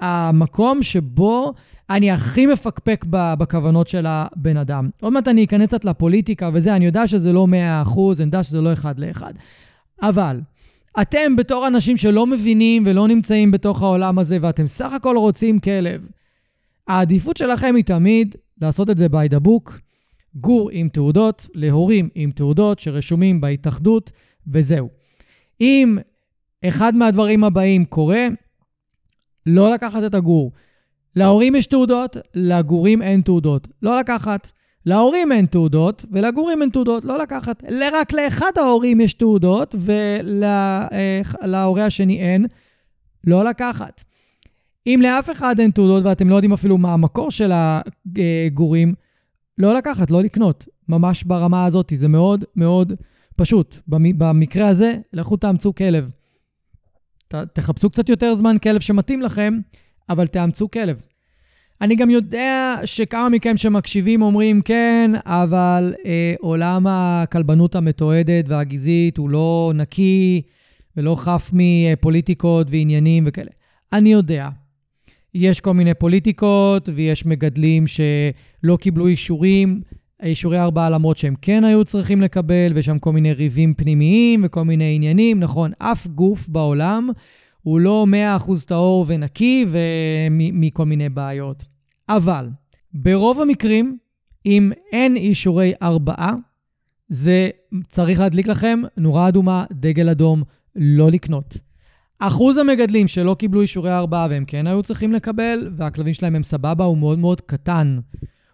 המקום 0.02 0.84
שבו 0.84 1.54
אני 1.90 2.12
הכי 2.12 2.46
מפקפק 2.46 3.06
בכוונות 3.10 3.88
של 3.88 4.06
הבן 4.08 4.58
אדם. 4.58 4.90
עוד 5.02 5.14
מעט 5.14 5.28
אני 5.28 5.44
אכנס 5.44 5.68
קצת 5.68 5.86
לפוליטיקה 5.86 6.50
וזה, 6.54 6.76
אני 6.76 6.86
יודע 6.86 7.08
שזה 7.08 7.34
לא 7.34 7.48
100%, 7.86 8.00
אני 8.20 8.26
יודע 8.26 8.44
שזה 8.44 8.62
לא 8.62 8.74
אחד 8.74 9.00
לאחד. 9.00 9.34
אבל 10.02 10.42
אתם 11.02 11.36
בתור 11.36 11.68
אנשים 11.68 11.98
שלא 11.98 12.28
מבינים 12.28 12.84
ולא 12.86 13.08
נמצאים 13.08 13.52
בתוך 13.52 13.82
העולם 13.82 14.20
הזה, 14.20 14.38
ואתם 14.42 14.68
סך 14.68 14.94
הכל 14.94 15.18
רוצים 15.18 15.60
כלב, 15.60 16.08
העדיפות 16.88 17.38
שלכם 17.38 17.76
היא 17.76 17.84
תמיד 17.84 18.36
לעשות 18.62 18.90
את 18.90 18.98
זה 18.98 19.06
by 19.06 19.32
the 19.32 19.48
book, 19.48 19.72
גור 20.36 20.70
עם 20.72 20.90
תעודות, 20.90 21.48
להורים 21.54 22.10
עם 22.16 22.32
תעודות 22.32 22.80
שרשומים 22.80 23.42
בהתאחדות, 23.42 24.12
וזהו. 24.48 24.90
אם 25.62 25.98
אחד 26.66 26.96
מהדברים 26.96 27.44
הבאים 27.44 27.86
קורה, 27.86 28.28
לא 29.46 29.74
לקחת 29.74 30.04
את 30.06 30.14
הגור. 30.14 30.52
להורים 31.16 31.56
יש 31.56 31.66
תעודות, 31.66 32.18
לגורים 32.34 33.02
אין 33.02 33.22
תעודות. 33.22 33.68
לא 33.82 34.00
לקחת. 34.00 34.52
להורים 34.86 35.32
אין 35.32 35.46
תעודות, 35.46 36.06
ולגורים 36.12 36.62
אין 36.62 36.70
תעודות, 36.70 37.06
לא 37.06 37.22
לקחת. 37.22 37.64
רק 37.94 38.14
לאחד 38.14 38.52
ההורים 38.58 39.02
יש 39.02 39.14
תעודות, 39.14 39.76
ולהורה 39.80 41.74
ול, 41.74 41.80
השני 41.80 42.20
אין, 42.20 42.46
לא 43.28 43.44
לקחת. 43.44 44.04
אם 44.88 45.00
לאף 45.04 45.30
אחד 45.32 45.60
אין 45.60 45.72
תעודות 45.72 46.04
ואתם 46.06 46.30
לא 46.30 46.36
יודעים 46.36 46.54
אפילו 46.54 46.78
מה 46.78 46.94
המקור 46.94 47.32
של 47.32 47.52
הגורים, 47.54 48.94
לא 49.58 49.74
לקחת, 49.78 50.12
לא 50.12 50.24
לקנות. 50.24 50.66
ממש 50.90 51.24
ברמה 51.24 51.66
הזאת, 51.66 51.94
זה 51.96 52.08
מאוד 52.08 52.46
מאוד 52.56 52.94
פשוט. 53.36 53.78
במקרה 53.88 54.68
הזה, 54.68 54.96
לכו 55.14 55.38
תאמצו 55.38 55.76
כלב. 55.76 56.12
תחפשו 57.54 57.90
קצת 57.90 58.10
יותר 58.10 58.36
זמן 58.36 58.58
כלב 58.58 58.82
שמתאים 58.82 59.22
לכם, 59.22 59.60
אבל 60.10 60.28
תאמצו 60.28 60.72
כלב. 60.72 61.02
אני 61.82 61.96
גם 61.96 62.10
יודע 62.10 62.76
שכמה 62.86 63.30
מכם 63.30 63.58
שמקשיבים 63.58 64.22
אומרים, 64.22 64.62
כן, 64.62 65.12
אבל 65.26 65.94
אה, 66.06 66.34
עולם 66.40 66.86
הכלבנות 66.88 67.76
המתועדת 67.76 68.50
והגזעית 68.50 69.18
הוא 69.18 69.30
לא 69.30 69.72
נקי 69.76 70.42
ולא 70.98 71.16
חף 71.16 71.52
מפוליטיקות 71.54 72.68
ועניינים 72.70 73.24
וכאלה. 73.28 73.52
אני 73.94 74.12
יודע. 74.12 74.50
יש 75.34 75.60
כל 75.60 75.74
מיני 75.74 75.94
פוליטיקות 75.94 76.90
ויש 76.94 77.26
מגדלים 77.26 77.86
שלא 77.88 78.78
קיבלו 78.78 79.08
אישורים, 79.08 79.82
אישורי 80.24 80.60
ארבעה 80.60 80.90
למרות 80.90 81.18
שהם 81.18 81.36
כן 81.42 81.64
היו 81.64 81.86
צריכים 81.86 82.22
לקבל, 82.22 82.72
ויש 82.76 82.86
שם 82.86 83.00
כל 83.00 83.12
מיני 83.12 83.34
ריבים 83.34 83.74
פנימיים 83.74 84.42
וכל 84.46 84.64
מיני 84.64 84.96
עניינים. 84.96 85.40
נכון, 85.40 85.72
אף 85.80 86.08
גוף 86.08 86.48
בעולם 86.48 87.10
הוא 87.66 87.80
לא 87.80 88.06
100% 88.40 88.52
טהור 88.68 89.06
ונקי 89.08 89.66
ומכל 89.68 90.86
מיני 90.86 91.10
בעיות. 91.10 91.66
אבל 92.10 92.50
ברוב 92.94 93.42
המקרים, 93.42 93.98
אם 94.46 94.72
אין 94.92 95.16
אישורי 95.16 95.74
ארבעה, 95.82 96.34
זה 97.10 97.50
צריך 97.90 98.20
להדליק 98.20 98.48
לכם 98.48 98.82
נורה 98.98 99.28
אדומה, 99.28 99.66
דגל 99.72 100.10
אדום, 100.10 100.44
לא 100.76 101.12
לקנות. 101.12 101.58
אחוז 102.20 102.58
המגדלים 102.58 103.08
שלא 103.08 103.36
קיבלו 103.40 103.62
אישורי 103.62 103.92
ארבעה 103.92 104.28
והם 104.30 104.46
כן 104.46 104.68
היו 104.68 104.84
צריכים 104.84 105.14
לקבל, 105.14 105.72
והכלבים 105.78 106.14
שלהם 106.14 106.36
הם 106.36 106.44
סבבה, 106.44 106.84
הוא 106.84 106.98
מאוד 106.98 107.20
מאוד 107.20 107.42
קטן. 107.42 108.00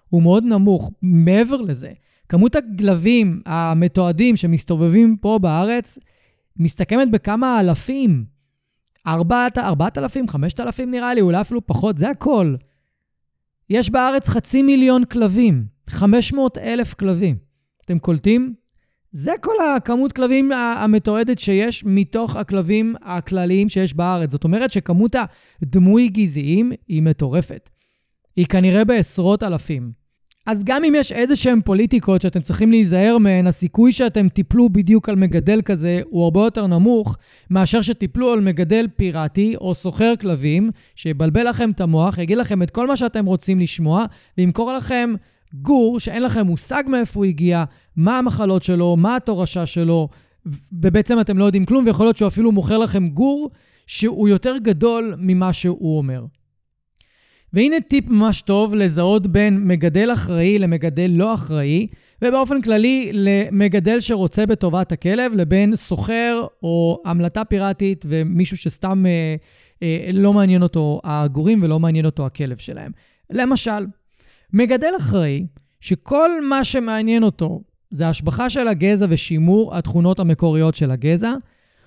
הוא 0.10 0.22
מאוד 0.22 0.44
נמוך. 0.44 0.92
מעבר 1.02 1.62
לזה, 1.62 1.92
כמות 2.30 2.56
הכלבים 2.56 3.42
המתועדים 3.46 4.38
שמסתובבים 4.38 5.18
פה 5.22 5.40
בארץ 5.42 5.98
מסתכמת 6.58 7.12
בכמה 7.12 7.60
אלפים. 7.60 8.41
ארבעת, 9.08 9.58
ארבעת 9.58 9.98
אלפים, 9.98 10.28
חמשת 10.28 10.60
אלפים 10.60 10.92
נראה 10.92 11.14
לי, 11.14 11.22
אולי 11.22 11.42
אפילו 11.42 11.66
פחות, 11.66 11.98
זה 11.98 12.10
הכל. 12.10 12.56
יש 13.70 13.90
בארץ 13.90 14.30
חצי 14.30 14.62
מיליון 14.62 15.06
כלבים, 15.06 15.66
500 15.90 16.58
אלף 16.58 16.94
כלבים. 16.94 17.36
אתם 17.86 18.00
קולטים? 18.00 18.54
זה 19.12 19.32
כל 19.42 19.54
הכמות 19.76 20.14
כלבים 20.14 20.52
המתועדת 20.52 21.40
שיש 21.40 21.84
מתוך 21.86 22.36
הכלבים 22.36 22.96
הכלליים 23.02 23.70
שיש 23.70 23.94
בארץ. 23.94 24.32
זאת 24.32 24.44
אומרת 24.44 24.72
שכמות 24.72 25.16
הדמוי 25.62 26.10
גזעיים 26.10 26.72
היא 26.88 27.02
מטורפת. 27.02 27.70
היא 28.36 28.46
כנראה 28.46 28.86
בעשרות 28.86 29.44
אלפים. 29.44 30.01
אז 30.46 30.64
גם 30.64 30.84
אם 30.84 30.94
יש 30.96 31.12
איזה 31.12 31.36
שהן 31.36 31.62
פוליטיקות 31.62 32.22
שאתם 32.22 32.42
צריכים 32.42 32.72
להיזהר 32.72 33.18
מהן, 33.18 33.48
הסיכוי 33.48 33.92
שאתם 33.92 34.30
תיפלו 34.30 34.70
בדיוק 34.70 35.10
על 35.10 35.16
מגדל 35.16 35.62
כזה 35.62 36.02
הוא 36.10 36.24
הרבה 36.24 36.40
יותר 36.40 36.68
נמוך 36.68 37.18
מאשר 37.50 37.82
שתיפלו 37.82 38.34
על 38.34 38.40
מגדל 38.40 38.88
פיראטי 38.96 39.56
או 39.56 39.76
סוחר 39.76 40.14
כלבים, 40.22 40.70
שיבלבל 40.96 41.50
לכם 41.50 41.72
את 41.72 41.82
המוח, 41.82 42.18
יגיד 42.18 42.38
לכם 42.38 42.64
את 42.64 42.72
כל 42.72 42.88
מה 42.88 42.98
שאתם 42.98 43.26
רוצים 43.26 43.60
לשמוע, 43.60 44.06
וימכור 44.38 44.74
לכם 44.74 45.14
גור 45.54 46.00
שאין 46.00 46.24
לכם 46.24 46.46
מושג 46.46 46.84
מאיפה 46.88 47.20
הוא 47.20 47.26
הגיע, 47.26 47.64
מה 47.96 48.18
המחלות 48.18 48.64
שלו, 48.64 48.96
מה 48.98 49.16
התורשה 49.16 49.66
שלו, 49.66 50.10
ובעצם 50.74 51.20
אתם 51.20 51.38
לא 51.38 51.46
יודעים 51.46 51.66
כלום, 51.66 51.86
ויכול 51.86 52.06
להיות 52.06 52.18
שהוא 52.18 52.28
אפילו 52.28 52.52
מוכר 52.52 52.78
לכם 52.78 53.08
גור 53.08 53.50
שהוא 53.88 54.30
יותר 54.30 54.58
גדול 54.58 55.16
ממה 55.18 55.54
שהוא 55.54 55.98
אומר. 55.98 56.26
והנה 57.54 57.82
טיפ 57.82 58.10
ממש 58.10 58.42
טוב 58.42 58.76
לזהות 58.76 59.28
בין 59.28 59.68
מגדל 59.68 60.14
אחראי 60.14 60.60
למגדל 60.60 61.12
לא 61.14 61.34
אחראי, 61.34 61.88
ובאופן 62.22 62.62
כללי 62.62 63.12
למגדל 63.14 64.00
שרוצה 64.00 64.46
בטובת 64.46 64.92
הכלב, 64.92 65.34
לבין 65.34 65.76
סוחר 65.76 66.46
או 66.64 67.02
המלטה 67.06 67.46
פיראטית 67.46 68.06
ומישהו 68.08 68.58
שסתם 68.58 69.06
אה, 69.06 69.36
אה, 69.84 70.10
לא 70.14 70.34
מעניין 70.34 70.64
אותו 70.64 71.02
הגורים 71.04 71.64
ולא 71.64 71.80
מעניין 71.80 72.06
אותו 72.06 72.26
הכלב 72.26 72.58
שלהם. 72.58 72.92
למשל, 73.30 73.86
מגדל 74.54 74.94
אחראי, 74.98 75.46
שכל 75.80 76.30
מה 76.50 76.64
שמעניין 76.64 77.24
אותו 77.24 77.62
זה 77.92 78.08
השבחה 78.08 78.50
של 78.50 78.68
הגזע 78.68 79.06
ושימור 79.10 79.78
התכונות 79.78 80.20
המקוריות 80.20 80.76
של 80.76 80.92
הגזע, 80.92 81.34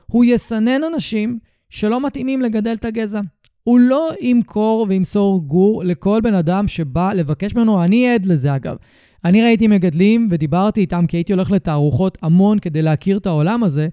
הוא 0.07 0.25
יסנן 0.25 0.85
אנשים 0.85 1.39
שלא 1.71 2.07
מתאימים 2.07 2.43
לגדל 2.43 2.75
את 2.75 2.85
הגזע. 2.85 3.21
הוא 3.65 3.81
לא 3.81 4.11
ימכור 4.21 4.87
וימסור 4.89 5.43
גור 5.47 5.85
לכל 5.85 6.21
בן 6.21 6.35
אדם 6.35 6.69
שבא 6.69 7.13
לבקש 7.13 7.55
ממנו, 7.55 7.85
אני 7.85 8.09
עד 8.09 8.27
לזה 8.27 8.57
אגב. 8.57 8.77
אני 9.25 9.43
ראיתי 9.43 9.67
מגדלים 9.67 10.29
ודיברתי 10.31 10.81
איתם 10.81 11.07
כי 11.07 11.17
הייתי 11.17 11.33
הולך 11.33 11.51
לתערוכות 11.51 12.19
המון 12.23 12.59
כדי 12.59 12.83
להכיר 12.83 13.19
את 13.19 13.27
העולם 13.27 13.63
הזה. 13.63 13.89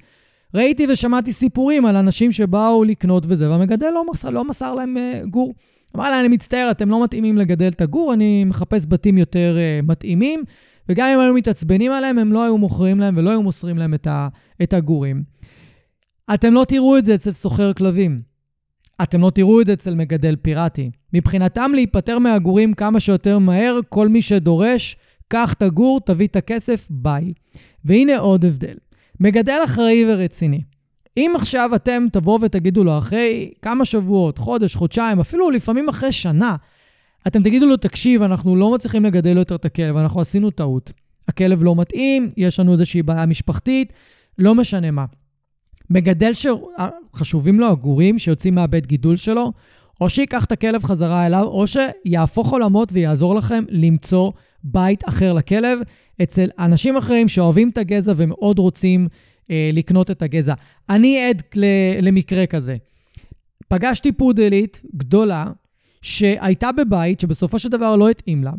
ראיתי 0.54 0.88
ושמעתי 0.90 1.34
סיפורים 1.34 1.86
על 1.86 1.96
אנשים 1.96 2.32
שבאו 2.32 2.84
לקנות 2.84 3.24
וזה, 3.28 3.50
והמגדל 3.50 3.90
לא 3.94 4.12
מסר, 4.12 4.30
לא 4.30 4.46
מסר 4.46 4.74
להם 4.74 4.98
uh, 4.98 5.28
גור. 5.28 5.54
אמר 5.96 6.10
להם, 6.10 6.20
אני 6.20 6.28
מצטער, 6.28 6.72
אתם 6.72 6.90
לא 6.90 7.04
מתאימים 7.04 7.38
לגדל 7.38 7.68
את 7.68 7.82
הגור, 7.82 8.14
אני 8.14 8.44
מחפש 8.44 8.86
בתים 8.90 9.18
יותר 9.18 9.58
uh, 9.58 9.86
מתאימים, 9.88 10.44
וגם 10.90 11.08
אם 11.14 11.20
היו 11.20 11.34
מתעצבנים 11.34 11.92
עליהם, 11.92 12.18
הם 12.20 12.34
לא 12.34 12.44
היו 12.44 12.58
מוכרים 12.58 13.00
להם 13.00 13.18
ולא 13.18 13.30
היו 13.30 13.42
מוסרים 13.44 13.78
להם 13.78 13.94
את, 13.94 14.08
ה, 14.08 14.28
את 14.64 14.74
הגורים. 14.74 15.24
אתם 16.34 16.54
לא 16.54 16.66
תראו 16.68 16.98
את 16.98 17.06
זה 17.06 17.16
אצל 17.16 17.32
סוחר 17.32 17.74
כלבים. 17.74 18.31
אתם 19.04 19.22
לא 19.22 19.30
תראו 19.30 19.62
את 19.62 19.66
זה 19.66 19.74
אצל 19.74 19.96
מגדל 19.96 20.36
פיראטי. 20.36 20.92
מבחינתם 21.14 21.72
להיפטר 21.76 22.20
מהגורים 22.20 22.74
כמה 22.74 23.00
שיותר 23.00 23.40
מהר, 23.40 23.80
כל 23.90 24.08
מי 24.08 24.22
שדורש, 24.22 24.96
קח 25.28 25.54
את 25.54 25.62
הגור, 25.62 26.00
תביא 26.06 26.28
את 26.28 26.36
הכסף, 26.36 26.88
ביי. 26.90 27.34
והנה 27.86 28.18
עוד 28.18 28.46
הבדל. 28.46 28.76
מגדל 29.20 29.60
אחראי 29.66 30.06
ורציני. 30.08 30.62
אם 31.18 31.32
עכשיו 31.36 31.76
אתם 31.76 32.06
תבואו 32.12 32.42
ותגידו 32.42 32.84
לו 32.84 32.98
אחרי 32.98 33.52
כמה 33.62 33.86
שבועות, 33.86 34.38
חודש, 34.38 34.76
חודשיים, 34.76 35.20
אפילו 35.20 35.50
לפעמים 35.50 35.90
אחרי 35.90 36.12
שנה, 36.12 36.56
אתם 37.28 37.44
תגידו 37.44 37.66
לו, 37.66 37.78
תקשיב, 37.78 38.22
אנחנו 38.22 38.56
לא 38.56 38.74
מצליחים 38.74 39.06
לגדל 39.06 39.38
יותר 39.38 39.56
את 39.56 39.66
הכלב, 39.66 39.98
אנחנו 39.98 40.22
עשינו 40.22 40.52
טעות. 40.52 40.92
הכלב 41.28 41.64
לא 41.64 41.76
מתאים, 41.76 42.32
יש 42.38 42.60
לנו 42.60 42.74
איזושהי 42.74 43.04
בעיה 43.04 43.26
משפחתית, 43.26 43.94
לא 44.38 44.56
משנה 44.56 44.92
מה. 44.92 45.06
מגדל 45.92 46.32
שחשובים 46.34 47.60
לו 47.60 47.68
הגורים 47.68 48.20
שיוצאים 48.20 48.56
מהבית 48.56 48.88
גידול 48.88 49.16
שלו, 49.16 49.52
או 50.02 50.10
שייקח 50.10 50.46
את 50.46 50.52
הכלב 50.52 50.84
חזרה 50.84 51.26
אליו, 51.26 51.44
או 51.44 51.66
שיהפוך 51.68 52.52
עולמות 52.52 52.90
ויעזור 52.92 53.36
לכם 53.36 53.64
למצוא 53.70 54.32
בית 54.64 55.10
אחר 55.10 55.34
לכלב 55.34 55.80
אצל 56.24 56.50
אנשים 56.60 56.98
אחרים 56.98 57.28
שאוהבים 57.28 57.70
את 57.70 57.78
הגזע 57.78 58.14
ומאוד 58.18 58.60
רוצים 58.60 59.08
אה, 59.52 59.70
לקנות 59.74 60.12
את 60.12 60.22
הגזע. 60.22 60.54
אני 60.90 61.30
עד 61.30 61.42
למקרה 62.02 62.46
כזה. 62.46 62.76
פגשתי 63.68 64.12
פודלית 64.12 64.82
גדולה, 64.96 65.46
שהייתה 66.02 66.72
בבית, 66.72 67.20
שבסופו 67.20 67.60
של 67.60 67.70
דבר 67.70 67.96
לא 67.96 68.10
התאים 68.10 68.44
לה, 68.44 68.52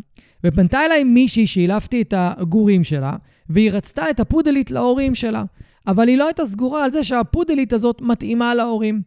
ופנתה 0.45 0.87
אליי 0.87 1.05
מישהי 1.05 1.47
שהילפתי 1.47 2.03
את 2.03 2.15
הגורים 2.17 2.85
שלה, 2.85 3.17
והיא 3.49 3.71
רצתה 3.71 4.11
את 4.11 4.21
הפודלית 4.21 4.71
להורים 4.71 5.15
שלה, 5.15 5.43
אבל 5.87 6.09
היא 6.09 6.19
לא 6.19 6.27
הייתה 6.27 6.47
סגורה 6.47 6.85
על 6.85 6.91
זה 6.91 7.05
שהפודלית 7.05 7.73
הזאת 7.73 8.01
מתאימה 8.01 8.55
להורים. 8.55 9.03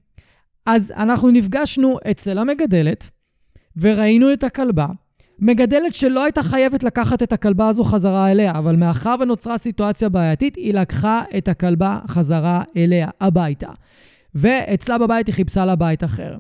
אז 0.65 0.93
אנחנו 0.97 1.31
נפגשנו 1.31 1.97
אצל 2.11 2.37
המגדלת, 2.37 3.09
וראינו 3.77 4.33
את 4.33 4.43
הכלבה. 4.43 4.87
מגדלת 5.39 5.95
שלא 5.95 6.23
הייתה 6.23 6.43
חייבת 6.43 6.83
לקחת 6.83 7.23
את 7.23 7.33
הכלבה 7.33 7.67
הזו 7.67 7.83
חזרה 7.83 8.31
אליה, 8.31 8.51
אבל 8.51 8.75
מאחר 8.75 9.15
ונוצרה 9.19 9.57
סיטואציה 9.57 10.09
בעייתית, 10.09 10.55
היא 10.55 10.73
לקחה 10.73 11.23
את 11.37 11.47
הכלבה 11.47 11.99
חזרה 12.07 12.63
אליה, 12.77 13.07
הביתה. 13.21 13.69
ואצלה 14.35 14.97
בבית 14.97 15.27
היא 15.27 15.35
חיפשה 15.35 15.65
לה 15.65 15.75
בית 15.75 16.03
אחר. 16.03 16.37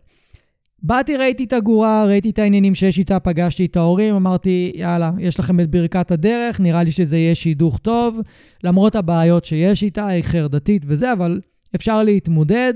באתי, 0.87 1.17
ראיתי 1.17 1.43
את 1.43 1.53
הגורה, 1.53 2.05
ראיתי 2.05 2.29
את 2.29 2.39
העניינים 2.39 2.75
שיש 2.75 2.97
איתה, 2.99 3.19
פגשתי 3.19 3.65
את 3.65 3.77
ההורים, 3.77 4.15
אמרתי, 4.15 4.71
יאללה, 4.75 5.11
יש 5.19 5.39
לכם 5.39 5.59
את 5.59 5.69
ברכת 5.69 6.11
הדרך, 6.11 6.59
נראה 6.59 6.83
לי 6.83 6.91
שזה 6.91 7.17
יהיה 7.17 7.35
שידוך 7.35 7.77
טוב, 7.77 8.19
למרות 8.63 8.95
הבעיות 8.95 9.45
שיש 9.45 9.83
איתה, 9.83 10.07
היא 10.07 10.23
חרדתית 10.23 10.83
וזה, 10.85 11.13
אבל 11.13 11.41
אפשר 11.75 12.03
להתמודד, 12.03 12.73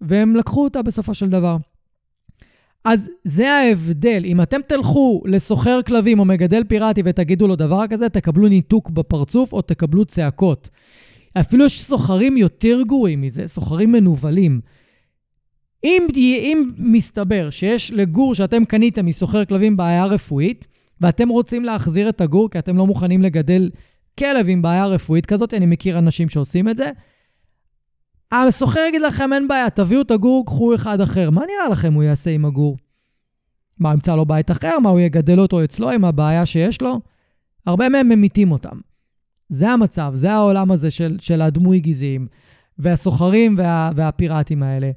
והם 0.00 0.36
לקחו 0.36 0.64
אותה 0.64 0.82
בסופו 0.82 1.14
של 1.14 1.28
דבר. 1.28 1.56
אז 2.84 3.10
זה 3.24 3.50
ההבדל. 3.50 4.22
אם 4.24 4.40
אתם 4.40 4.60
תלכו 4.66 5.22
לסוחר 5.26 5.80
כלבים 5.86 6.18
או 6.18 6.24
מגדל 6.24 6.64
פיראטי 6.68 7.02
ותגידו 7.04 7.48
לו 7.48 7.56
דבר 7.56 7.86
כזה, 7.90 8.08
תקבלו 8.08 8.48
ניתוק 8.48 8.90
בפרצוף 8.90 9.52
או 9.52 9.62
תקבלו 9.62 10.04
צעקות. 10.04 10.68
אפילו 11.40 11.64
יש 11.64 11.82
סוחרים 11.82 12.36
יותר 12.36 12.82
גרועים 12.86 13.20
מזה, 13.20 13.48
סוחרים 13.48 13.92
מנוולים. 13.92 14.60
אם, 15.84 16.06
אם 16.16 16.72
מסתבר 16.78 17.50
שיש 17.50 17.92
לגור 17.92 18.34
שאתם 18.34 18.64
קניתם 18.64 19.06
מסוחר 19.06 19.44
כלבים 19.44 19.76
בעיה 19.76 20.04
רפואית, 20.04 20.68
ואתם 21.00 21.28
רוצים 21.28 21.64
להחזיר 21.64 22.08
את 22.08 22.20
הגור 22.20 22.50
כי 22.50 22.58
אתם 22.58 22.76
לא 22.76 22.86
מוכנים 22.86 23.22
לגדל 23.22 23.70
כלב 24.18 24.46
עם 24.48 24.62
בעיה 24.62 24.86
רפואית 24.86 25.26
כזאת, 25.26 25.54
אני 25.54 25.66
מכיר 25.66 25.98
אנשים 25.98 26.28
שעושים 26.28 26.68
את 26.68 26.76
זה, 26.76 26.90
הסוחר 28.32 28.80
יגיד 28.88 29.02
לכם, 29.02 29.32
אין 29.32 29.48
בעיה, 29.48 29.70
תביאו 29.70 30.02
את 30.02 30.10
הגור, 30.10 30.46
קחו 30.46 30.74
אחד 30.74 31.00
אחר. 31.00 31.30
מה 31.30 31.40
נראה 31.40 31.68
לכם 31.68 31.94
הוא 31.94 32.02
יעשה 32.02 32.30
עם 32.30 32.44
הגור? 32.44 32.76
מה, 33.78 33.92
ימצא 33.92 34.16
לו 34.16 34.26
בית 34.26 34.50
אחר? 34.50 34.78
מה, 34.78 34.88
הוא 34.88 35.00
יגדל 35.00 35.40
אותו 35.40 35.64
אצלו 35.64 35.90
עם 35.90 36.04
הבעיה 36.04 36.46
שיש 36.46 36.82
לו? 36.82 37.00
הרבה 37.66 37.88
מהם 37.88 38.08
ממיתים 38.08 38.52
אותם. 38.52 38.80
זה 39.48 39.70
המצב, 39.70 40.12
זה 40.14 40.32
העולם 40.32 40.70
הזה 40.70 40.90
של, 40.90 41.16
של 41.20 41.42
הדמוי 41.42 41.80
גזעיים, 41.80 42.26
והסוחרים 42.78 43.54
וה, 43.58 43.90
והפיראטים 43.96 44.62
האלה. 44.62 44.90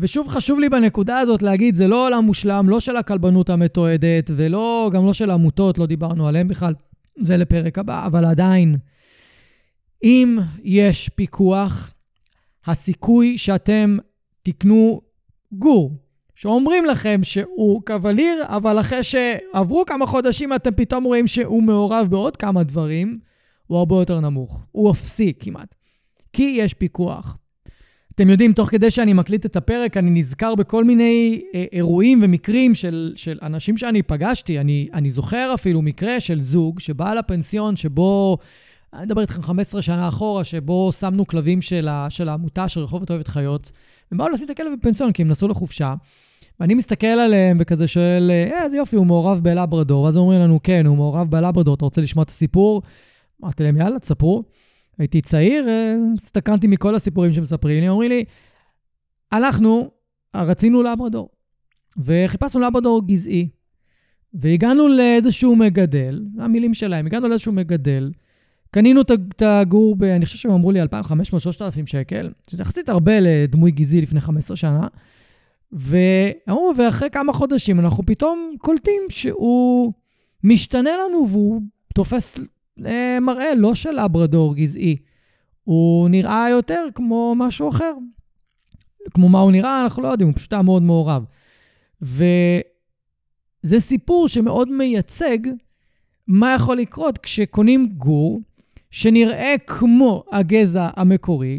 ושוב, 0.00 0.28
חשוב 0.28 0.60
לי 0.60 0.68
בנקודה 0.68 1.18
הזאת 1.18 1.42
להגיד, 1.42 1.74
זה 1.74 1.88
לא 1.88 2.06
עולם 2.06 2.24
מושלם, 2.24 2.68
לא 2.68 2.80
של 2.80 2.96
הכלבנות 2.96 3.50
המתועדת, 3.50 4.30
ולא, 4.36 4.90
גם 4.92 5.06
לא 5.06 5.12
של 5.12 5.30
עמותות, 5.30 5.78
לא 5.78 5.86
דיברנו 5.86 6.28
עליהן 6.28 6.48
בכלל, 6.48 6.74
זה 7.20 7.36
לפרק 7.36 7.78
הבא, 7.78 8.06
אבל 8.06 8.24
עדיין, 8.24 8.76
אם 10.04 10.38
יש 10.62 11.08
פיקוח, 11.08 11.94
הסיכוי 12.66 13.38
שאתם 13.38 13.96
תקנו 14.42 15.00
גור, 15.52 15.92
שאומרים 16.34 16.84
לכם 16.84 17.20
שהוא 17.22 17.82
קווליר, 17.86 18.44
אבל 18.46 18.80
אחרי 18.80 19.04
שעברו 19.04 19.84
כמה 19.86 20.06
חודשים 20.06 20.52
אתם 20.52 20.70
פתאום 20.74 21.04
רואים 21.04 21.26
שהוא 21.26 21.62
מעורב 21.62 22.06
בעוד 22.10 22.36
כמה 22.36 22.62
דברים, 22.62 23.18
הוא 23.66 23.78
הרבה 23.78 23.94
יותר 23.96 24.20
נמוך. 24.20 24.62
הוא 24.72 24.90
אפסי 24.90 25.32
כמעט. 25.40 25.74
כי 26.32 26.42
יש 26.42 26.74
פיקוח. 26.74 27.36
אתם 28.14 28.30
יודעים, 28.30 28.52
תוך 28.52 28.70
כדי 28.70 28.90
שאני 28.90 29.12
מקליט 29.12 29.46
את 29.46 29.56
הפרק, 29.56 29.96
אני 29.96 30.10
נזכר 30.10 30.54
בכל 30.54 30.84
מיני 30.84 31.42
אה, 31.54 31.64
אירועים 31.72 32.20
ומקרים 32.22 32.74
של, 32.74 33.12
של 33.16 33.38
אנשים 33.42 33.76
שאני 33.76 34.02
פגשתי. 34.02 34.58
אני, 34.58 34.88
אני 34.94 35.10
זוכר 35.10 35.50
אפילו 35.54 35.82
מקרה 35.82 36.20
של 36.20 36.40
זוג 36.40 36.80
שבא 36.80 37.14
לפנסיון 37.14 37.76
שבו 37.76 38.38
אני 38.94 39.04
מדבר 39.04 39.20
איתכם 39.20 39.42
15 39.42 39.82
שנה 39.82 40.08
אחורה, 40.08 40.44
שבו 40.44 40.92
שמנו 40.92 41.26
כלבים 41.26 41.62
של, 41.62 41.88
ה, 41.88 42.06
של 42.10 42.28
העמותה 42.28 42.68
של 42.68 42.80
רחובות 42.80 43.10
אוהבת 43.10 43.28
חיות, 43.28 43.72
הם 44.12 44.18
באו 44.18 44.28
לשים 44.28 44.46
את 44.46 44.50
הכלב 44.50 44.72
בפנסיון 44.78 45.12
כי 45.12 45.22
הם 45.22 45.28
נסעו 45.28 45.48
לחופשה, 45.48 45.94
ואני 46.60 46.74
מסתכל 46.74 47.06
עליהם 47.06 47.56
וכזה 47.60 47.88
שואל, 47.88 48.30
אה, 48.30 48.64
איזה 48.64 48.76
יופי, 48.76 48.96
הוא 48.96 49.06
מעורב 49.06 49.40
בלברדור. 49.42 50.02
ואז 50.02 50.16
אומרים 50.16 50.40
לנו, 50.40 50.60
כן, 50.62 50.86
הוא 50.86 50.96
מעורב 50.96 51.30
בלברדור, 51.30 51.74
אתה 51.74 51.84
רוצה 51.84 52.00
לשמוע 52.00 52.22
את 52.22 52.30
הסיפור? 52.30 52.82
אמרתי 53.42 53.62
להם, 53.62 53.76
יאללה, 53.76 53.98
תספרו. 53.98 54.44
הייתי 55.00 55.20
צעיר, 55.20 55.68
אה, 55.68 55.94
הסתכנתי 56.18 56.66
מכל 56.66 56.94
הסיפורים 56.94 57.32
שמספרים 57.32 57.80
לי, 57.80 57.88
אומרים 57.88 58.10
לי, 58.10 58.24
אנחנו 59.32 59.90
רצינו 60.36 60.82
לברדור, 60.82 61.28
וחיפשנו 62.04 62.60
לברדור 62.60 63.06
גזעי, 63.06 63.48
והגענו 64.34 64.88
לאיזשהו 64.88 65.56
מגדל, 65.56 66.24
המילים 66.38 66.74
שלהם, 66.74 67.06
הגענו 67.06 67.28
לאיזשהו 67.28 67.52
מגדל, 67.52 68.12
קנינו 68.70 69.00
את 69.00 69.42
הגור, 69.42 69.96
ב, 69.96 70.02
אני 70.02 70.24
חושב 70.24 70.38
שהם 70.38 70.52
אמרו 70.52 70.72
לי 70.72 70.82
2,500-3,000 70.82 70.86
שקל, 71.86 72.32
שזה 72.50 72.62
יחסית 72.62 72.88
הרבה 72.88 73.20
לדמוי 73.20 73.70
גזעי 73.70 74.00
לפני 74.00 74.20
15 74.20 74.56
שנה. 74.56 74.86
ואמרו, 75.72 76.72
ואחרי 76.76 77.10
כמה 77.10 77.32
חודשים 77.32 77.80
אנחנו 77.80 78.06
פתאום 78.06 78.54
קולטים 78.58 79.02
שהוא 79.08 79.92
משתנה 80.44 80.90
לנו 80.96 81.26
והוא 81.28 81.60
תופס 81.94 82.38
מראה 83.20 83.54
לא 83.54 83.74
של 83.74 83.98
אברדור 83.98 84.54
גזעי, 84.54 84.96
הוא 85.64 86.08
נראה 86.08 86.50
יותר 86.50 86.86
כמו 86.94 87.34
משהו 87.36 87.68
אחר. 87.68 87.92
כמו 89.14 89.28
מה 89.28 89.40
הוא 89.40 89.52
נראה, 89.52 89.82
אנחנו 89.82 90.02
לא 90.02 90.08
יודעים, 90.08 90.28
הוא 90.28 90.36
פשוט 90.36 90.52
היה 90.52 90.62
מאוד 90.62 90.82
מעורב. 90.82 91.24
וזה 92.02 93.80
סיפור 93.80 94.28
שמאוד 94.28 94.68
מייצג 94.70 95.38
מה 96.26 96.54
יכול 96.54 96.76
לקרות 96.76 97.18
כשקונים 97.18 97.86
גור 97.86 98.40
שנראה 98.90 99.54
כמו 99.66 100.24
הגזע 100.32 100.88
המקורי, 100.96 101.58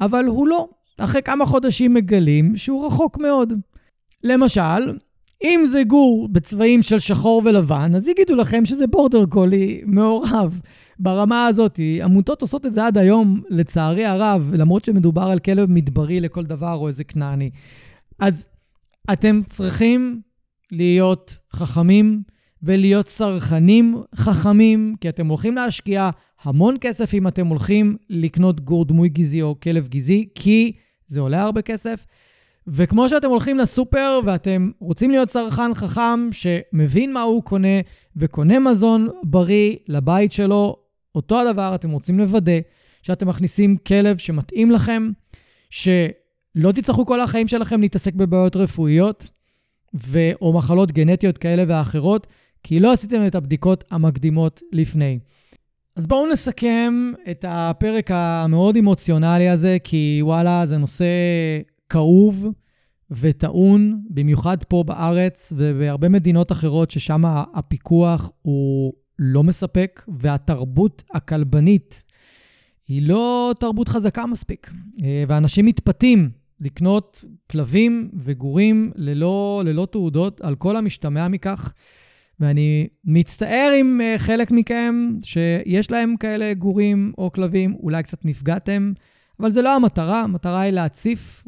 אבל 0.00 0.24
הוא 0.24 0.48
לא. 0.48 0.68
אחרי 0.98 1.22
כמה 1.22 1.46
חודשים 1.46 1.94
מגלים 1.94 2.56
שהוא 2.56 2.86
רחוק 2.86 3.18
מאוד. 3.18 3.52
למשל, 4.24 4.98
אם 5.44 5.62
זה 5.64 5.82
גור 5.84 6.28
בצבעים 6.32 6.82
של 6.82 6.98
שחור 6.98 7.42
ולבן, 7.44 7.94
אז 7.94 8.08
יגידו 8.08 8.34
לכם 8.34 8.64
שזה 8.64 8.86
בורדר 8.86 9.26
קולי 9.26 9.80
מעורב. 9.86 10.60
ברמה 10.98 11.46
הזאת, 11.46 11.80
עמותות 12.02 12.42
עושות 12.42 12.66
את 12.66 12.72
זה 12.72 12.86
עד 12.86 12.98
היום, 12.98 13.42
לצערי 13.48 14.04
הרב, 14.04 14.52
למרות 14.54 14.84
שמדובר 14.84 15.22
על 15.22 15.38
כלב 15.38 15.70
מדברי 15.70 16.20
לכל 16.20 16.44
דבר 16.44 16.74
או 16.74 16.88
איזה 16.88 17.04
כנעני. 17.04 17.50
אז 18.18 18.46
אתם 19.12 19.40
צריכים 19.48 20.20
להיות 20.72 21.36
חכמים 21.52 22.22
ולהיות 22.62 23.06
צרכנים 23.06 23.96
חכמים, 24.16 24.94
כי 25.00 25.08
אתם 25.08 25.26
הולכים 25.26 25.54
להשקיע 25.54 26.10
המון 26.42 26.76
כסף 26.80 27.14
אם 27.14 27.28
אתם 27.28 27.46
הולכים 27.46 27.96
לקנות 28.10 28.60
גור 28.60 28.84
דמוי 28.84 29.08
גזעי 29.08 29.42
או 29.42 29.60
כלב 29.60 29.88
גזעי, 29.88 30.28
כי 30.34 30.72
זה 31.06 31.20
עולה 31.20 31.42
הרבה 31.42 31.62
כסף. 31.62 32.06
וכמו 32.70 33.08
שאתם 33.08 33.28
הולכים 33.28 33.58
לסופר 33.58 34.20
ואתם 34.24 34.70
רוצים 34.80 35.10
להיות 35.10 35.28
צרכן 35.28 35.74
חכם 35.74 36.28
שמבין 36.32 37.12
מה 37.12 37.20
הוא 37.20 37.42
קונה 37.42 37.80
וקונה 38.16 38.58
מזון 38.58 39.08
בריא 39.22 39.76
לבית 39.88 40.32
שלו, 40.32 40.76
אותו 41.14 41.40
הדבר 41.40 41.74
אתם 41.74 41.90
רוצים 41.90 42.18
לוודא 42.18 42.58
שאתם 43.02 43.28
מכניסים 43.28 43.76
כלב 43.76 44.16
שמתאים 44.16 44.70
לכם, 44.70 45.10
שלא 45.70 46.72
תצטרכו 46.74 47.06
כל 47.06 47.20
החיים 47.20 47.48
שלכם 47.48 47.80
להתעסק 47.80 48.14
בבעיות 48.14 48.56
רפואיות 48.56 49.26
ו- 49.94 50.32
או 50.40 50.52
מחלות 50.52 50.92
גנטיות 50.92 51.38
כאלה 51.38 51.64
ואחרות, 51.68 52.26
כי 52.62 52.80
לא 52.80 52.92
עשיתם 52.92 53.26
את 53.26 53.34
הבדיקות 53.34 53.84
המקדימות 53.90 54.62
לפני. 54.72 55.18
אז 55.96 56.06
בואו 56.06 56.26
נסכם 56.26 57.12
את 57.30 57.44
הפרק 57.48 58.10
המאוד 58.10 58.76
אמוציונלי 58.76 59.48
הזה, 59.48 59.76
כי 59.84 60.18
וואלה, 60.22 60.66
זה 60.66 60.76
נושא 60.76 61.04
כאוב 61.90 62.46
וטעון, 63.10 64.02
במיוחד 64.10 64.64
פה 64.64 64.84
בארץ 64.86 65.52
ובהרבה 65.56 66.08
מדינות 66.08 66.52
אחרות 66.52 66.90
ששם 66.90 67.22
הפיקוח 67.54 68.30
הוא 68.42 68.92
לא 69.18 69.42
מספק, 69.42 70.02
והתרבות 70.08 71.02
הכלבנית 71.14 72.02
היא 72.88 73.02
לא 73.02 73.52
תרבות 73.60 73.88
חזקה 73.88 74.26
מספיק. 74.26 74.70
אה, 75.04 75.24
ואנשים 75.28 75.66
מתפתים 75.66 76.30
לקנות 76.60 77.24
כלבים 77.50 78.10
וגורים 78.14 78.92
ללא, 78.96 79.62
ללא 79.64 79.86
תעודות, 79.92 80.40
על 80.40 80.54
כל 80.54 80.76
המשתמע 80.76 81.28
מכך. 81.28 81.72
ואני 82.40 82.88
מצטער 83.04 83.72
עם 83.78 84.00
uh, 84.00 84.18
חלק 84.18 84.50
מכם 84.50 84.94
שיש 85.22 85.90
להם 85.90 86.16
כאלה 86.16 86.54
גורים 86.54 87.12
או 87.18 87.32
כלבים, 87.32 87.76
אולי 87.82 88.02
קצת 88.02 88.24
נפגעתם, 88.24 88.92
אבל 89.40 89.50
זה 89.50 89.62
לא 89.62 89.76
המטרה, 89.76 90.20
המטרה 90.20 90.60
היא 90.60 90.72
להציף 90.72 91.44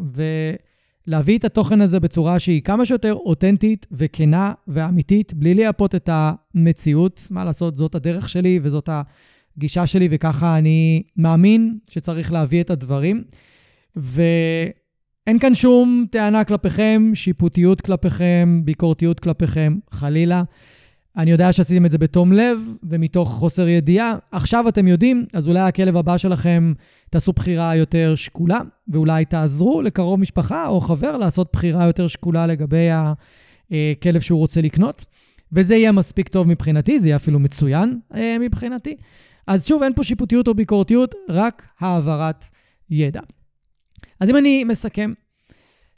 ולהביא 1.06 1.38
את 1.38 1.44
התוכן 1.44 1.80
הזה 1.80 2.00
בצורה 2.00 2.38
שהיא 2.38 2.62
כמה 2.62 2.86
שיותר 2.86 3.14
אותנטית 3.14 3.86
וכנה 3.92 4.52
ואמיתית, 4.68 5.34
בלי 5.34 5.54
לייפות 5.54 5.94
את 5.94 6.10
המציאות. 6.12 7.26
מה 7.30 7.44
לעשות, 7.44 7.76
זאת 7.76 7.94
הדרך 7.94 8.28
שלי 8.28 8.60
וזאת 8.62 8.88
הגישה 9.56 9.86
שלי, 9.86 10.08
וככה 10.10 10.58
אני 10.58 11.02
מאמין 11.16 11.78
שצריך 11.90 12.32
להביא 12.32 12.60
את 12.60 12.70
הדברים. 12.70 13.24
ו... 13.96 14.22
אין 15.26 15.38
כאן 15.38 15.54
שום 15.54 16.06
טענה 16.10 16.44
כלפיכם, 16.44 17.10
שיפוטיות 17.14 17.80
כלפיכם, 17.80 18.60
ביקורתיות 18.64 19.20
כלפיכם, 19.20 19.78
חלילה. 19.90 20.42
אני 21.16 21.30
יודע 21.30 21.52
שעשיתם 21.52 21.86
את 21.86 21.90
זה 21.90 21.98
בתום 21.98 22.32
לב 22.32 22.58
ומתוך 22.82 23.30
חוסר 23.30 23.68
ידיעה. 23.68 24.14
עכשיו 24.32 24.68
אתם 24.68 24.88
יודעים, 24.88 25.26
אז 25.32 25.48
אולי 25.48 25.60
הכלב 25.60 25.96
הבא 25.96 26.18
שלכם 26.18 26.72
תעשו 27.10 27.32
בחירה 27.32 27.76
יותר 27.76 28.14
שקולה, 28.14 28.60
ואולי 28.88 29.24
תעזרו 29.24 29.82
לקרוב 29.82 30.20
משפחה 30.20 30.66
או 30.66 30.80
חבר 30.80 31.16
לעשות 31.16 31.48
בחירה 31.52 31.86
יותר 31.86 32.08
שקולה 32.08 32.46
לגבי 32.46 32.88
הכלב 32.90 34.20
שהוא 34.20 34.38
רוצה 34.38 34.60
לקנות. 34.60 35.04
וזה 35.52 35.76
יהיה 35.76 35.92
מספיק 35.92 36.28
טוב 36.28 36.48
מבחינתי, 36.48 37.00
זה 37.00 37.08
יהיה 37.08 37.16
אפילו 37.16 37.38
מצוין 37.38 37.98
אה, 38.14 38.36
מבחינתי. 38.40 38.96
אז 39.46 39.66
שוב, 39.66 39.82
אין 39.82 39.94
פה 39.94 40.04
שיפוטיות 40.04 40.48
או 40.48 40.54
ביקורתיות, 40.54 41.14
רק 41.28 41.66
העברת 41.80 42.44
ידע. 42.90 43.20
אז 44.20 44.30
אם 44.30 44.36
אני 44.36 44.64
מסכם, 44.64 45.12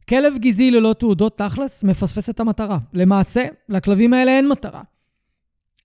כלב 0.08 0.38
גזעי 0.38 0.70
ללא 0.70 0.94
תעודות 0.98 1.38
תכלס 1.38 1.84
מפספס 1.84 2.30
את 2.30 2.40
המטרה. 2.40 2.78
למעשה, 2.92 3.44
לכלבים 3.68 4.12
האלה 4.12 4.30
אין 4.30 4.48
מטרה. 4.48 4.82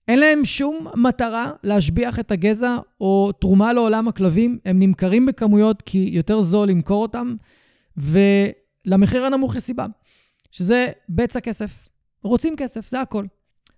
אין 0.08 0.18
להם 0.18 0.44
שום 0.44 0.86
מטרה 0.94 1.50
להשביח 1.64 2.18
את 2.18 2.30
הגזע 2.30 2.76
או 3.00 3.32
תרומה 3.40 3.72
לעולם 3.72 4.08
הכלבים. 4.08 4.58
הם 4.64 4.78
נמכרים 4.78 5.26
בכמויות 5.26 5.82
כי 5.82 6.10
יותר 6.12 6.40
זול 6.40 6.68
למכור 6.68 7.02
אותם, 7.02 7.34
ולמחיר 7.96 9.24
הנמוך 9.24 9.56
יש 9.56 9.62
סיבה, 9.62 9.86
שזה 10.50 10.86
בצע 11.08 11.40
כסף. 11.40 11.88
רוצים 12.22 12.56
כסף, 12.56 12.88
זה 12.88 13.00
הכל. 13.00 13.24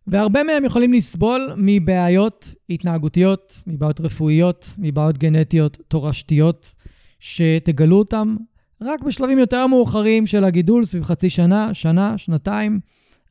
והרבה 0.06 0.42
מהם 0.42 0.64
יכולים 0.64 0.92
לסבול 0.92 1.52
מבעיות 1.56 2.54
התנהגותיות, 2.70 3.62
מבעיות 3.66 4.00
רפואיות, 4.00 4.66
מבעיות 4.78 5.18
גנטיות, 5.18 5.78
תורשתיות, 5.88 6.74
שתגלו 7.20 7.98
אותם 7.98 8.36
רק 8.82 9.02
בשלבים 9.02 9.38
יותר 9.38 9.66
מאוחרים 9.66 10.26
של 10.26 10.44
הגידול, 10.44 10.84
סביב 10.84 11.02
חצי 11.02 11.30
שנה, 11.30 11.74
שנה, 11.74 12.18
שנתיים. 12.18 12.80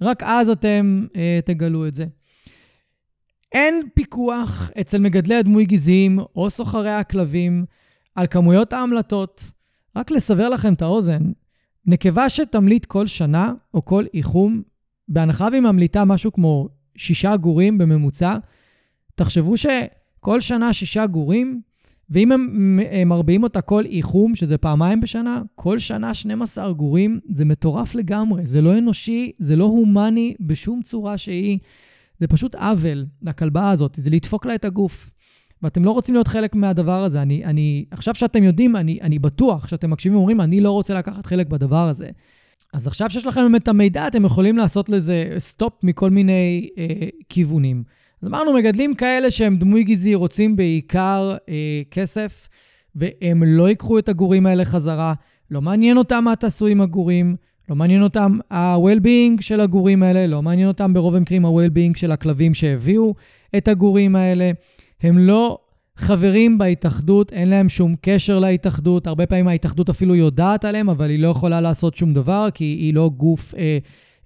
רק 0.02 0.24
אז 0.24 0.50
אתם 0.50 1.06
אה, 1.16 1.40
תגלו 1.46 1.88
את 1.88 1.96
זה. 1.96 2.06
אין 3.52 3.82
פיקוח 3.94 4.72
אצל 4.82 4.98
מגדלי 4.98 5.36
הדמוי 5.36 5.66
גזעיים 5.66 6.20
או 6.36 6.50
סוחרי 6.50 6.92
הכלבים 6.92 7.66
על 8.16 8.28
כמויות 8.28 8.74
ההמלטות. 8.74 9.44
רק 9.96 10.12
לסבר 10.12 10.50
לכם 10.50 10.74
את 10.74 10.82
האוזן, 10.82 11.22
נקבה 11.86 12.30
שתמליט 12.30 12.86
כל 12.86 13.08
שנה 13.08 13.54
או 13.74 13.86
כל 13.86 14.06
איחום, 14.14 14.62
בהנחה 15.08 15.48
והיא 15.52 15.62
ממליטה 15.62 16.06
משהו 16.06 16.34
כמו 16.34 16.68
שישה 16.98 17.38
גורים 17.38 17.78
בממוצע, 17.78 18.36
תחשבו 19.16 19.58
שכל 19.58 20.40
שנה 20.40 20.74
שישה 20.74 21.08
גורים, 21.08 21.62
ואם 22.10 22.32
הם 22.32 22.80
מרביעים 23.06 23.44
אותה 23.44 23.62
כל 23.62 23.86
איחום, 23.86 24.36
שזה 24.36 24.58
פעמיים 24.58 25.00
בשנה, 25.00 25.42
כל 25.56 25.80
שנה 25.80 26.14
12 26.14 26.74
גורים, 26.74 27.20
זה 27.34 27.46
מטורף 27.46 27.96
לגמרי. 27.96 28.46
זה 28.46 28.62
לא 28.62 28.78
אנושי, 28.78 29.32
זה 29.40 29.56
לא 29.56 29.66
הומני 29.66 30.36
בשום 30.40 30.82
צורה 30.82 31.18
שהיא. 31.18 31.60
זה 32.20 32.28
פשוט 32.28 32.56
עוול 32.56 33.06
לכלבה 33.22 33.72
הזאת, 33.72 34.00
זה 34.02 34.10
לדפוק 34.10 34.46
לה 34.46 34.56
את 34.56 34.66
הגוף. 34.66 35.10
ואתם 35.64 35.86
לא 35.86 35.92
רוצים 35.92 36.16
להיות 36.16 36.28
חלק 36.28 36.56
מהדבר 36.56 37.04
הזה. 37.04 37.22
אני, 37.22 37.46
אני, 37.46 37.86
עכשיו 37.92 38.16
שאתם 38.16 38.44
יודעים, 38.44 38.76
אני, 38.76 39.00
אני 39.02 39.20
בטוח 39.20 39.68
שאתם 39.68 39.90
מקשיבים 39.90 40.18
ואומרים, 40.18 40.42
אני 40.42 40.62
לא 40.62 40.72
רוצה 40.72 40.94
לקחת 40.94 41.26
חלק 41.26 41.48
בדבר 41.48 41.88
הזה. 41.88 42.10
אז 42.74 42.88
עכשיו 42.88 43.10
שיש 43.10 43.26
לכם 43.26 43.42
באמת 43.42 43.64
את 43.64 43.68
המידע, 43.68 44.08
אתם 44.08 44.26
יכולים 44.26 44.58
לעשות 44.58 44.90
לזה 44.90 45.36
סטופ 45.38 45.74
מכל 45.84 46.10
מיני 46.10 46.70
אה, 46.78 47.08
כיוונים. 47.30 47.84
אז 48.22 48.28
אמרנו, 48.28 48.54
מגדלים 48.54 48.96
כאלה 48.96 49.32
שהם 49.32 49.58
דמוי 49.58 49.84
גזעי 49.84 50.16
רוצים 50.16 50.56
בעיקר 50.56 51.36
אה, 51.50 51.82
כסף, 51.92 52.48
והם 52.96 53.44
לא 53.44 53.70
ייקחו 53.70 54.00
את 54.00 54.10
הגורים 54.10 54.46
האלה 54.46 54.66
חזרה. 54.66 55.14
לא 55.52 55.62
מעניין 55.62 55.98
אותם 55.98 56.24
מה 56.24 56.36
תעשו 56.36 56.68
עם 56.68 56.82
הגורים, 56.82 57.36
לא 57.70 57.76
מעניין 57.76 58.04
אותם 58.04 58.38
ה-well-being 58.52 59.42
של 59.42 59.60
הגורים 59.60 60.04
האלה, 60.04 60.28
לא 60.28 60.42
מעניין 60.42 60.68
אותם 60.68 60.94
ברוב 60.94 61.16
המקרים 61.16 61.46
ה-well-being 61.46 61.98
של 61.98 62.12
הכלבים 62.12 62.54
שהביאו 62.54 63.16
את 63.58 63.68
הגורים 63.68 64.16
האלה. 64.16 64.52
הם 65.02 65.18
לא 65.18 65.58
חברים 65.96 66.58
בהתאחדות, 66.58 67.34
אין 67.34 67.50
להם 67.50 67.70
שום 67.70 67.96
קשר 68.02 68.40
להתאחדות. 68.40 69.08
הרבה 69.08 69.26
פעמים 69.26 69.48
ההתאחדות 69.48 69.90
אפילו 69.90 70.16
יודעת 70.16 70.66
עליהם, 70.66 70.90
אבל 70.90 71.10
היא 71.10 71.20
לא 71.20 71.28
יכולה 71.28 71.62
לעשות 71.62 71.96
שום 71.96 72.14
דבר, 72.14 72.48
כי 72.54 72.64
היא 72.64 72.94
לא 72.94 73.12
גוף 73.18 73.56
אה, 73.56 73.78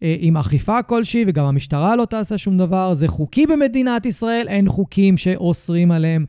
אה, 0.03 0.15
עם 0.19 0.37
אכיפה 0.37 0.83
כלשהי, 0.83 1.23
וגם 1.27 1.45
המשטרה 1.45 1.95
לא 1.95 2.05
תעשה 2.05 2.37
שום 2.37 2.57
דבר. 2.57 2.93
זה 2.93 3.07
חוקי 3.07 3.47
במדינת 3.47 4.05
ישראל, 4.05 4.47
אין 4.47 4.69
חוקים 4.69 5.17
שאוסרים 5.17 5.91
עליהם 5.91 6.25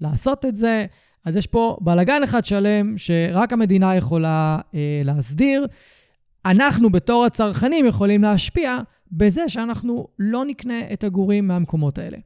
לעשות 0.00 0.44
את 0.44 0.56
זה. 0.56 0.86
אז 1.24 1.36
יש 1.36 1.46
פה 1.46 1.76
בלגן 1.80 2.22
אחד 2.22 2.44
שלם 2.44 2.98
שרק 2.98 3.52
המדינה 3.52 3.96
יכולה 3.96 4.58
אה, 4.74 5.02
להסדיר. 5.04 5.66
אנחנו 6.46 6.90
בתור 6.90 7.24
הצרכנים 7.24 7.86
יכולים 7.86 8.22
להשפיע 8.22 8.78
בזה 9.12 9.48
שאנחנו 9.48 10.06
לא 10.18 10.44
נקנה 10.44 10.80
את 10.92 11.04
הגורים 11.04 11.48
מהמקומות 11.48 11.98
האלה. 11.98 12.18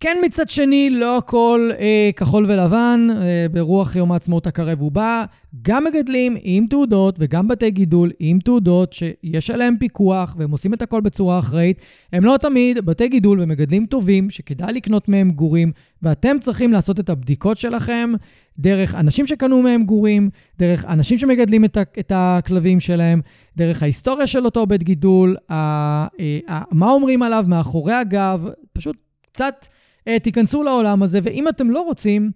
כן, 0.00 0.16
מצד 0.24 0.48
שני, 0.48 0.90
לא 0.90 1.18
הכל 1.18 1.70
אה, 1.78 2.10
כחול 2.16 2.44
ולבן, 2.48 3.08
אה, 3.10 3.46
ברוח 3.52 3.96
יום 3.96 4.12
העצמאות 4.12 4.46
הקרב 4.46 4.82
ובא. 4.82 5.24
גם 5.62 5.84
מגדלים 5.84 6.36
עם 6.42 6.66
תעודות 6.66 7.16
וגם 7.18 7.48
בתי 7.48 7.70
גידול 7.70 8.10
עם 8.18 8.38
תעודות 8.38 8.92
שיש 8.92 9.50
עליהם 9.50 9.76
פיקוח 9.78 10.34
והם 10.38 10.50
עושים 10.50 10.74
את 10.74 10.82
הכל 10.82 11.00
בצורה 11.00 11.38
אחראית. 11.38 11.78
הם 12.12 12.24
לא 12.24 12.36
תמיד 12.40 12.86
בתי 12.86 13.08
גידול 13.08 13.40
ומגדלים 13.40 13.86
טובים 13.86 14.30
שכדאי 14.30 14.72
לקנות 14.72 15.08
מהם 15.08 15.30
גורים, 15.30 15.72
ואתם 16.02 16.36
צריכים 16.40 16.72
לעשות 16.72 17.00
את 17.00 17.08
הבדיקות 17.08 17.58
שלכם 17.58 18.12
דרך 18.58 18.94
אנשים 18.94 19.26
שקנו 19.26 19.62
מהם 19.62 19.84
גורים, 19.84 20.28
דרך 20.58 20.84
אנשים 20.84 21.18
שמגדלים 21.18 21.64
את, 21.64 21.76
ה- 21.76 21.82
את 22.00 22.12
הכלבים 22.14 22.80
שלהם, 22.80 23.20
דרך 23.56 23.82
ההיסטוריה 23.82 24.26
של 24.26 24.44
אותו 24.44 24.66
בית 24.66 24.82
גידול, 24.82 25.36
ה- 25.50 26.06
אה, 26.20 26.38
ה- 26.48 26.62
מה 26.70 26.90
אומרים 26.90 27.22
עליו 27.22 27.44
מאחורי 27.48 27.94
הגב, 27.94 28.46
פשוט 28.72 28.96
קצת... 29.32 29.66
אה, 30.08 30.18
תיכנסו 30.18 30.62
לעולם 30.62 31.02
הזה, 31.02 31.20
ואם 31.22 31.48
אתם 31.48 31.70
לא 31.70 31.80
רוצים, 31.80 32.30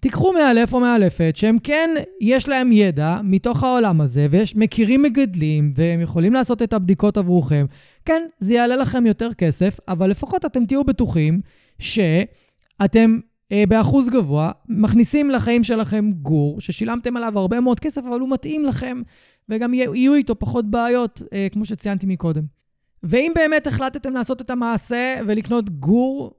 תיקחו 0.00 0.32
מאלף 0.32 0.74
או 0.74 0.80
מאלפת 0.80 1.32
שהם 1.36 1.58
כן, 1.58 1.90
יש 2.20 2.48
להם 2.48 2.72
ידע 2.72 3.18
מתוך 3.24 3.62
העולם 3.62 4.00
הזה, 4.00 4.26
ומכירים 4.30 5.02
מגדלים, 5.02 5.72
והם 5.76 6.00
יכולים 6.00 6.32
לעשות 6.34 6.62
את 6.62 6.72
הבדיקות 6.72 7.16
עבורכם. 7.16 7.66
כן, 8.04 8.22
זה 8.38 8.54
יעלה 8.54 8.76
לכם 8.76 9.06
יותר 9.06 9.32
כסף, 9.32 9.78
אבל 9.88 10.10
לפחות 10.10 10.44
אתם 10.44 10.66
תהיו 10.66 10.84
בטוחים 10.84 11.40
שאתם 11.78 13.18
באחוז 13.68 14.08
גבוה 14.08 14.50
מכניסים 14.68 15.30
לחיים 15.30 15.64
שלכם 15.64 16.10
גור, 16.12 16.60
ששילמתם 16.60 17.16
עליו 17.16 17.38
הרבה 17.38 17.60
מאוד 17.60 17.80
כסף, 17.80 18.06
אבל 18.06 18.20
הוא 18.20 18.30
מתאים 18.30 18.64
לכם, 18.64 19.02
וגם 19.48 19.74
יהיו 19.74 20.14
איתו 20.14 20.38
פחות 20.38 20.70
בעיות, 20.70 21.22
אה, 21.32 21.46
כמו 21.52 21.64
שציינתי 21.64 22.06
מקודם. 22.06 22.42
ואם 23.02 23.32
באמת 23.34 23.66
החלטתם 23.66 24.12
לעשות 24.12 24.40
את 24.40 24.50
המעשה 24.50 25.14
ולקנות 25.26 25.70
גור 25.70 26.34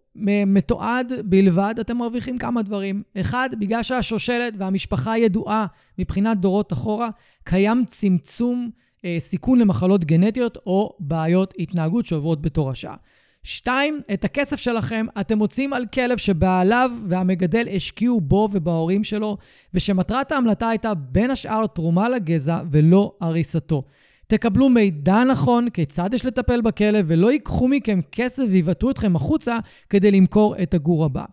מתועד 0.47 1.13
בלבד, 1.25 1.75
אתם 1.81 1.97
מרוויחים 1.97 2.37
כמה 2.37 2.61
דברים. 2.61 3.03
אחד, 3.17 3.49
בגלל 3.59 3.83
שהשושלת 3.83 4.53
והמשפחה 4.57 5.17
ידועה 5.17 5.65
מבחינת 5.99 6.37
דורות 6.37 6.73
אחורה, 6.73 7.09
קיים 7.43 7.83
צמצום 7.85 8.69
אה, 9.05 9.15
סיכון 9.19 9.59
למחלות 9.59 10.05
גנטיות 10.05 10.57
או 10.65 10.97
בעיות 10.99 11.53
התנהגות 11.59 12.05
שעוברות 12.05 12.41
בתור 12.41 12.69
השעה. 12.69 12.95
שתיים, 13.43 14.01
את 14.13 14.25
הכסף 14.25 14.55
שלכם 14.55 15.05
אתם 15.19 15.37
מוצאים 15.37 15.73
על 15.73 15.85
כלב 15.85 16.17
שבעליו 16.17 16.91
והמגדל 17.07 17.67
השקיעו 17.75 18.21
בו 18.21 18.49
ובהורים 18.51 19.03
שלו, 19.03 19.37
ושמטרת 19.73 20.31
ההמלטה 20.31 20.69
הייתה 20.69 20.93
בין 20.93 21.31
השאר 21.31 21.67
תרומה 21.67 22.09
לגזע 22.09 22.59
ולא 22.71 23.13
הריסתו. 23.21 23.83
תקבלו 24.27 24.69
מידע 24.69 25.23
נכון 25.23 25.69
כיצד 25.69 26.13
יש 26.13 26.25
לטפל 26.25 26.61
בכלב, 26.61 27.05
ולא 27.07 27.31
ייקחו 27.31 27.67
מכם 27.67 27.99
כסף 28.11 28.43
ויבטאו 28.49 28.91
אתכם 28.91 29.15
החוצה 29.15 29.57
כדי 29.89 30.11
למכור 30.11 30.55
את 30.63 30.73
הגור 30.73 31.05
הבא. 31.05 31.25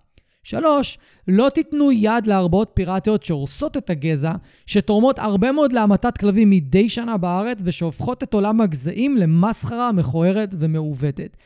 שלוש, 0.43 0.99
לא 1.29 1.49
תיתנו 1.49 1.93
יד 1.93 2.27
להרבעות 2.27 2.71
פיראטיות 2.75 3.23
שהורסות 3.23 3.77
את 3.77 3.91
הגזע, 3.91 4.33
שתורמות 4.67 5.19
הרבה 5.19 5.53
מאוד 5.53 5.73
להמתת 5.73 6.19
כלבים 6.19 6.51
מדי 6.51 6.89
שנה 6.89 7.17
בארץ 7.17 7.59
ושהופכות 7.65 8.23
את 8.23 8.35
עולם 8.35 8.61
הגזעים 8.61 9.17
למסחרה 9.17 9.93
מכוערת 9.93 10.55
ומעוותת. 10.59 11.37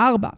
ארבע, 0.00 0.28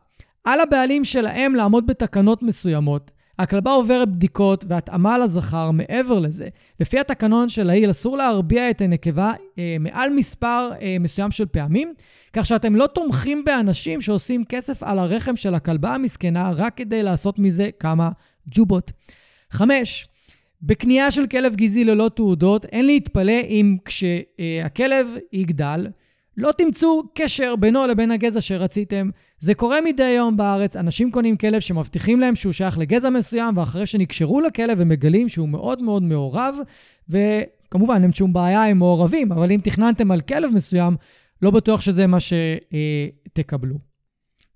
על 0.45 0.61
הבעלים 0.61 1.05
שלהם 1.05 1.55
לעמוד 1.55 1.87
בתקנות 1.87 2.43
מסוימות, 2.43 3.11
הכלבה 3.39 3.71
עוברת 3.71 4.09
בדיקות 4.09 4.65
והתאמה 4.69 5.19
לזכר 5.19 5.71
מעבר 5.71 6.19
לזה. 6.19 6.49
לפי 6.81 6.99
התקנון 6.99 7.49
של 7.49 7.71
העיל, 7.71 7.91
אסור 7.91 8.17
להרביע 8.17 8.71
את 8.71 8.81
הנקבה 8.81 9.33
אה, 9.59 9.77
מעל 9.81 10.11
מספר 10.11 10.71
אה, 10.81 10.97
מסוים 11.01 11.31
של 11.31 11.47
פעמים, 11.47 11.95
כך 12.33 12.47
שאתם 12.47 12.77
לא 12.77 12.87
תומכים 12.87 13.45
באנשים 13.45 14.01
שעושים 14.01 14.45
כסף 14.45 14.83
על 14.83 14.99
הרחם 14.99 15.37
של 15.37 15.55
הכלבה 15.55 15.95
המסכנה 15.95 16.51
רק 16.57 16.77
כדי 16.77 17.03
לעשות 17.03 17.39
מזה 17.39 17.71
כמה 17.79 18.11
ג'ובות. 18.51 18.93
חמש, 19.51 20.09
בקנייה 20.63 21.11
של 21.11 21.27
כלב 21.27 21.57
גזעי 21.57 21.85
ללא 21.85 22.11
תעודות, 22.17 22.65
אין 22.65 22.87
להתפלא 22.87 23.41
אם 23.49 23.77
כשהכלב 23.85 25.17
יגדל, 25.33 25.87
לא 26.37 26.53
תמצאו 26.53 27.03
קשר 27.15 27.57
בינו 27.57 27.87
לבין 27.87 28.11
הגזע 28.11 28.41
שרציתם. 28.41 29.11
זה 29.41 29.55
קורה 29.55 29.81
מדי 29.81 30.11
יום 30.17 30.37
בארץ, 30.37 30.77
אנשים 30.77 31.11
קונים 31.11 31.37
כלב 31.37 31.61
שמבטיחים 31.61 32.21
להם 32.21 32.37
שהוא 32.37 32.53
שייך 32.53 32.79
לגזע 32.79 33.11
מסוים, 33.11 33.57
ואחרי 33.57 33.87
שנקשרו 33.87 34.41
לכלב 34.41 34.81
הם 34.81 34.89
מגלים 34.89 35.29
שהוא 35.29 35.49
מאוד 35.49 35.83
מאוד 35.83 36.03
מעורב, 36.03 36.57
ו... 37.11 37.19
כמובן, 37.71 38.03
אין 38.03 38.13
שום 38.13 38.33
בעיה, 38.33 38.65
הם 38.65 38.79
מעורבים, 38.79 39.33
אבל 39.33 39.53
אם 39.53 39.61
תכננתם 39.63 40.11
על 40.11 40.21
כלב 40.21 40.51
מסוים, 40.55 40.97
לא 41.43 41.51
בטוח 41.51 41.81
שזה 41.81 42.07
מה 42.07 42.19
שתקבלו. 42.21 43.75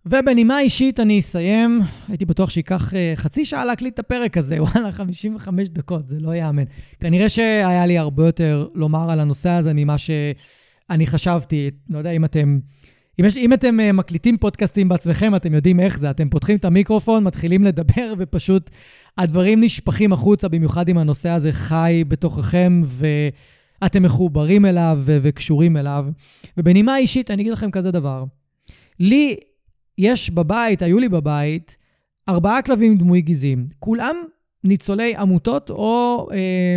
ובנימה 0.06 0.60
אישית 0.60 1.00
אני 1.00 1.20
אסיים, 1.20 1.80
הייתי 2.08 2.24
בטוח 2.24 2.50
שייקח 2.50 2.92
uh, 2.92 2.96
חצי 3.14 3.44
שעה 3.44 3.64
להקליט 3.64 3.94
את 3.94 3.98
הפרק 3.98 4.36
הזה, 4.36 4.58
וואלה, 4.62 4.92
55 4.92 5.68
דקות, 5.68 6.08
זה 6.08 6.20
לא 6.20 6.30
ייאמן. 6.30 6.64
כנראה 7.00 7.28
שהיה 7.28 7.86
לי 7.86 7.98
הרבה 7.98 8.26
יותר 8.26 8.68
לומר 8.74 9.10
על 9.10 9.20
הנושא 9.20 9.50
הזה 9.50 9.72
ממה 9.74 9.98
שאני 9.98 11.06
חשבתי. 11.06 11.70
לא 11.90 11.98
יודע 11.98 12.10
אם 12.10 12.24
אתם... 12.24 12.58
אם, 13.20 13.24
יש, 13.24 13.36
אם 13.36 13.52
אתם 13.52 13.78
uh, 13.80 13.92
מקליטים 13.92 14.38
פודקאסטים 14.38 14.88
בעצמכם, 14.88 15.34
אתם 15.34 15.54
יודעים 15.54 15.80
איך 15.80 15.98
זה. 15.98 16.10
אתם 16.10 16.28
פותחים 16.28 16.56
את 16.56 16.64
המיקרופון, 16.64 17.24
מתחילים 17.24 17.64
לדבר, 17.64 18.14
ופשוט 18.18 18.70
הדברים 19.18 19.60
נשפכים 19.60 20.12
החוצה, 20.12 20.48
במיוחד 20.48 20.88
אם 20.88 20.98
הנושא 20.98 21.28
הזה 21.28 21.52
חי 21.52 22.04
בתוככם, 22.08 22.82
ואתם 22.86 24.02
מחוברים 24.02 24.64
אליו 24.64 24.98
ו- 25.00 25.18
וקשורים 25.22 25.76
אליו. 25.76 26.06
ובנימה 26.56 26.96
אישית, 26.96 27.30
אני 27.30 27.42
אגיד 27.42 27.52
לכם 27.52 27.70
כזה 27.70 27.90
דבר. 27.90 28.24
לי 29.00 29.36
יש 29.98 30.30
בבית, 30.30 30.82
היו 30.82 30.98
לי 30.98 31.08
בבית, 31.08 31.76
ארבעה 32.28 32.62
כלבים 32.62 32.98
דמוי 32.98 33.20
גזעים. 33.20 33.68
כולם 33.78 34.16
ניצולי 34.64 35.16
עמותות 35.16 35.70
או, 35.70 36.28
אה, 36.32 36.76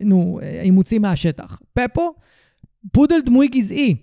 נו, 0.00 0.40
אימוצים 0.62 1.02
מהשטח. 1.02 1.60
פפו, 1.74 2.14
פודל 2.92 3.20
דמוי 3.26 3.48
גזעי. 3.48 3.96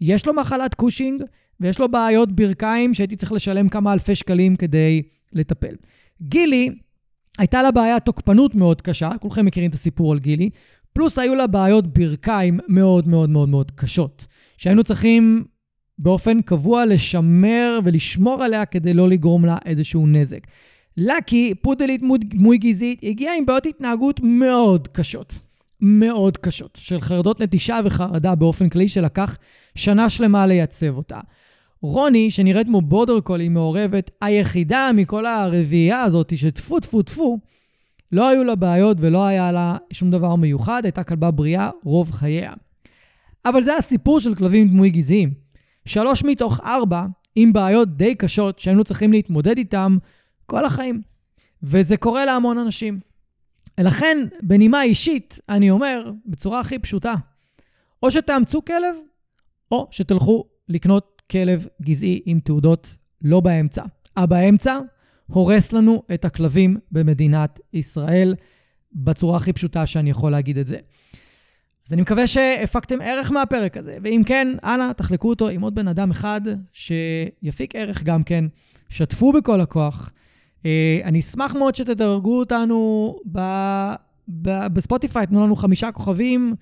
יש 0.00 0.26
לו 0.26 0.34
מחלת 0.34 0.74
קושינג 0.74 1.22
ויש 1.60 1.78
לו 1.78 1.88
בעיות 1.88 2.32
ברכיים 2.32 2.94
שהייתי 2.94 3.16
צריך 3.16 3.32
לשלם 3.32 3.68
כמה 3.68 3.92
אלפי 3.92 4.14
שקלים 4.14 4.56
כדי 4.56 5.02
לטפל. 5.32 5.74
גילי, 6.22 6.70
הייתה 7.38 7.62
לה 7.62 7.70
בעיה 7.70 8.00
תוקפנות 8.00 8.54
מאוד 8.54 8.82
קשה, 8.82 9.10
כולכם 9.20 9.46
מכירים 9.46 9.70
את 9.70 9.74
הסיפור 9.74 10.12
על 10.12 10.18
גילי, 10.18 10.50
פלוס 10.92 11.18
היו 11.18 11.34
לה 11.34 11.46
בעיות 11.46 11.86
ברכיים 11.86 12.60
מאוד 12.68 13.08
מאוד 13.08 13.30
מאוד 13.30 13.48
מאוד 13.48 13.70
קשות, 13.70 14.26
שהיינו 14.58 14.84
צריכים 14.84 15.44
באופן 15.98 16.42
קבוע 16.42 16.86
לשמר 16.86 17.78
ולשמור 17.84 18.42
עליה 18.42 18.64
כדי 18.64 18.94
לא 18.94 19.08
לגרום 19.08 19.44
לה 19.44 19.58
איזשהו 19.64 20.06
נזק. 20.06 20.46
לקי, 20.96 21.54
פודלית 21.54 22.00
דמוי 22.24 22.58
גזעית, 22.58 23.00
הגיעה 23.02 23.36
עם 23.36 23.46
בעיות 23.46 23.66
התנהגות 23.66 24.20
מאוד 24.22 24.88
קשות. 24.88 25.34
מאוד 25.84 26.36
קשות, 26.36 26.78
של 26.80 27.00
חרדות 27.00 27.40
נטישה 27.40 27.80
וחרדה 27.84 28.34
באופן 28.34 28.68
כללי, 28.68 28.88
שלקח 28.88 29.36
שנה 29.74 30.10
שלמה 30.10 30.46
לייצב 30.46 30.96
אותה. 30.96 31.20
רוני, 31.82 32.30
שנראית 32.30 32.66
כמו 32.66 32.80
בורדר 32.80 33.20
קולי 33.20 33.48
מעורבת, 33.48 34.10
היחידה 34.20 34.90
מכל 34.94 35.26
הרביעייה 35.26 36.02
הזאת, 36.02 36.36
שטפו 36.36 36.80
טפו 36.80 37.02
טפו, 37.02 37.38
לא 38.12 38.28
היו 38.28 38.44
לה 38.44 38.54
בעיות 38.54 38.96
ולא 39.00 39.24
היה 39.24 39.52
לה 39.52 39.76
שום 39.92 40.10
דבר 40.10 40.34
מיוחד, 40.34 40.84
הייתה 40.84 41.04
כלבה 41.04 41.30
בריאה 41.30 41.70
רוב 41.84 42.10
חייה. 42.10 42.52
אבל 43.44 43.62
זה 43.62 43.76
הסיפור 43.76 44.20
של 44.20 44.34
כלבים 44.34 44.68
דמוי 44.68 44.90
גזעיים. 44.90 45.34
שלוש 45.86 46.24
מתוך 46.24 46.60
ארבע 46.60 47.06
עם 47.36 47.52
בעיות 47.52 47.96
די 47.96 48.14
קשות 48.14 48.58
שהיינו 48.58 48.84
צריכים 48.84 49.12
להתמודד 49.12 49.58
איתן 49.58 49.96
כל 50.46 50.64
החיים. 50.64 51.02
וזה 51.62 51.96
קורה 51.96 52.24
להמון 52.24 52.58
אנשים. 52.58 53.00
לכן, 53.78 54.18
בנימה 54.42 54.82
אישית, 54.82 55.38
אני 55.48 55.70
אומר, 55.70 56.10
בצורה 56.26 56.60
הכי 56.60 56.78
פשוטה, 56.78 57.14
או 58.02 58.10
שתאמצו 58.10 58.64
כלב, 58.64 58.96
או 59.72 59.88
שתלכו 59.90 60.44
לקנות 60.68 61.22
כלב 61.30 61.66
גזעי 61.82 62.22
עם 62.26 62.40
תעודות 62.40 62.94
לא 63.22 63.40
באמצע. 63.40 63.82
הבאמצע 64.16 64.78
הורס 65.26 65.72
לנו 65.72 66.02
את 66.14 66.24
הכלבים 66.24 66.76
במדינת 66.92 67.60
ישראל, 67.72 68.34
בצורה 68.92 69.36
הכי 69.36 69.52
פשוטה 69.52 69.86
שאני 69.86 70.10
יכול 70.10 70.32
להגיד 70.32 70.58
את 70.58 70.66
זה. 70.66 70.78
אז 71.86 71.92
אני 71.92 72.02
מקווה 72.02 72.26
שהפקתם 72.26 72.98
ערך 73.02 73.30
מהפרק 73.30 73.76
הזה, 73.76 73.98
ואם 74.02 74.22
כן, 74.26 74.48
אנא, 74.64 74.92
תחלקו 74.92 75.28
אותו 75.28 75.48
עם 75.48 75.60
עוד 75.60 75.74
בן 75.74 75.88
אדם 75.88 76.10
אחד 76.10 76.40
שיפיק 76.72 77.74
ערך 77.74 78.02
גם 78.02 78.24
כן. 78.24 78.44
שתפו 78.88 79.32
בכל 79.32 79.60
הכוח. 79.60 80.12
אה, 80.66 81.00
אני 81.04 81.20
אשמח 81.20 81.54
מאוד 81.54 81.74
שתדרגו 81.74 82.38
אותנו 82.38 83.16
ב... 83.32 83.40
ב... 84.28 84.66
בספוטיפיי, 84.66 85.26
תנו 85.26 85.44
לנו 85.44 85.56
חמישה 85.56 85.92
כוכבים. 85.92 86.54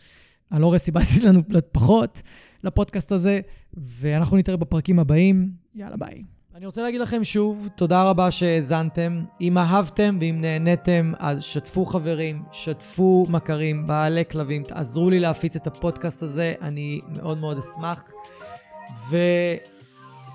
אני 0.53 0.62
לא 0.62 0.66
רואה 0.66 0.78
סיבה 0.78 1.00
לתת 1.12 1.24
לנו 1.24 1.42
פחות 1.72 2.22
לפודקאסט 2.64 3.12
הזה, 3.12 3.40
ואנחנו 3.74 4.36
נתראה 4.36 4.57
בפרקים 4.57 4.98
הבאים. 4.98 5.50
יאללה, 5.74 5.96
ביי. 5.96 6.22
אני 6.55 6.66
רוצה 6.66 6.82
להגיד 6.82 7.00
לכם 7.00 7.24
שוב, 7.24 7.68
תודה 7.76 8.11
רבה 8.11 8.30
שהאזנתם. 8.30 9.24
אם 9.40 9.59
אהבתם 9.59 10.18
ואם 10.20 10.40
נהניתם, 10.40 11.12
אז 11.18 11.42
שתפו 11.42 11.84
חברים, 11.84 12.42
שתפו 12.53 13.26
מכרים, 13.28 13.86
בעלי 13.86 14.24
כלבים, 14.30 14.62
תעזרו 14.62 15.11
לי 15.11 15.20
להפיץ 15.20 15.57
את 15.57 15.66
הפודקאסט 15.66 16.22
הזה, 16.22 16.55
אני 16.61 17.00
מאוד 17.16 17.38
מאוד 17.38 17.59
אשמח. 17.59 18.03